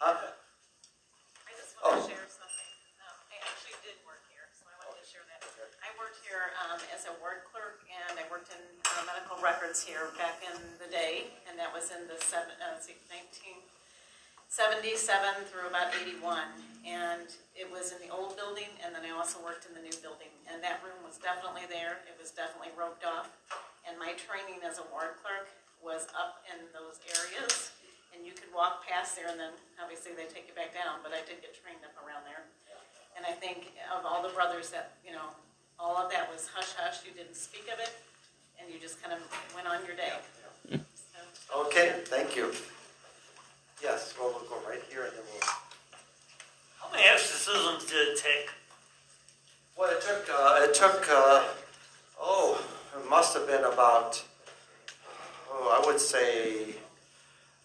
Huh? 0.00 0.16
I 0.16 1.52
just 1.52 1.76
want 1.78 1.84
Oh. 1.84 1.94
to 2.00 2.08
share 2.10 2.26
something. 2.26 2.70
Um, 3.06 3.16
I 3.28 3.36
actually 3.44 3.76
did 3.86 4.00
work 4.08 4.24
here, 4.32 4.48
so 4.56 4.66
I 4.66 4.74
wanted 4.82 4.98
to 4.98 5.06
share 5.06 5.22
that. 5.30 5.38
I 5.84 5.94
worked 6.00 6.18
here 6.26 6.50
um, 6.66 6.80
as 6.90 7.06
a 7.06 7.14
ward 7.22 7.46
clerk, 7.46 7.47
and 8.08 8.16
I 8.16 8.24
worked 8.32 8.48
in 8.50 8.58
uh, 8.88 9.04
medical 9.04 9.36
records 9.44 9.84
here 9.84 10.08
back 10.16 10.40
in 10.40 10.56
the 10.80 10.88
day, 10.88 11.28
and 11.44 11.60
that 11.60 11.68
was 11.72 11.90
in 11.92 12.08
the 12.08 12.16
seven, 12.24 12.56
uh, 12.58 12.80
1977 12.80 15.44
through 15.52 15.68
about 15.68 15.92
81. 15.92 16.48
And 16.88 17.28
it 17.52 17.68
was 17.68 17.92
in 17.92 18.00
the 18.00 18.08
old 18.08 18.32
building, 18.40 18.72
and 18.80 18.96
then 18.96 19.04
I 19.04 19.12
also 19.12 19.44
worked 19.44 19.68
in 19.68 19.76
the 19.76 19.84
new 19.84 19.92
building. 20.00 20.32
And 20.48 20.64
that 20.64 20.80
room 20.80 21.04
was 21.04 21.20
definitely 21.20 21.68
there. 21.68 22.00
It 22.08 22.16
was 22.16 22.32
definitely 22.32 22.72
roped 22.72 23.04
off. 23.04 23.28
And 23.84 24.00
my 24.00 24.16
training 24.16 24.64
as 24.64 24.80
a 24.80 24.88
ward 24.88 25.20
clerk 25.20 25.52
was 25.84 26.08
up 26.16 26.40
in 26.48 26.64
those 26.72 26.96
areas 27.12 27.76
and 28.18 28.24
you 28.24 28.32
could 28.32 28.48
walk 28.56 28.88
past 28.88 29.14
there, 29.14 29.28
and 29.28 29.38
then 29.38 29.52
obviously 29.78 30.16
they 30.16 30.24
take 30.26 30.48
you 30.48 30.56
back 30.56 30.72
down, 30.72 31.04
but 31.06 31.12
I 31.12 31.20
did 31.22 31.38
get 31.38 31.54
trained 31.54 31.84
up 31.84 31.94
around 32.02 32.24
there. 32.24 32.48
And 33.14 33.22
I 33.22 33.30
think 33.30 33.78
of 33.94 34.02
all 34.02 34.26
the 34.26 34.34
brothers 34.34 34.70
that, 34.70 34.98
you 35.06 35.12
know, 35.12 35.30
all 35.78 35.96
of 35.96 36.10
that 36.10 36.30
was 36.32 36.48
hush 36.54 36.72
hush, 36.76 36.98
you 37.06 37.12
didn't 37.12 37.36
speak 37.36 37.64
of 37.72 37.78
it, 37.78 37.90
and 38.60 38.72
you 38.72 38.80
just 38.80 39.00
kind 39.02 39.14
of 39.14 39.20
went 39.54 39.66
on 39.68 39.84
your 39.86 39.96
day. 39.96 40.12
So- 40.70 40.80
Okay. 41.66 42.02
Thank 42.04 42.36
you. 42.36 42.52
Yes. 43.82 44.14
Well, 44.18 44.30
we'll 44.34 44.48
go 44.50 44.68
right 44.68 44.82
here, 44.90 45.04
and 45.04 45.12
then 45.12 45.22
we'll. 45.32 45.48
How 46.78 46.90
many 46.92 47.04
exorcisms 47.04 47.84
did 47.86 48.08
it 48.08 48.18
take? 48.18 48.50
Well, 49.76 49.90
it 49.90 50.02
took, 50.02 50.28
uh, 50.30 50.58
it 50.62 50.74
took, 50.74 51.08
uh, 51.10 51.44
oh, 52.20 52.60
it 52.98 53.08
must 53.08 53.34
have 53.34 53.46
been 53.46 53.64
about, 53.64 54.22
oh, 55.50 55.80
I 55.82 55.86
would 55.86 56.00
say 56.00 56.74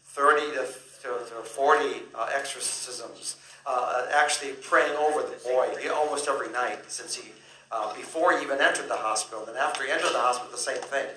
30 0.05 0.41
to, 0.51 0.68
to, 1.01 1.07
to 1.30 1.43
40 1.43 2.03
uh, 2.16 2.30
exorcisms, 2.34 3.38
uh, 3.66 4.05
actually 4.11 4.53
praying 4.53 4.95
over 4.95 5.22
the 5.24 5.36
boy 5.43 5.76
almost 5.93 6.28
every 6.28 6.51
night 6.51 6.80
since 6.91 7.16
he, 7.16 7.32
uh, 7.74 7.92
before 7.96 8.38
he 8.38 8.44
even 8.44 8.62
entered 8.62 8.88
the 8.88 8.96
hospital. 8.96 9.44
And 9.48 9.58
after 9.58 9.84
he 9.84 9.92
entered 9.92 10.14
the 10.14 10.20
hospital, 10.20 10.52
the 10.52 10.58
same 10.60 10.78
thing. 10.78 11.08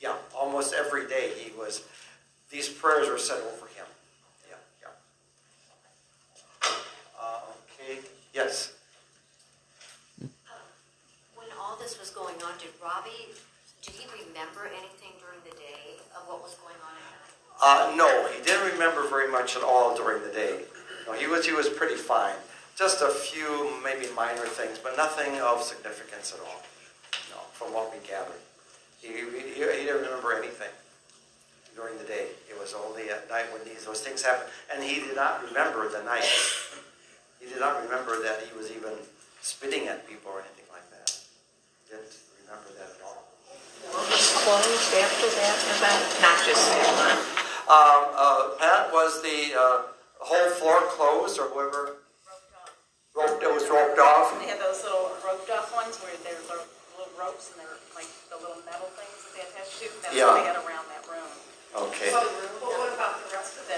Yeah, 0.00 0.14
almost 0.34 0.72
every 0.72 1.06
day 1.06 1.32
he 1.36 1.52
was, 1.52 1.82
these 2.50 2.70
prayers 2.70 3.10
were 3.10 3.18
said 3.18 3.36
over 3.36 3.66
him. 3.66 3.84
Yeah, 4.48 4.56
yeah. 4.80 4.88
Uh, 7.20 7.40
okay, 7.68 8.00
yes. 8.32 8.72
When 11.34 11.48
all 11.60 11.76
this 11.76 12.00
was 12.00 12.08
going 12.08 12.36
on, 12.36 12.56
did 12.58 12.70
Robbie, 12.82 13.36
did 13.82 13.94
he 13.94 14.06
remember 14.08 14.70
anything 14.72 15.12
during 15.20 15.40
the 15.44 15.54
day 15.60 16.00
of 16.16 16.26
what 16.28 16.40
was 16.42 16.54
going 16.54 16.80
on 16.80 16.96
at 16.96 17.12
night? 17.12 17.92
Uh, 17.92 17.94
no, 17.94 18.26
he 18.28 18.42
didn't 18.42 18.72
remember 18.72 19.06
very 19.08 19.30
much 19.30 19.54
at 19.54 19.62
all 19.62 19.94
during 19.94 20.22
the 20.22 20.32
day. 20.32 20.60
No, 21.06 21.12
he 21.12 21.26
was 21.26 21.44
he 21.44 21.52
was 21.52 21.68
pretty 21.68 21.96
fine. 21.96 22.34
Just 22.76 23.00
a 23.00 23.08
few 23.08 23.72
maybe 23.80 24.04
minor 24.12 24.44
things, 24.44 24.76
but 24.76 24.98
nothing 24.98 25.40
of 25.40 25.62
significance 25.62 26.36
at 26.36 26.44
all, 26.44 26.60
from 27.56 27.72
what 27.72 27.88
we 27.88 27.96
gathered. 28.06 28.36
He, 29.00 29.08
he, 29.08 29.64
he 29.64 29.88
didn't 29.88 30.04
remember 30.04 30.36
anything 30.36 30.68
during 31.74 31.96
the 31.96 32.04
day. 32.04 32.36
It 32.52 32.60
was 32.60 32.76
only 32.76 33.08
at 33.08 33.32
night 33.32 33.48
when 33.48 33.64
these 33.64 33.88
those 33.88 34.04
things 34.04 34.20
happened. 34.20 34.52
And 34.68 34.84
he 34.84 35.00
did 35.00 35.16
not 35.16 35.40
remember 35.48 35.88
the 35.88 36.04
night. 36.04 36.28
He 37.40 37.48
did 37.48 37.60
not 37.60 37.80
remember 37.80 38.20
that 38.20 38.44
he 38.44 38.52
was 38.52 38.68
even 38.68 38.92
spitting 39.40 39.88
at 39.88 40.04
people 40.04 40.36
or 40.36 40.44
anything 40.44 40.68
like 40.68 40.84
that. 40.92 41.16
Didn't 41.88 42.12
remember 42.44 42.76
that 42.76 42.92
at 42.92 43.00
all. 43.00 43.24
Was 43.88 44.36
closed 44.44 44.92
after 45.00 45.28
that? 45.32 45.56
Not 46.20 46.38
just 46.44 46.60
that. 46.76 47.16
Um, 47.72 48.04
uh, 48.12 48.36
was 48.92 49.22
the 49.22 49.56
uh, 49.56 49.82
whole 50.20 50.50
floor 50.60 50.80
closed 50.92 51.38
or 51.38 51.48
whoever 51.48 52.04
rope 53.16 53.40
that 53.40 53.48
was 53.48 53.64
roped 53.72 53.98
off. 53.98 54.36
They 54.38 54.52
had 54.52 54.60
those 54.60 54.84
little 54.84 55.16
roped 55.24 55.48
off 55.48 55.72
ones 55.72 55.96
where 56.04 56.12
they're 56.20 56.36
little, 56.52 56.68
little 57.00 57.16
ropes 57.16 57.50
and 57.50 57.64
they're 57.64 57.80
like 57.96 58.08
the 58.28 58.36
little 58.36 58.60
metal 58.68 58.92
things 58.92 59.16
that 59.24 59.32
they 59.32 59.42
attach 59.48 59.72
to. 59.80 59.88
That's 60.04 60.12
yeah. 60.12 60.28
what 60.28 60.44
they 60.44 60.46
had 60.52 60.60
around 60.60 60.84
that 60.92 61.02
room. 61.08 61.32
Okay. 61.88 62.12
Well, 62.12 62.28
what 62.60 62.92
about 62.92 63.20
the 63.24 63.32
rest 63.32 63.56
of 63.56 63.66
it? 63.72 63.75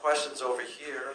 questions 0.00 0.40
over 0.40 0.62
here. 0.62 1.14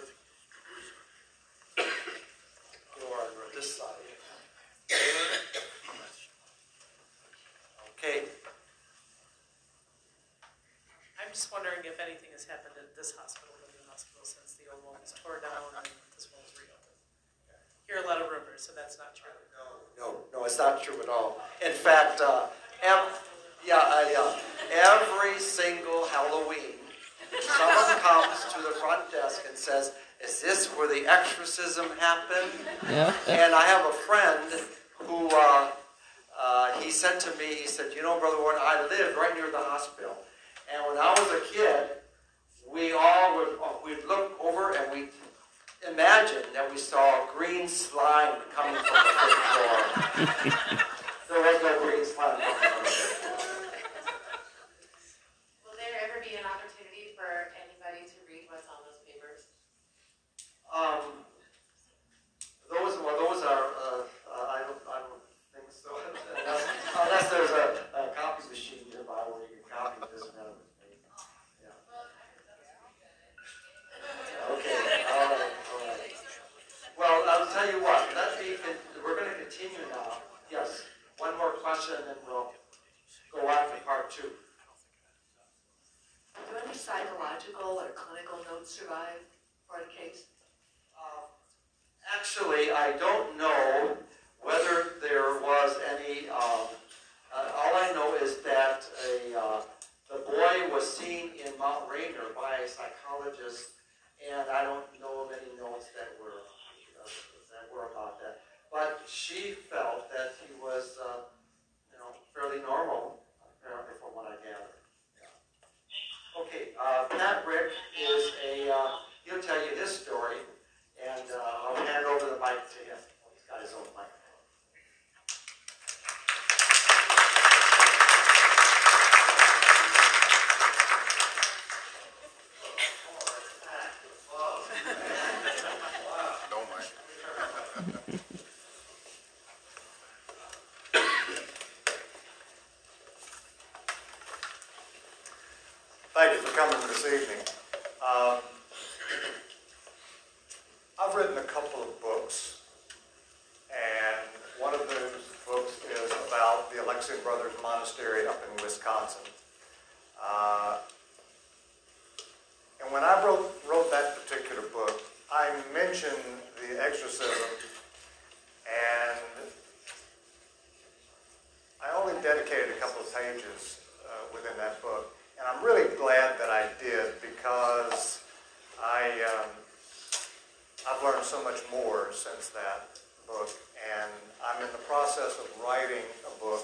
so 181.26 181.42
much 181.44 181.66
more 181.74 182.14
since 182.14 182.54
that 182.54 182.86
book, 183.26 183.50
and 183.82 184.14
I'm 184.46 184.62
in 184.62 184.72
the 184.72 184.86
process 184.86 185.42
of 185.42 185.50
writing 185.58 186.06
a 186.22 186.34
book. 186.38 186.62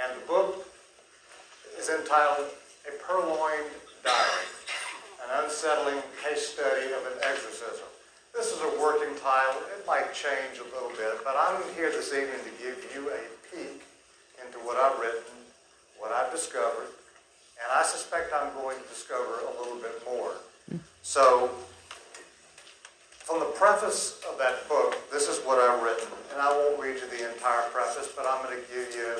And 0.00 0.16
the 0.16 0.24
book 0.26 0.64
is 1.76 1.90
entitled 1.90 2.48
A 2.88 2.92
Purloined 3.04 3.68
Diary, 4.00 4.48
an 5.20 5.44
unsettling 5.44 6.00
case 6.24 6.56
study 6.56 6.88
of 6.96 7.04
an 7.04 7.20
exorcism. 7.20 7.84
This 8.32 8.48
is 8.48 8.64
a 8.64 8.80
working 8.80 9.12
title. 9.20 9.60
It 9.76 9.84
might 9.86 10.08
change 10.16 10.56
a 10.56 10.64
little 10.72 10.96
bit, 10.96 11.20
but 11.22 11.36
I'm 11.36 11.60
here 11.76 11.92
this 11.92 12.16
evening 12.16 12.40
to 12.48 12.52
give 12.64 12.80
you 12.96 13.12
a 13.12 13.20
peek 13.52 13.84
into 14.40 14.56
what 14.64 14.80
I've 14.80 14.98
written, 14.98 15.36
what 16.00 16.12
I've 16.12 16.32
discovered, 16.32 16.88
and 17.60 17.68
I 17.68 17.84
suspect 17.84 18.32
I'm 18.32 18.56
going 18.56 18.80
to 18.80 18.88
discover 18.88 19.44
a 19.44 19.60
little 19.60 19.76
bit 19.76 20.00
more. 20.08 20.32
So 21.02 21.50
in 23.32 23.38
the 23.38 23.46
preface 23.46 24.20
of 24.30 24.36
that 24.36 24.68
book, 24.68 24.94
this 25.10 25.26
is 25.26 25.38
what 25.46 25.58
I've 25.58 25.82
written, 25.82 26.06
and 26.32 26.42
I 26.42 26.50
won't 26.50 26.78
read 26.78 26.96
you 27.00 27.08
the 27.08 27.32
entire 27.32 27.62
preface, 27.70 28.12
but 28.14 28.26
I'm 28.28 28.44
going 28.44 28.56
to 28.56 28.62
give 28.68 28.94
you 28.94 29.14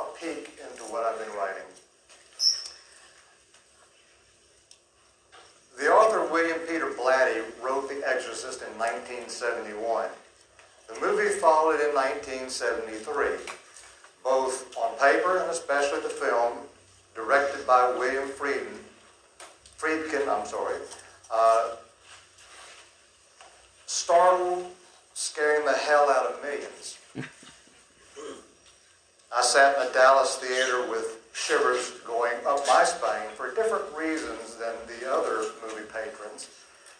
a 0.00 0.04
peek 0.18 0.58
into 0.58 0.84
what 0.84 1.04
I've 1.04 1.18
been 1.18 1.36
writing. 1.36 1.68
The 5.78 5.92
author 5.92 6.32
William 6.32 6.58
Peter 6.66 6.86
Blatty 6.86 7.42
wrote 7.62 7.90
The 7.90 8.00
Exorcist 8.08 8.62
in 8.62 8.72
1971. 8.78 10.08
The 10.88 11.00
movie 11.00 11.28
followed 11.28 11.80
in 11.80 11.94
1973, 11.94 13.52
both 14.24 14.74
on 14.78 14.96
paper 14.98 15.40
and 15.40 15.50
especially 15.50 16.00
the 16.00 16.08
film, 16.08 16.54
directed 17.14 17.66
by 17.66 17.94
William 17.98 18.30
Friedkin. 18.30 18.78
Friedkin, 19.76 20.26
I'm 20.26 20.46
sorry, 20.46 20.76
uh, 21.30 21.76
startled, 23.94 24.66
scaring 25.14 25.64
the 25.64 25.72
hell 25.72 26.10
out 26.10 26.26
of 26.26 26.42
millions. 26.42 26.98
I 29.36 29.40
sat 29.42 29.76
in 29.76 29.88
a 29.88 29.92
Dallas 29.92 30.36
theater 30.36 30.90
with 30.90 31.20
shivers 31.32 31.92
going 32.04 32.34
up 32.44 32.66
my 32.66 32.82
spine 32.84 33.28
for 33.36 33.54
different 33.54 33.84
reasons 33.96 34.56
than 34.56 34.74
the 34.86 35.10
other 35.10 35.44
movie 35.62 35.86
patrons. 35.92 36.48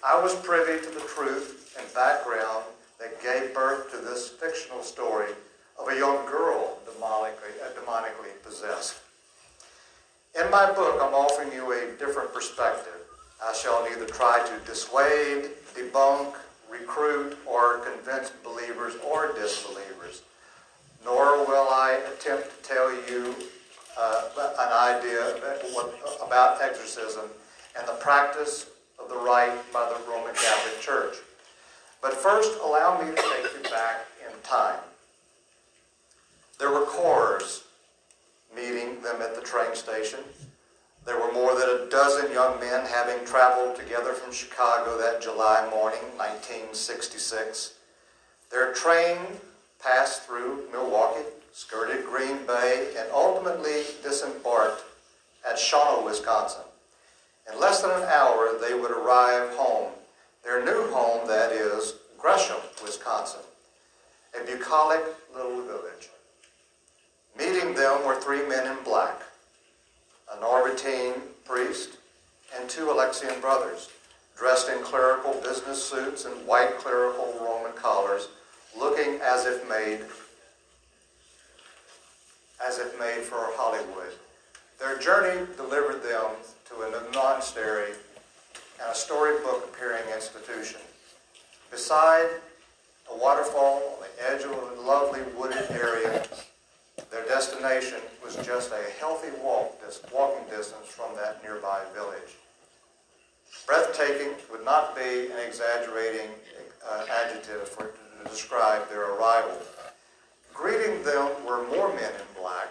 I 0.04 0.20
was 0.22 0.36
privy 0.36 0.84
to 0.84 0.90
the 0.90 1.00
truth 1.00 1.74
and 1.78 1.94
background 1.94 2.64
that 3.00 3.20
gave 3.20 3.52
birth 3.52 3.90
to 3.90 3.98
this 3.98 4.28
fictional 4.28 4.82
story 4.82 5.32
of 5.80 5.88
a 5.88 5.96
young 5.96 6.24
girl 6.26 6.78
demonically, 6.86 7.54
uh, 7.60 7.80
demonically 7.80 8.40
possessed. 8.44 9.00
In 10.40 10.48
my 10.50 10.70
book, 10.70 11.00
I'm 11.02 11.14
offering 11.14 11.52
you 11.52 11.72
a 11.72 11.98
different 11.98 12.32
perspective. 12.32 13.00
I 13.44 13.52
shall 13.52 13.84
neither 13.84 14.06
try 14.06 14.46
to 14.46 14.66
dissuade, 14.66 15.50
debunk, 15.74 16.34
recruit, 16.80 17.38
or 17.46 17.78
convince 17.78 18.30
believers 18.30 18.94
or 19.06 19.32
disbelievers, 19.34 20.22
nor 21.04 21.44
will 21.46 21.68
I 21.70 22.00
attempt 22.12 22.50
to 22.50 22.68
tell 22.68 22.92
you 22.92 23.34
uh, 23.98 24.22
an 24.58 24.96
idea 24.96 25.36
about 26.26 26.62
exorcism 26.62 27.24
and 27.78 27.86
the 27.86 27.94
practice 27.94 28.66
of 28.98 29.08
the 29.08 29.16
rite 29.16 29.72
by 29.72 29.88
the 29.88 30.10
Roman 30.10 30.34
Catholic 30.34 30.80
Church. 30.80 31.16
But 32.02 32.14
first, 32.14 32.58
allow 32.62 33.00
me 33.00 33.10
to 33.10 33.16
take 33.16 33.44
you 33.56 33.70
back 33.70 34.06
in 34.20 34.40
time. 34.42 34.80
There 36.58 36.70
were 36.70 36.86
corps 36.86 37.62
meeting 38.54 39.00
them 39.02 39.20
at 39.20 39.34
the 39.34 39.42
train 39.42 39.74
station. 39.74 40.20
There 41.04 41.20
were 41.20 41.32
more 41.32 41.54
than 41.54 41.68
a 41.68 41.90
dozen 41.90 42.32
young 42.32 42.58
men 42.60 42.86
having 42.86 43.26
traveled 43.26 43.76
together 43.76 44.14
from 44.14 44.32
Chicago 44.32 44.96
that 44.96 45.20
July 45.20 45.68
morning, 45.70 46.00
1966. 46.16 47.74
Their 48.50 48.72
train 48.72 49.18
passed 49.82 50.22
through 50.22 50.64
Milwaukee, 50.72 51.28
skirted 51.52 52.06
Green 52.06 52.46
Bay, 52.46 52.94
and 52.96 53.06
ultimately 53.12 53.82
disembarked 54.02 54.82
at 55.46 55.56
Shawano, 55.56 56.06
Wisconsin. 56.06 56.62
In 57.52 57.60
less 57.60 57.82
than 57.82 57.90
an 57.90 58.08
hour, 58.08 58.58
they 58.58 58.72
would 58.72 58.90
arrive 58.90 59.50
home, 59.56 59.92
their 60.42 60.64
new 60.64 60.90
home, 60.90 61.28
that 61.28 61.52
is, 61.52 61.96
Gresham, 62.18 62.56
Wisconsin, 62.82 63.40
a 64.40 64.42
bucolic 64.46 65.02
little 65.34 65.60
village. 65.66 66.08
Meeting 67.38 67.74
them 67.74 68.06
were 68.06 68.18
three 68.18 68.46
men 68.48 68.66
in 68.66 68.82
black, 68.84 69.20
a 70.32 70.36
Norbertine 70.36 71.20
priest, 71.44 71.98
and 72.56 72.68
two 72.68 72.86
Alexian 72.86 73.40
brothers, 73.40 73.88
dressed 74.36 74.68
in 74.68 74.82
clerical 74.82 75.34
business 75.42 75.82
suits 75.82 76.24
and 76.24 76.46
white 76.46 76.78
clerical 76.78 77.34
Roman 77.40 77.72
collars, 77.72 78.28
looking 78.78 79.20
as 79.20 79.46
if 79.46 79.68
made 79.68 80.00
as 82.66 82.78
if 82.78 82.98
made 82.98 83.22
for 83.22 83.36
Hollywood. 83.56 84.12
Their 84.78 84.98
journey 84.98 85.46
delivered 85.56 86.02
them 86.02 86.30
to 86.66 86.74
a 86.82 87.12
monastery 87.14 87.92
and 88.80 88.90
a 88.90 88.94
storybook 88.94 89.64
appearing 89.64 90.04
institution. 90.14 90.80
Beside 91.70 92.28
a 93.12 93.16
waterfall 93.16 93.96
on 93.96 94.02
the 94.02 94.30
edge 94.30 94.44
of 94.44 94.52
a 94.52 94.80
lovely 94.80 95.20
wooded 95.36 95.70
area, 95.70 96.24
their 97.10 97.24
destination 97.26 97.98
was 98.22 98.36
just 98.36 98.72
a 98.72 99.00
healthy 99.00 99.30
walk, 99.42 99.80
walking 100.12 100.48
distance 100.48 100.86
from 100.86 101.14
that 101.16 101.42
nearby 101.42 101.82
village. 101.94 102.38
Breathtaking 103.66 104.34
would 104.50 104.64
not 104.64 104.94
be 104.94 105.26
an 105.26 105.38
exaggerating 105.46 106.30
uh, 106.88 107.06
adjective 107.24 107.68
for, 107.68 107.92
to 108.22 108.30
describe 108.30 108.88
their 108.88 109.14
arrival. 109.14 109.58
Greeting 110.52 111.02
them 111.02 111.30
were 111.44 111.66
more 111.68 111.88
men 111.94 112.12
in 112.12 112.40
black, 112.40 112.68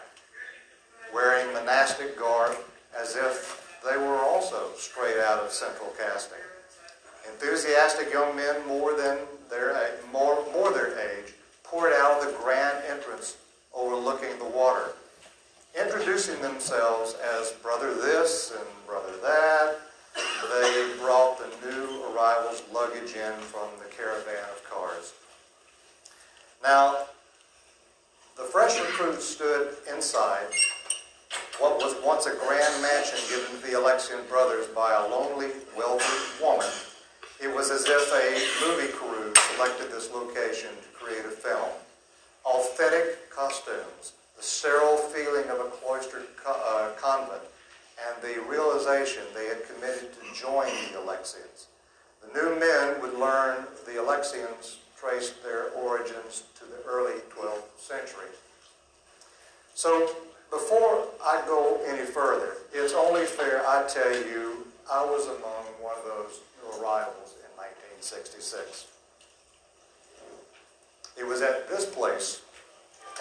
wearing 1.14 1.52
monastic 1.54 2.18
garb 2.18 2.56
as 2.98 3.16
if 3.16 3.80
they 3.84 3.98
were 3.98 4.20
also 4.20 4.70
straight 4.78 5.18
out 5.20 5.44
of 5.44 5.52
central 5.52 5.92
casting. 5.98 6.38
Enthusiastic 7.32 8.12
young 8.12 8.36
men, 8.36 8.66
more 8.68 8.96
than 8.96 9.20
their 9.50 9.76
more, 10.12 10.46
more 10.54 10.72
their 10.72 10.98
age, 10.98 11.34
poured 11.64 11.94
out 11.94 12.22
of 12.22 12.28
the 12.28 12.38
grand 12.40 12.78
entrance 12.90 13.38
overlooking 13.74 14.38
the 14.40 14.46
water, 14.46 14.94
introducing 15.80 16.42
themselves 16.42 17.16
as 17.40 17.52
brother 17.64 17.94
this 17.94 18.54
and 18.58 18.88
brother 18.88 19.14
that. 19.22 19.78
They 20.16 20.94
brought 21.00 21.40
the 21.40 21.68
new 21.68 22.04
arrivals' 22.14 22.64
luggage 22.72 23.16
in 23.16 23.34
from 23.40 23.70
the 23.80 23.90
caravan 23.96 24.46
of 24.52 24.64
cars. 24.70 25.14
Now, 26.62 27.06
the 28.38 28.44
fresh 28.44 28.80
recruits 28.80 29.26
stood 29.26 29.76
inside 29.92 30.48
what 31.60 31.78
was 31.78 31.96
once 32.04 32.26
a 32.26 32.36
grand 32.36 32.82
mansion 32.82 33.20
given 33.30 33.60
to 33.60 33.68
the 33.68 33.78
Alexian 33.78 34.28
brothers 34.30 34.68
by 34.68 34.94
a 34.94 35.08
lonely, 35.08 35.50
wealthy 35.78 36.44
woman. 36.44 36.70
It 37.42 37.54
was 37.54 37.70
as 37.70 37.86
if 37.88 38.12
a 38.12 38.68
movie 38.68 38.92
crew 38.92 39.34
selected 39.54 39.92
this 39.92 40.12
location 40.12 40.70
to 40.70 41.00
create 41.00 41.26
a 41.26 41.30
film. 41.30 41.70
Authentic 42.74 43.30
costumes, 43.30 44.14
the 44.36 44.42
sterile 44.42 44.98
feeling 44.98 45.48
of 45.52 45.60
a 45.60 45.70
cloistered 45.70 46.26
co- 46.44 46.60
uh, 46.66 46.90
convent, 47.00 47.44
and 48.02 48.20
the 48.24 48.42
realization 48.50 49.22
they 49.36 49.46
had 49.46 49.64
committed 49.68 50.10
to 50.12 50.34
join 50.34 50.66
the 50.66 50.98
Alexians. 50.98 51.68
The 52.26 52.34
new 52.34 52.60
men 52.60 53.00
would 53.00 53.14
learn 53.14 53.68
the 53.86 54.02
Alexians 54.02 54.78
traced 55.00 55.44
their 55.44 55.70
origins 55.70 56.46
to 56.58 56.66
the 56.66 56.82
early 56.90 57.22
12th 57.38 57.78
century. 57.78 58.34
So 59.76 60.10
before 60.50 61.10
I 61.24 61.44
go 61.46 61.80
any 61.86 62.08
further, 62.08 62.54
it's 62.74 62.94
only 62.94 63.26
fair 63.26 63.62
I 63.68 63.88
tell 63.88 64.12
you 64.12 64.66
I 64.92 65.06
was 65.06 65.28
among 65.28 65.66
one 65.80 65.96
of 66.00 66.06
those 66.06 66.40
new 66.58 66.82
arrivals 66.82 67.36
in 67.38 67.56
1966. 67.56 68.88
It 71.16 71.28
was 71.28 71.44
at 71.44 71.70
this 71.70 71.86
place 71.86 72.42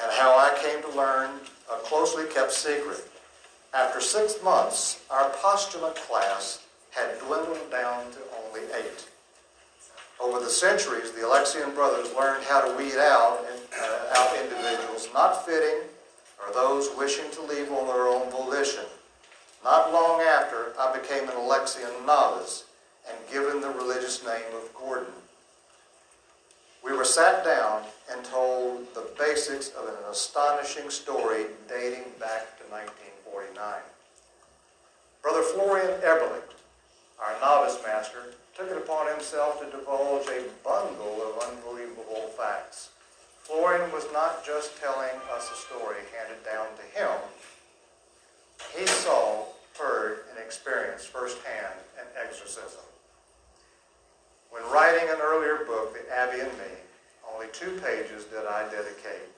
and 0.00 0.12
how 0.12 0.36
I 0.36 0.56
came 0.62 0.82
to 0.82 0.96
learn 0.96 1.30
a 1.72 1.76
closely 1.78 2.26
kept 2.26 2.52
secret. 2.52 3.08
After 3.74 4.00
six 4.00 4.42
months, 4.42 5.02
our 5.10 5.30
postulant 5.30 5.96
class 5.96 6.62
had 6.90 7.18
dwindled 7.20 7.70
down 7.70 8.10
to 8.12 8.18
only 8.44 8.60
eight. 8.74 9.08
Over 10.20 10.38
the 10.38 10.50
centuries, 10.50 11.10
the 11.12 11.22
Alexian 11.22 11.74
brothers 11.74 12.14
learned 12.14 12.44
how 12.44 12.60
to 12.60 12.76
weed 12.76 12.96
out, 12.96 13.44
uh, 13.80 14.14
out 14.14 14.38
individuals 14.38 15.08
not 15.12 15.44
fitting 15.44 15.88
or 16.38 16.52
those 16.52 16.90
wishing 16.96 17.30
to 17.32 17.42
leave 17.42 17.72
on 17.72 17.86
their 17.86 18.08
own 18.08 18.30
volition. 18.30 18.84
Not 19.64 19.92
long 19.92 20.20
after, 20.20 20.74
I 20.78 20.96
became 20.96 21.24
an 21.28 21.36
Alexian 21.36 22.04
novice 22.06 22.64
and 23.08 23.16
given 23.32 23.60
the 23.60 23.70
religious 23.70 24.24
name 24.24 24.54
of 24.54 24.72
Gordon. 24.74 25.12
We 26.84 26.92
were 26.92 27.04
sat 27.04 27.44
down 27.44 27.82
and 28.10 28.24
told 28.24 28.92
the 28.94 29.08
basics 29.18 29.68
of 29.70 29.86
an 29.86 29.94
astonishing 30.10 30.90
story 30.90 31.46
dating 31.68 32.04
back 32.18 32.58
to 32.58 32.64
1949. 32.70 33.54
Brother 35.22 35.42
Florian 35.42 36.00
Eberlich, 36.02 36.50
our 37.22 37.38
novice 37.40 37.78
master, 37.86 38.34
took 38.56 38.68
it 38.68 38.76
upon 38.76 39.06
himself 39.06 39.60
to 39.60 39.70
divulge 39.70 40.26
a 40.26 40.42
bundle 40.64 41.22
of 41.22 41.48
unbelievable 41.48 42.28
facts. 42.36 42.90
Florian 43.42 43.90
was 43.92 44.04
not 44.12 44.44
just 44.44 44.76
telling 44.80 45.14
us 45.32 45.50
a 45.50 45.54
story 45.54 46.02
handed 46.16 46.44
down 46.44 46.66
to 46.76 46.98
him. 46.98 47.16
He 48.76 48.86
saw, 48.86 49.44
heard, 49.78 50.24
and 50.30 50.38
experienced 50.38 51.08
firsthand 51.08 51.74
an 51.98 52.06
exorcism. 52.20 52.82
Writing 54.72 55.10
an 55.10 55.20
earlier 55.20 55.66
book, 55.66 55.92
The 55.92 56.16
Abbey 56.16 56.40
and 56.40 56.52
Me, 56.52 56.72
only 57.30 57.46
two 57.52 57.78
pages 57.84 58.24
did 58.24 58.46
I 58.46 58.64
dedicate. 58.70 59.28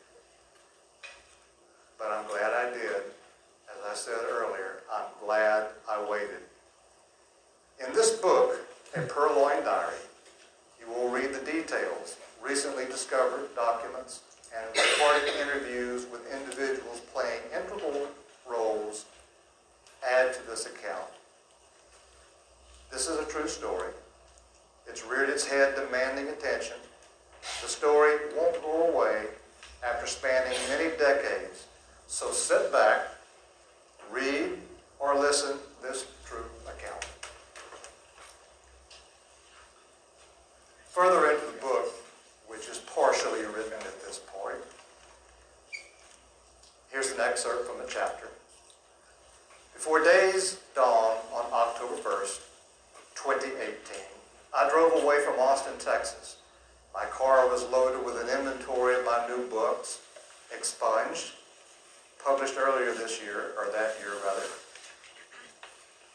But 1.99 2.13
I'm 2.13 2.25
glad 2.29 2.53
I 2.53 2.71
did. 2.71 3.03
As 3.69 3.83
I 3.91 3.95
said 3.95 4.21
earlier, 4.31 4.83
I'm 4.93 5.07
glad 5.21 5.67
I 5.91 6.09
waited. 6.09 6.39
In 7.85 7.93
this 7.95 8.13
book, 8.13 8.61
A 8.95 9.01
Purloined 9.01 9.65
Diary, 9.65 9.97
you 10.81 10.87
will 10.95 11.09
read 11.09 11.35
the 11.35 11.45
details, 11.45 12.17
recently 12.41 12.85
discovered 12.85 13.53
documents, 13.57 14.21
and 14.57 14.65
recorded 14.69 15.35
interviews 15.41 16.07
with 16.13 16.33
individuals 16.33 17.01
playing 17.13 17.41
integral 17.53 18.07
roles 18.49 19.07
add 20.09 20.33
to 20.33 20.47
this 20.47 20.67
account. 20.67 21.11
This 22.93 23.09
is 23.09 23.19
a 23.19 23.25
true 23.25 23.49
story. 23.49 23.91
It's 24.89 25.05
reared 25.05 25.29
its 25.29 25.47
head 25.47 25.75
demanding 25.75 26.29
attention. 26.29 26.77
The 27.63 27.69
story 27.69 28.17
won't 28.37 28.61
go 28.63 28.89
away 28.93 29.27
after 29.85 30.07
spanning 30.07 30.57
many 30.69 30.91
decades. 30.97 31.67
So 32.07 32.33
sit 32.33 32.73
back, 32.73 33.09
read, 34.11 34.51
or 34.99 35.19
listen 35.19 35.57
this 35.83 36.07
true 36.25 36.45
account. 36.67 37.07
Further 40.91 41.31
into 41.31 41.47
the 41.47 41.61
book, 41.61 41.93
which 42.47 42.69
is 42.69 42.79
partially 42.79 43.41
written 43.41 43.73
at 43.73 44.03
this 44.03 44.21
point, 44.27 44.59
here's 46.91 47.11
an 47.11 47.21
excerpt 47.21 47.67
from 47.69 47.79
the 47.79 47.87
chapter. 47.89 48.29
Before 49.75 50.03
days 50.03 50.61
dawn 50.75 51.17
on 51.33 51.45
October 51.53 51.97
1st, 51.97 52.41
2018, 53.17 54.14
I 54.57 54.71
drove 54.71 55.03
away 55.03 55.17
from 55.25 55.41
Austin, 55.41 55.73
Texas. 55.81 56.37
My 56.95 57.07
car 57.07 57.49
was 57.49 57.69
loaded 57.71 58.07
with 58.07 58.23
an 58.23 58.29
inventory 58.29 58.95
of 58.95 59.05
my 59.05 59.27
new 59.27 59.51
books, 59.51 59.99
expunged, 60.57 61.33
published 62.25 62.55
earlier 62.57 62.95
this 62.95 63.21
year, 63.21 63.51
or 63.59 63.73
that 63.73 63.97
year 63.99 64.13
rather. 64.25 64.47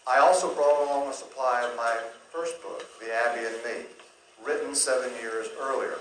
I 0.07 0.19
also 0.19 0.53
brought 0.55 0.87
along 0.87 1.09
a 1.09 1.13
supply 1.13 1.67
of 1.69 1.75
my 1.75 1.97
first 2.31 2.61
book, 2.61 2.85
The 3.01 3.13
Abbey 3.13 3.45
and 3.45 3.57
Me, 3.65 3.85
written 4.45 4.73
seven 4.73 5.11
years 5.21 5.47
earlier. 5.59 5.97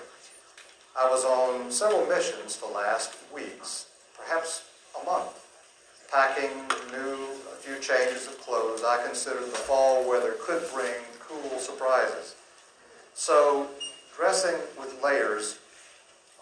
I 0.97 1.11
was 1.11 1.25
on 1.25 1.73
several 1.73 2.07
missions 2.07 2.57
the 2.57 2.67
last 2.67 3.17
weeks, 3.35 3.87
perhaps 4.17 4.63
a 5.03 5.05
month, 5.05 5.45
packing 6.13 6.69
new, 6.93 7.15
a 7.53 7.57
few 7.57 7.81
changes 7.81 8.29
of 8.29 8.41
clothes. 8.41 8.85
I 8.87 9.05
considered 9.05 9.47
the 9.47 9.59
fall 9.59 10.09
weather 10.09 10.37
could 10.41 10.63
bring 10.73 10.95
cool 11.29 11.59
surprises. 11.59 12.35
So 13.15 13.69
dressing 14.17 14.57
with 14.79 15.01
layers, 15.03 15.59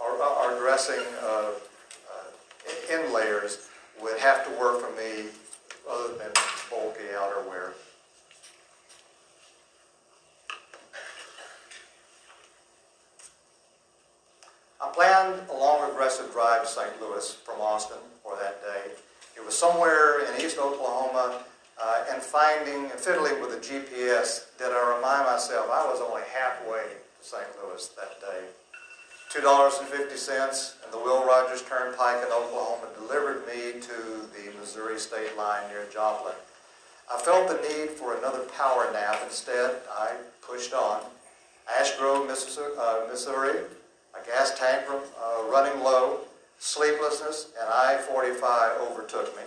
or, 0.01 0.23
or 0.23 0.59
dressing 0.59 1.05
uh, 1.23 1.51
uh, 1.51 2.95
in 2.95 3.13
layers, 3.13 3.69
would 4.01 4.19
have 4.19 4.45
to 4.45 4.61
work 4.61 4.81
for 4.81 4.91
me 4.97 5.31
other 5.91 6.17
than 6.19 6.31
bulky 6.71 7.05
outerwear. 7.15 7.73
I 14.83 14.91
planned 14.93 15.41
a 15.51 15.55
long, 15.55 15.91
aggressive 15.91 16.31
drive 16.33 16.63
to 16.63 16.69
St. 16.69 17.01
Louis 17.01 17.33
from 17.45 17.61
Austin 17.61 17.97
for 18.23 18.37
that 18.41 18.63
day. 18.63 18.93
It 19.37 19.45
was 19.45 19.57
somewhere 19.57 20.21
in 20.21 20.41
East 20.41 20.59
Oklahoma, 20.59 21.43
uh, 21.83 22.05
and 22.13 22.23
finding 22.23 22.91
and 22.91 23.01
fiddling 23.01 23.41
with 23.41 23.51
the 23.51 23.61
GPS, 23.61 24.47
did 24.59 24.73
I 24.73 24.97
remind 24.97 25.27
myself 25.27 25.69
I 25.71 25.85
was 25.85 26.01
only 26.01 26.23
halfway 26.33 26.83
to 26.83 27.23
St. 27.25 27.45
Louis 27.63 27.87
that 27.97 28.21
day. 28.21 28.47
$2.50 29.35 30.85
and 30.85 30.93
the 30.93 30.99
Will 30.99 31.27
Rogers 31.27 31.63
Turnpike 31.63 32.25
in 32.25 32.33
Oklahoma 32.33 32.89
delivered 32.99 33.47
me 33.47 33.81
to 33.81 34.27
the 34.33 34.57
Missouri 34.59 34.99
state 34.99 35.37
line 35.37 35.69
near 35.69 35.85
Joplin. 35.93 36.35
I 37.13 37.19
felt 37.19 37.49
the 37.49 37.69
need 37.69 37.91
for 37.91 38.17
another 38.17 38.41
power 38.57 38.91
nap. 38.93 39.21
Instead, 39.25 39.77
I 39.93 40.13
pushed 40.41 40.73
on. 40.73 41.03
Ash 41.79 41.97
Grove, 41.97 42.29
uh, 42.29 43.01
Missouri, 43.09 43.59
a 44.15 44.27
gas 44.27 44.59
tank 44.59 44.85
uh, 44.89 45.43
running 45.51 45.83
low, 45.83 46.21
sleeplessness, 46.59 47.49
and 47.61 47.69
I-45 47.69 48.91
overtook 48.91 49.37
me. 49.37 49.43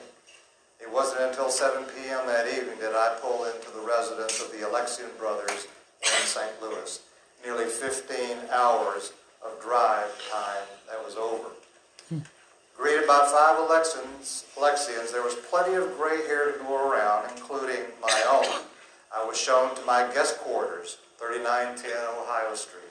It 0.81 0.91
wasn't 0.91 1.21
until 1.21 1.49
7 1.49 1.83
p.m. 1.85 2.25
that 2.27 2.47
evening 2.47 2.79
that 2.79 2.93
I 2.95 3.17
pulled 3.21 3.47
into 3.47 3.69
the 3.71 3.85
residence 3.85 4.41
of 4.41 4.51
the 4.51 4.65
Alexian 4.65 5.15
brothers 5.17 5.67
in 6.01 6.25
St. 6.25 6.61
Louis. 6.61 7.01
Nearly 7.43 7.65
15 7.65 8.37
hours 8.51 9.13
of 9.45 9.61
drive 9.61 10.11
time 10.31 10.67
that 10.89 11.03
was 11.03 11.15
over. 11.15 11.49
Greeted 12.77 13.07
by 13.07 13.19
five 13.31 13.57
Alexians, 13.57 14.45
Alexians, 14.55 15.11
there 15.11 15.21
was 15.21 15.35
plenty 15.49 15.75
of 15.75 15.97
gray 15.97 16.25
hair 16.27 16.53
to 16.53 16.59
go 16.59 16.89
around, 16.89 17.29
including 17.35 17.81
my 18.01 18.23
own. 18.29 18.61
I 19.13 19.25
was 19.25 19.37
shown 19.37 19.75
to 19.75 19.81
my 19.85 20.09
guest 20.13 20.37
quarters, 20.37 20.97
3910 21.17 21.91
Ohio 22.21 22.55
Street. 22.55 22.83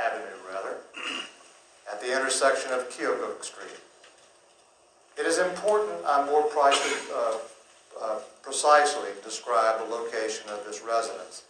Avenue, 0.00 0.38
rather, 0.52 0.76
at 1.90 2.00
the 2.00 2.14
intersection 2.14 2.70
of 2.72 2.88
Keokuk 2.90 3.42
Street. 3.42 3.80
It 5.18 5.24
is 5.26 5.38
important 5.38 6.04
I 6.06 6.24
more 6.26 6.44
uh, 7.14 7.38
uh, 8.00 8.18
precisely 8.42 9.10
describe 9.24 9.80
the 9.80 9.94
location 9.94 10.48
of 10.50 10.64
this 10.64 10.82
residence. 10.82 11.44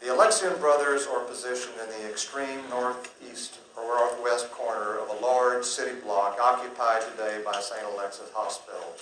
The 0.00 0.08
Alexian 0.08 0.60
brothers 0.60 1.06
are 1.06 1.20
positioned 1.20 1.74
in 1.82 1.88
the 2.02 2.08
extreme 2.08 2.60
northeast 2.70 3.58
or 3.76 3.82
northwest 3.82 4.50
corner 4.52 4.98
of 4.98 5.08
a 5.08 5.24
large 5.24 5.64
city 5.64 5.98
block 6.00 6.38
occupied 6.40 7.02
today 7.02 7.40
by 7.44 7.58
St. 7.60 7.82
Alexis 7.94 8.30
Hospital. 8.34 8.94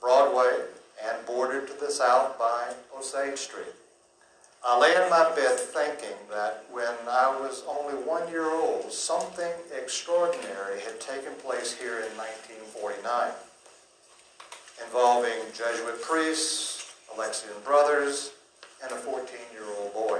Broadway 0.00 0.66
and 1.04 1.26
bordered 1.26 1.66
to 1.68 1.74
the 1.74 1.90
south 1.90 2.38
by 2.38 2.72
Osage 2.96 3.38
Street. 3.38 3.74
I 4.68 4.76
lay 4.80 4.96
in 4.96 5.08
my 5.08 5.32
bed 5.36 5.60
thinking 5.60 6.16
that 6.28 6.64
when 6.72 6.94
I 7.08 7.28
was 7.40 7.62
only 7.68 7.94
one 8.02 8.28
year 8.28 8.50
old, 8.50 8.90
something 8.90 9.52
extraordinary 9.80 10.80
had 10.80 11.00
taken 11.00 11.34
place 11.34 11.72
here 11.72 12.00
in 12.00 12.10
1949 12.18 13.30
involving 14.84 15.38
Jesuit 15.54 16.02
priests, 16.02 16.92
Alexian 17.14 17.64
brothers, 17.64 18.32
and 18.82 18.90
a 18.90 18.96
14-year-old 18.96 19.94
boy. 19.94 20.18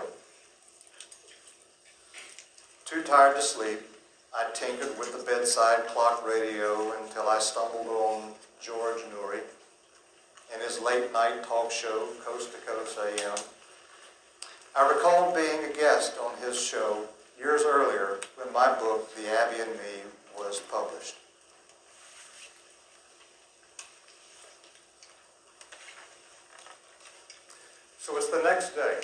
Too 2.84 3.03
tired 3.03 3.34
to 3.34 3.42
sleep, 3.42 3.80
I 4.32 4.49
tinkered 4.55 4.97
with 4.97 5.12
the 5.12 5.24
bedside 5.24 5.88
clock 5.88 6.24
radio 6.24 6.94
until 7.03 7.28
I 7.28 7.40
stumbled 7.40 7.88
on 7.88 8.32
George 8.62 9.03
Noory 9.12 9.40
in 10.55 10.61
his 10.61 10.80
late 10.80 11.12
night 11.12 11.42
talk 11.42 11.72
show, 11.72 12.07
Coast 12.24 12.53
to 12.53 12.59
Coast 12.59 12.97
AM. 12.97 13.55
I 14.79 14.87
recall 14.91 15.35
being 15.35 15.64
a 15.64 15.74
guest 15.74 16.18
on 16.22 16.33
his 16.47 16.61
show 16.61 17.05
years 17.39 17.62
earlier 17.64 18.18
when 18.37 18.53
my 18.53 18.79
book, 18.79 19.14
The 19.16 19.27
Abbey 19.27 19.62
and 19.62 19.70
Me, 19.70 20.05
was 20.37 20.61
published. 20.70 21.14
So 27.99 28.18
it's 28.18 28.29
the 28.29 28.43
next 28.45 28.77
day. 28.77 29.01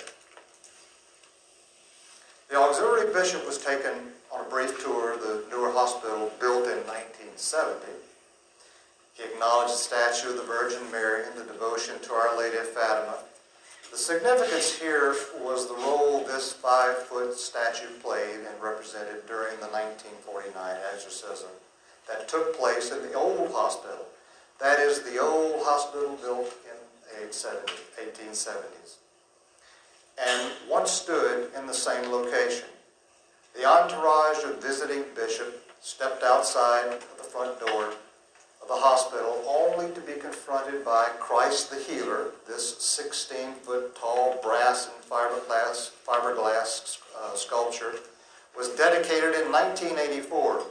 The 2.51 2.57
auxiliary 2.57 3.11
bishop 3.11 3.47
was 3.47 3.57
taken 3.57 4.13
on 4.31 4.45
a 4.45 4.51
brief 4.51 4.85
tour 4.85 5.15
of 5.15 5.23
the 5.23 5.43
newer 5.51 5.73
hospital 5.73 6.31
built 6.39 6.67
in 6.69 6.85
1970. 6.85 7.87
He 9.15 9.25
acknowledged 9.25 9.73
the 9.73 9.79
statue 9.79 10.31
of 10.31 10.37
the 10.37 10.43
Virgin 10.43 10.83
Mary 10.93 11.23
and 11.25 11.35
the 11.35 11.51
devotion 11.51 11.95
to 12.03 12.13
Our 12.13 12.39
Lady 12.39 12.59
of 12.59 12.69
Fatima 12.69 13.17
the 13.93 13.99
significance 13.99 14.73
here 14.73 15.15
was 15.45 15.69
the 15.69 15.75
role 15.75 16.25
this 16.25 16.51
five-foot 16.55 17.35
statue 17.39 17.93
played 18.03 18.37
and 18.37 18.63
represented 18.63 19.27
during 19.29 19.55
the 19.61 19.69
1949 19.69 20.77
exorcism 20.95 21.51
that 22.09 22.27
took 22.27 22.59
place 22.59 22.91
in 22.91 23.03
the 23.03 23.13
old 23.13 23.53
hospital. 23.53 24.07
That 24.59 24.81
is 24.81 25.03
the 25.03 25.19
old 25.19 25.63
hospital 25.63 26.17
built 26.23 26.55
in 26.65 26.79
the 27.05 27.31
1870s 28.03 28.97
and 30.25 30.53
once 30.71 30.91
stood 30.91 31.51
in 31.57 31.67
the 31.67 31.75
same 31.75 32.11
location. 32.11 32.69
The 33.55 33.67
entourage 33.67 34.45
of 34.45 34.63
visiting 34.63 35.05
bishop 35.15 35.71
stepped 35.81 36.23
outside 36.23 37.01
the 37.19 37.25
front 37.25 37.61
door 37.61 37.91
the 38.73 38.79
hospital 38.79 39.45
only 39.47 39.93
to 39.93 40.01
be 40.01 40.15
confronted 40.15 40.83
by 40.83 41.07
Christ 41.21 41.71
the 41.71 41.77
Healer, 41.77 42.29
this 42.49 42.79
16 42.83 43.53
foot 43.53 43.95
tall 43.95 44.41
brass 44.43 44.89
and 44.89 45.05
fiberglass, 45.05 45.91
fiberglass 46.09 46.97
uh, 47.15 47.37
sculpture, 47.37 47.93
was 48.57 48.71
dedicated 48.71 49.35
in 49.35 49.53
1984, 49.53 50.63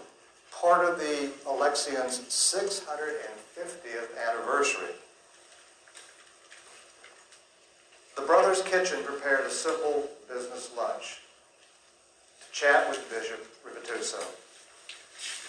part 0.51 0.89
of 0.89 0.97
the 0.97 1.29
Alexians' 1.45 2.25
650th 2.25 4.17
anniversary. 4.27 4.95
The 8.15 8.23
Brothers 8.23 8.63
Kitchen 8.63 9.03
prepared 9.03 9.45
a 9.45 9.51
simple 9.51 10.09
business 10.27 10.71
lunch 10.75 11.19
to 12.41 12.51
chat 12.51 12.89
with 12.89 13.07
Bishop 13.11 13.45
Rivituso. 13.63 14.25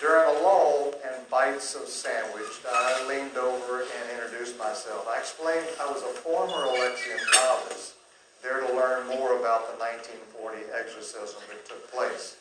During 0.00 0.36
a 0.36 0.40
lull 0.42 0.94
and 1.04 1.28
bites 1.30 1.74
of 1.74 1.86
sandwich, 1.86 2.60
I 2.68 3.06
leaned 3.08 3.36
over 3.36 3.82
and 3.82 4.10
introduced 4.14 4.58
myself. 4.58 5.06
I 5.08 5.18
explained 5.18 5.66
I 5.80 5.86
was 5.90 6.02
a 6.02 6.14
former 6.22 6.66
Alexian 6.66 7.20
novice, 7.34 7.94
there 8.42 8.60
to 8.60 8.72
learn 8.74 9.06
more 9.06 9.38
about 9.38 9.70
the 9.70 9.78
1940 9.78 10.58
exorcism 10.78 11.40
that 11.48 11.64
took 11.66 11.90
place. 11.92 12.36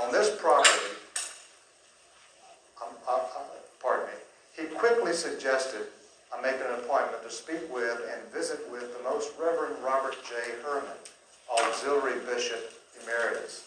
On 0.00 0.12
this 0.12 0.34
property, 0.40 0.96
pardon 3.80 4.06
me, 4.06 4.12
he 4.56 4.64
quickly 4.74 5.12
suggested 5.12 5.86
I 6.32 6.40
make 6.40 6.56
an 6.56 6.74
appointment 6.78 7.22
to 7.22 7.30
speak 7.30 7.72
with 7.72 8.00
and 8.12 8.32
visit 8.32 8.60
with 8.70 8.96
the 8.96 9.02
Most 9.02 9.32
Reverend 9.40 9.82
Robert 9.82 10.16
J. 10.28 10.34
Hermann, 10.62 10.98
Auxiliary 11.58 12.20
Bishop 12.26 12.72
Emeritus. 13.02 13.64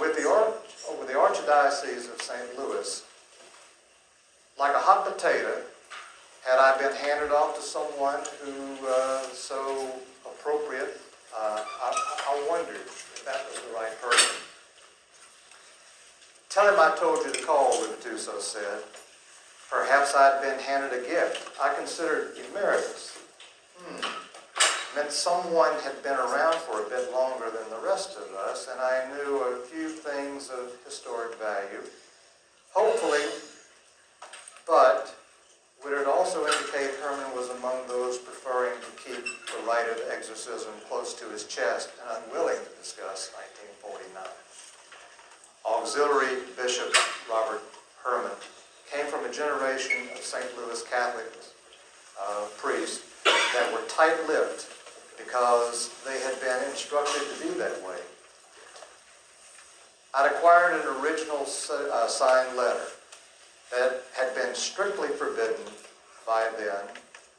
With 0.00 0.16
the, 0.16 0.54
with 0.98 1.08
the 1.08 1.14
Archdiocese 1.14 2.12
of 2.12 2.20
St. 2.22 2.58
Louis, 2.58 3.04
like 4.58 4.74
a 4.74 4.78
hot 4.78 5.04
potato, 5.04 5.62
had 6.46 6.58
I 6.58 6.78
been 6.78 6.94
handed 6.96 7.32
off 7.32 7.56
to 7.56 7.62
someone 7.62 8.20
who 8.42 8.86
uh, 8.88 9.22
so 9.32 9.92
appropriate, 10.24 11.00
uh, 11.36 11.62
I, 11.82 12.16
I 12.28 12.46
wondered 12.50 12.76
if 12.76 13.22
that 13.24 13.44
was 13.48 13.60
the 13.60 13.74
right 13.74 14.00
person. 14.00 14.36
Tell 16.48 16.66
him 16.66 16.80
I 16.80 16.96
told 16.96 17.24
you 17.24 17.32
to 17.32 17.42
call, 17.42 17.72
Rivituso 17.72 18.40
said. 18.40 18.82
Perhaps 19.70 20.14
I'd 20.16 20.42
been 20.42 20.58
handed 20.58 20.92
a 20.98 21.06
gift. 21.06 21.48
I 21.62 21.72
considered 21.74 22.32
emeritus. 22.36 23.18
Hmm. 23.78 24.29
Meant 24.96 25.12
someone 25.12 25.72
had 25.84 26.02
been 26.02 26.18
around 26.18 26.56
for 26.66 26.84
a 26.84 26.90
bit 26.90 27.12
longer 27.12 27.46
than 27.46 27.70
the 27.70 27.86
rest 27.86 28.16
of 28.16 28.34
us, 28.34 28.68
and 28.70 28.80
I 28.80 29.06
knew 29.14 29.38
a 29.38 29.64
few 29.66 29.88
things 29.88 30.50
of 30.50 30.72
historic 30.84 31.38
value. 31.38 31.86
Hopefully, 32.74 33.22
but 34.66 35.14
would 35.84 35.92
it 35.92 36.08
also 36.08 36.44
indicate 36.44 36.90
Hermann 37.00 37.36
was 37.36 37.50
among 37.50 37.86
those 37.86 38.18
preferring 38.18 38.74
to 38.80 38.90
keep 39.02 39.24
the 39.24 39.62
right 39.64 39.88
of 39.88 40.02
exorcism 40.10 40.72
close 40.88 41.14
to 41.14 41.28
his 41.30 41.44
chest 41.44 41.90
and 42.02 42.24
unwilling 42.24 42.58
to 42.58 42.78
discuss 42.82 43.30
1949? 43.86 44.26
Auxiliary 45.66 46.42
Bishop 46.56 46.92
Robert 47.30 47.62
Hermann 48.02 48.36
came 48.90 49.06
from 49.06 49.24
a 49.24 49.32
generation 49.32 50.08
of 50.16 50.20
St. 50.20 50.46
Louis 50.56 50.82
Catholic 50.90 51.30
uh, 52.20 52.46
priests 52.58 53.06
that 53.24 53.72
were 53.72 53.86
tight-lipped 53.86 54.79
because 55.24 55.90
they 56.04 56.20
had 56.20 56.40
been 56.40 56.70
instructed 56.70 57.22
to 57.22 57.42
be 57.42 57.58
that 57.58 57.82
way. 57.86 57.98
I'd 60.14 60.32
acquired 60.32 60.80
an 60.80 61.02
original 61.02 61.42
uh, 61.42 62.08
signed 62.08 62.56
letter 62.56 62.86
that 63.70 64.02
had 64.18 64.34
been 64.34 64.54
strictly 64.54 65.08
forbidden 65.08 65.64
by 66.26 66.48
then 66.58 66.82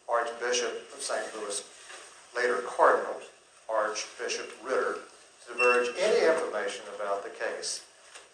Archbishop 0.10 0.88
of 0.96 1.02
St. 1.02 1.24
Louis, 1.36 1.64
later 2.36 2.64
Cardinal 2.66 3.18
Archbishop 3.70 4.52
Ritter, 4.64 5.00
to 5.48 5.54
diverge 5.54 5.90
any 6.00 6.28
information 6.28 6.84
about 6.96 7.24
the 7.24 7.30
case. 7.30 7.84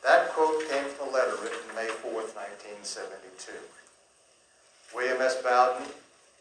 That 0.04 0.30
quote 0.34 0.70
came 0.70 0.86
from 0.86 1.10
a 1.10 1.12
letter 1.12 1.36
written 1.42 1.60
May 1.76 1.88
4, 1.88 2.12
1972. 2.12 3.52
William 4.96 5.22
S. 5.22 5.42
Bowdern, 5.42 5.88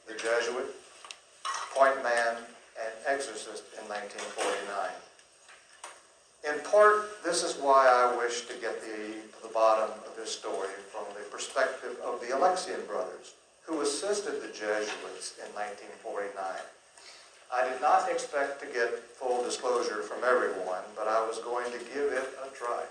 the 0.07 0.15
Jesuit, 0.15 0.67
point 1.75 2.03
man, 2.03 2.37
and 2.81 2.93
exorcist 3.07 3.65
in 3.79 3.89
1949. 3.89 4.91
In 6.47 6.61
part, 6.71 7.25
this 7.25 7.43
is 7.43 7.57
why 7.57 7.89
I 7.89 8.17
wish 8.17 8.47
to 8.47 8.55
get 8.55 8.81
the, 8.81 9.19
to 9.35 9.43
the 9.43 9.53
bottom 9.53 9.91
of 10.07 10.15
this 10.17 10.31
story 10.31 10.71
from 10.93 11.05
the 11.15 11.25
perspective 11.31 11.97
of 12.05 12.21
the 12.21 12.27
Alexian 12.27 12.87
brothers, 12.87 13.35
who 13.63 13.81
assisted 13.81 14.43
the 14.43 14.49
Jesuits 14.49 15.35
in 15.43 15.51
1949. 15.55 16.31
I 17.53 17.69
did 17.69 17.81
not 17.81 18.11
expect 18.11 18.61
to 18.61 18.67
get 18.67 18.99
full 19.19 19.43
disclosure 19.43 20.03
from 20.03 20.25
everyone, 20.25 20.83
but 20.95 21.09
I 21.09 21.27
was 21.27 21.39
going 21.39 21.71
to 21.73 21.79
give 21.79 22.13
it 22.13 22.29
a 22.45 22.55
try. 22.55 22.83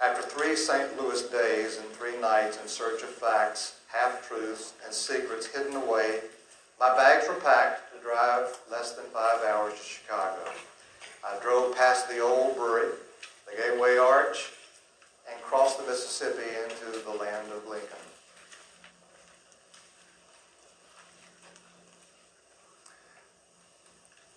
After 0.00 0.22
three 0.48 0.56
St. 0.56 0.98
Louis 0.98 1.28
days 1.28 1.76
and 1.76 1.86
three 1.88 2.18
nights 2.22 2.58
in 2.58 2.66
search 2.66 3.02
of 3.02 3.10
facts, 3.10 3.80
half-truths, 3.88 4.72
and 4.82 4.94
secrets 4.94 5.44
hidden 5.44 5.76
away, 5.76 6.20
my 6.80 6.96
bags 6.96 7.28
were 7.28 7.34
packed 7.34 7.92
to 7.92 8.02
drive 8.02 8.58
less 8.70 8.92
than 8.92 9.04
five 9.12 9.44
hours 9.44 9.74
to 9.74 9.84
Chicago. 9.84 10.38
I 11.22 11.38
drove 11.42 11.76
past 11.76 12.08
the 12.08 12.20
old 12.20 12.56
brewery, 12.56 12.92
the 13.44 13.60
Gateway 13.60 13.98
Arch, 13.98 14.52
and 15.30 15.38
crossed 15.42 15.78
the 15.78 15.86
Mississippi 15.86 16.48
into 16.64 16.98
the 16.98 17.10
land 17.10 17.48
of 17.52 17.68
Lincoln. 17.68 17.98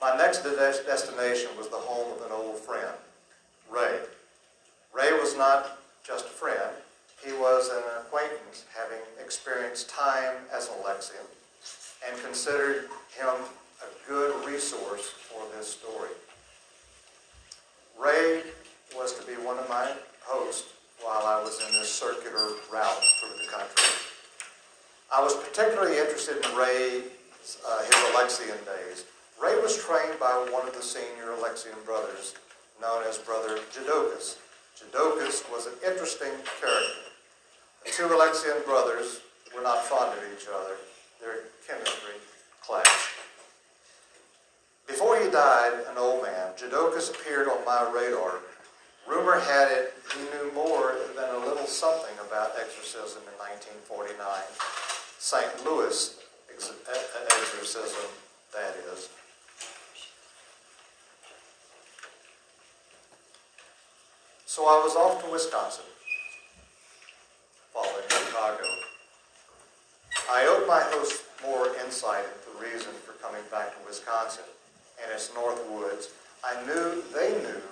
My 0.02 0.18
next 0.18 0.40
destination 0.40 1.52
was 1.58 1.70
the 1.70 1.78
home 1.78 2.12
of 2.12 2.26
an 2.26 2.34
old 2.34 2.58
friend, 2.58 2.98
Ray. 3.72 4.00
Ray 4.94 5.14
was 5.14 5.38
not 5.38 5.78
just 6.06 6.26
a 6.26 6.30
friend, 6.30 6.72
he 7.24 7.32
was 7.34 7.70
an 7.70 7.84
acquaintance, 8.00 8.66
having 8.76 8.98
experienced 9.24 9.90
time 9.90 10.36
as 10.54 10.68
an 10.68 10.76
Alexian, 10.84 11.26
and 12.08 12.22
considered 12.24 12.90
him 13.16 13.36
a 13.82 14.10
good 14.10 14.46
resource 14.46 15.10
for 15.10 15.44
this 15.56 15.68
story. 15.68 16.10
Ray 18.00 18.42
was 18.96 19.14
to 19.20 19.26
be 19.28 19.34
one 19.34 19.60
of 19.60 19.70
my 19.70 19.92
hosts 20.22 20.74
while 21.02 21.26
I 21.26 21.42
was 21.42 21.60
in 21.66 21.74
this 21.74 21.92
circular 21.92 22.50
route 22.72 23.04
through 23.20 23.38
the 23.38 23.52
country. 23.52 23.84
I 25.14 25.22
was 25.22 25.36
particularly 25.36 25.98
interested 25.98 26.38
in 26.44 26.56
Ray, 26.56 27.04
uh, 27.68 27.84
his 27.84 27.96
Alexian 28.14 28.66
days. 28.66 29.06
Ray 29.42 29.60
was 29.62 29.78
trained 29.78 30.20
by 30.20 30.32
one 30.52 30.68
of 30.68 30.74
the 30.74 30.82
senior 30.82 31.34
Alexian 31.38 31.84
brothers, 31.86 32.36
known 32.82 33.04
as 33.08 33.18
Brother 33.18 33.60
Jodocus. 33.74 34.38
Jodocus 34.82 35.50
was 35.52 35.68
an 35.68 35.74
interesting 35.86 36.32
character. 36.60 37.12
The 37.86 37.92
two 37.92 38.08
Alexian 38.08 38.66
brothers 38.66 39.22
were 39.56 39.62
not 39.62 39.84
fond 39.86 40.18
of 40.18 40.24
each 40.34 40.48
other. 40.48 40.76
Their 41.22 41.46
chemistry 41.68 42.16
clashed. 42.62 43.10
Before 44.88 45.20
he 45.20 45.30
died, 45.30 45.86
an 45.90 45.98
old 45.98 46.24
man, 46.24 46.54
Jodocus 46.58 47.10
appeared 47.10 47.48
on 47.48 47.64
my 47.66 47.90
radar. 47.94 48.40
Rumor 49.08 49.40
had 49.40 49.72
it 49.72 49.94
he 50.14 50.20
knew 50.20 50.52
more 50.54 50.96
than 51.16 51.30
a 51.36 51.46
little 51.46 51.66
something 51.66 52.16
about 52.28 52.52
exorcism 52.60 53.22
in 53.24 53.38
1949. 53.40 54.18
St. 55.18 55.66
Louis 55.66 56.22
exorcism, 56.52 58.10
that 58.54 58.76
is. 58.94 59.10
So 64.52 64.68
I 64.68 64.84
was 64.84 65.00
off 65.00 65.24
to 65.24 65.32
Wisconsin, 65.32 65.88
following 67.72 68.04
Chicago. 68.12 68.68
I 70.28 70.44
owed 70.44 70.68
my 70.68 70.84
host 70.92 71.24
more 71.40 71.72
insight 71.80 72.28
into 72.28 72.52
the 72.52 72.60
reason 72.60 72.92
for 73.08 73.16
coming 73.24 73.40
back 73.48 73.72
to 73.72 73.80
Wisconsin 73.88 74.44
and 75.00 75.08
its 75.16 75.32
north 75.34 75.64
woods. 75.72 76.10
I 76.44 76.60
knew 76.68 77.00
they 77.16 77.32
knew 77.40 77.64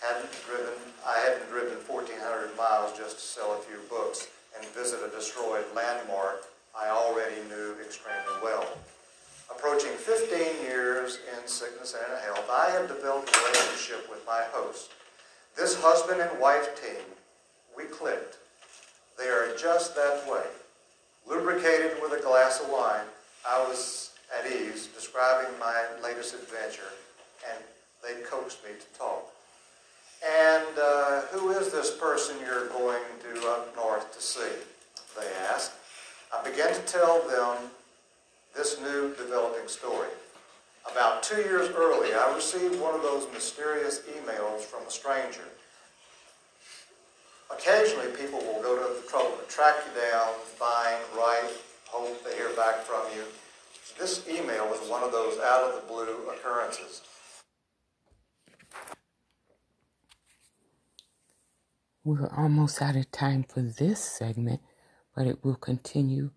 hadn't 0.00 0.32
driven 0.48 0.72
I 1.04 1.20
hadn't 1.20 1.52
driven 1.52 1.76
1,400 1.84 2.56
miles 2.56 2.96
just 2.96 3.20
to 3.20 3.22
sell 3.22 3.52
a 3.52 3.60
few 3.68 3.76
books 3.92 4.28
and 4.56 4.64
visit 4.72 5.04
a 5.04 5.12
destroyed 5.12 5.68
landmark 5.76 6.48
I 6.72 6.88
already 6.88 7.44
knew 7.52 7.76
extremely 7.84 8.40
well. 8.40 8.64
Approaching 9.52 9.92
15 9.92 10.64
years 10.64 11.20
in 11.36 11.46
sickness 11.46 11.92
and 11.92 12.08
in 12.08 12.24
health, 12.24 12.48
I 12.48 12.72
had 12.72 12.88
developed 12.88 13.28
a 13.36 13.52
relationship 13.52 14.08
with 14.08 14.24
my 14.24 14.40
host. 14.56 14.95
This 15.56 15.80
husband 15.80 16.20
and 16.20 16.38
wife 16.38 16.80
team, 16.80 17.02
we 17.76 17.84
clicked. 17.84 18.36
They 19.18 19.28
are 19.28 19.56
just 19.56 19.96
that 19.96 20.28
way. 20.30 20.44
Lubricated 21.26 21.92
with 22.02 22.12
a 22.12 22.22
glass 22.22 22.60
of 22.60 22.68
wine, 22.68 23.06
I 23.48 23.66
was 23.66 24.10
at 24.38 24.50
ease 24.50 24.88
describing 24.88 25.58
my 25.58 25.86
latest 26.02 26.34
adventure, 26.34 26.92
and 27.50 27.64
they 28.02 28.20
coaxed 28.22 28.62
me 28.64 28.70
to 28.78 28.98
talk. 28.98 29.32
And 30.22 30.78
uh, 30.78 31.20
who 31.32 31.50
is 31.50 31.72
this 31.72 31.96
person 31.96 32.36
you're 32.44 32.68
going 32.68 33.02
to 33.22 33.48
up 33.48 33.74
north 33.76 34.14
to 34.14 34.20
see? 34.20 34.52
They 35.18 35.26
asked. 35.50 35.72
I 36.36 36.48
began 36.48 36.74
to 36.74 36.80
tell 36.80 37.26
them 37.26 37.70
this 38.54 38.78
new 38.80 39.14
developing 39.14 39.68
story. 39.68 40.08
About 40.90 41.22
two 41.22 41.42
years 41.42 41.70
early, 41.70 42.14
I 42.14 42.34
received 42.34 42.80
one 42.80 42.94
of 42.94 43.02
those 43.02 43.26
mysterious 43.32 44.00
emails 44.00 44.60
from 44.60 44.86
a 44.86 44.90
stranger. 44.90 45.44
Occasionally, 47.52 48.08
people 48.16 48.38
will 48.40 48.62
go 48.62 48.76
to 48.76 49.00
the 49.00 49.08
trouble 49.08 49.36
to 49.36 49.44
track 49.48 49.76
you 49.86 50.00
down, 50.00 50.28
find, 50.44 50.96
write, 51.16 51.50
hope 51.86 52.24
they 52.24 52.34
hear 52.36 52.50
back 52.56 52.82
from 52.84 53.02
you. 53.14 53.24
This 53.98 54.28
email 54.28 54.66
was 54.68 54.88
one 54.88 55.02
of 55.02 55.12
those 55.12 55.38
out 55.40 55.64
of 55.64 55.74
the 55.74 55.88
blue 55.88 56.28
occurrences. 56.28 57.02
We're 62.04 62.30
almost 62.36 62.80
out 62.80 62.94
of 62.94 63.10
time 63.10 63.44
for 63.48 63.62
this 63.62 64.00
segment, 64.00 64.60
but 65.16 65.26
it 65.26 65.44
will 65.44 65.56
continue 65.56 66.30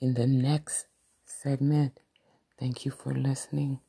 in 0.00 0.14
the 0.14 0.26
next 0.26 0.86
segment. 1.24 2.00
Thank 2.58 2.84
you 2.84 2.90
for 2.90 3.14
listening. 3.14 3.80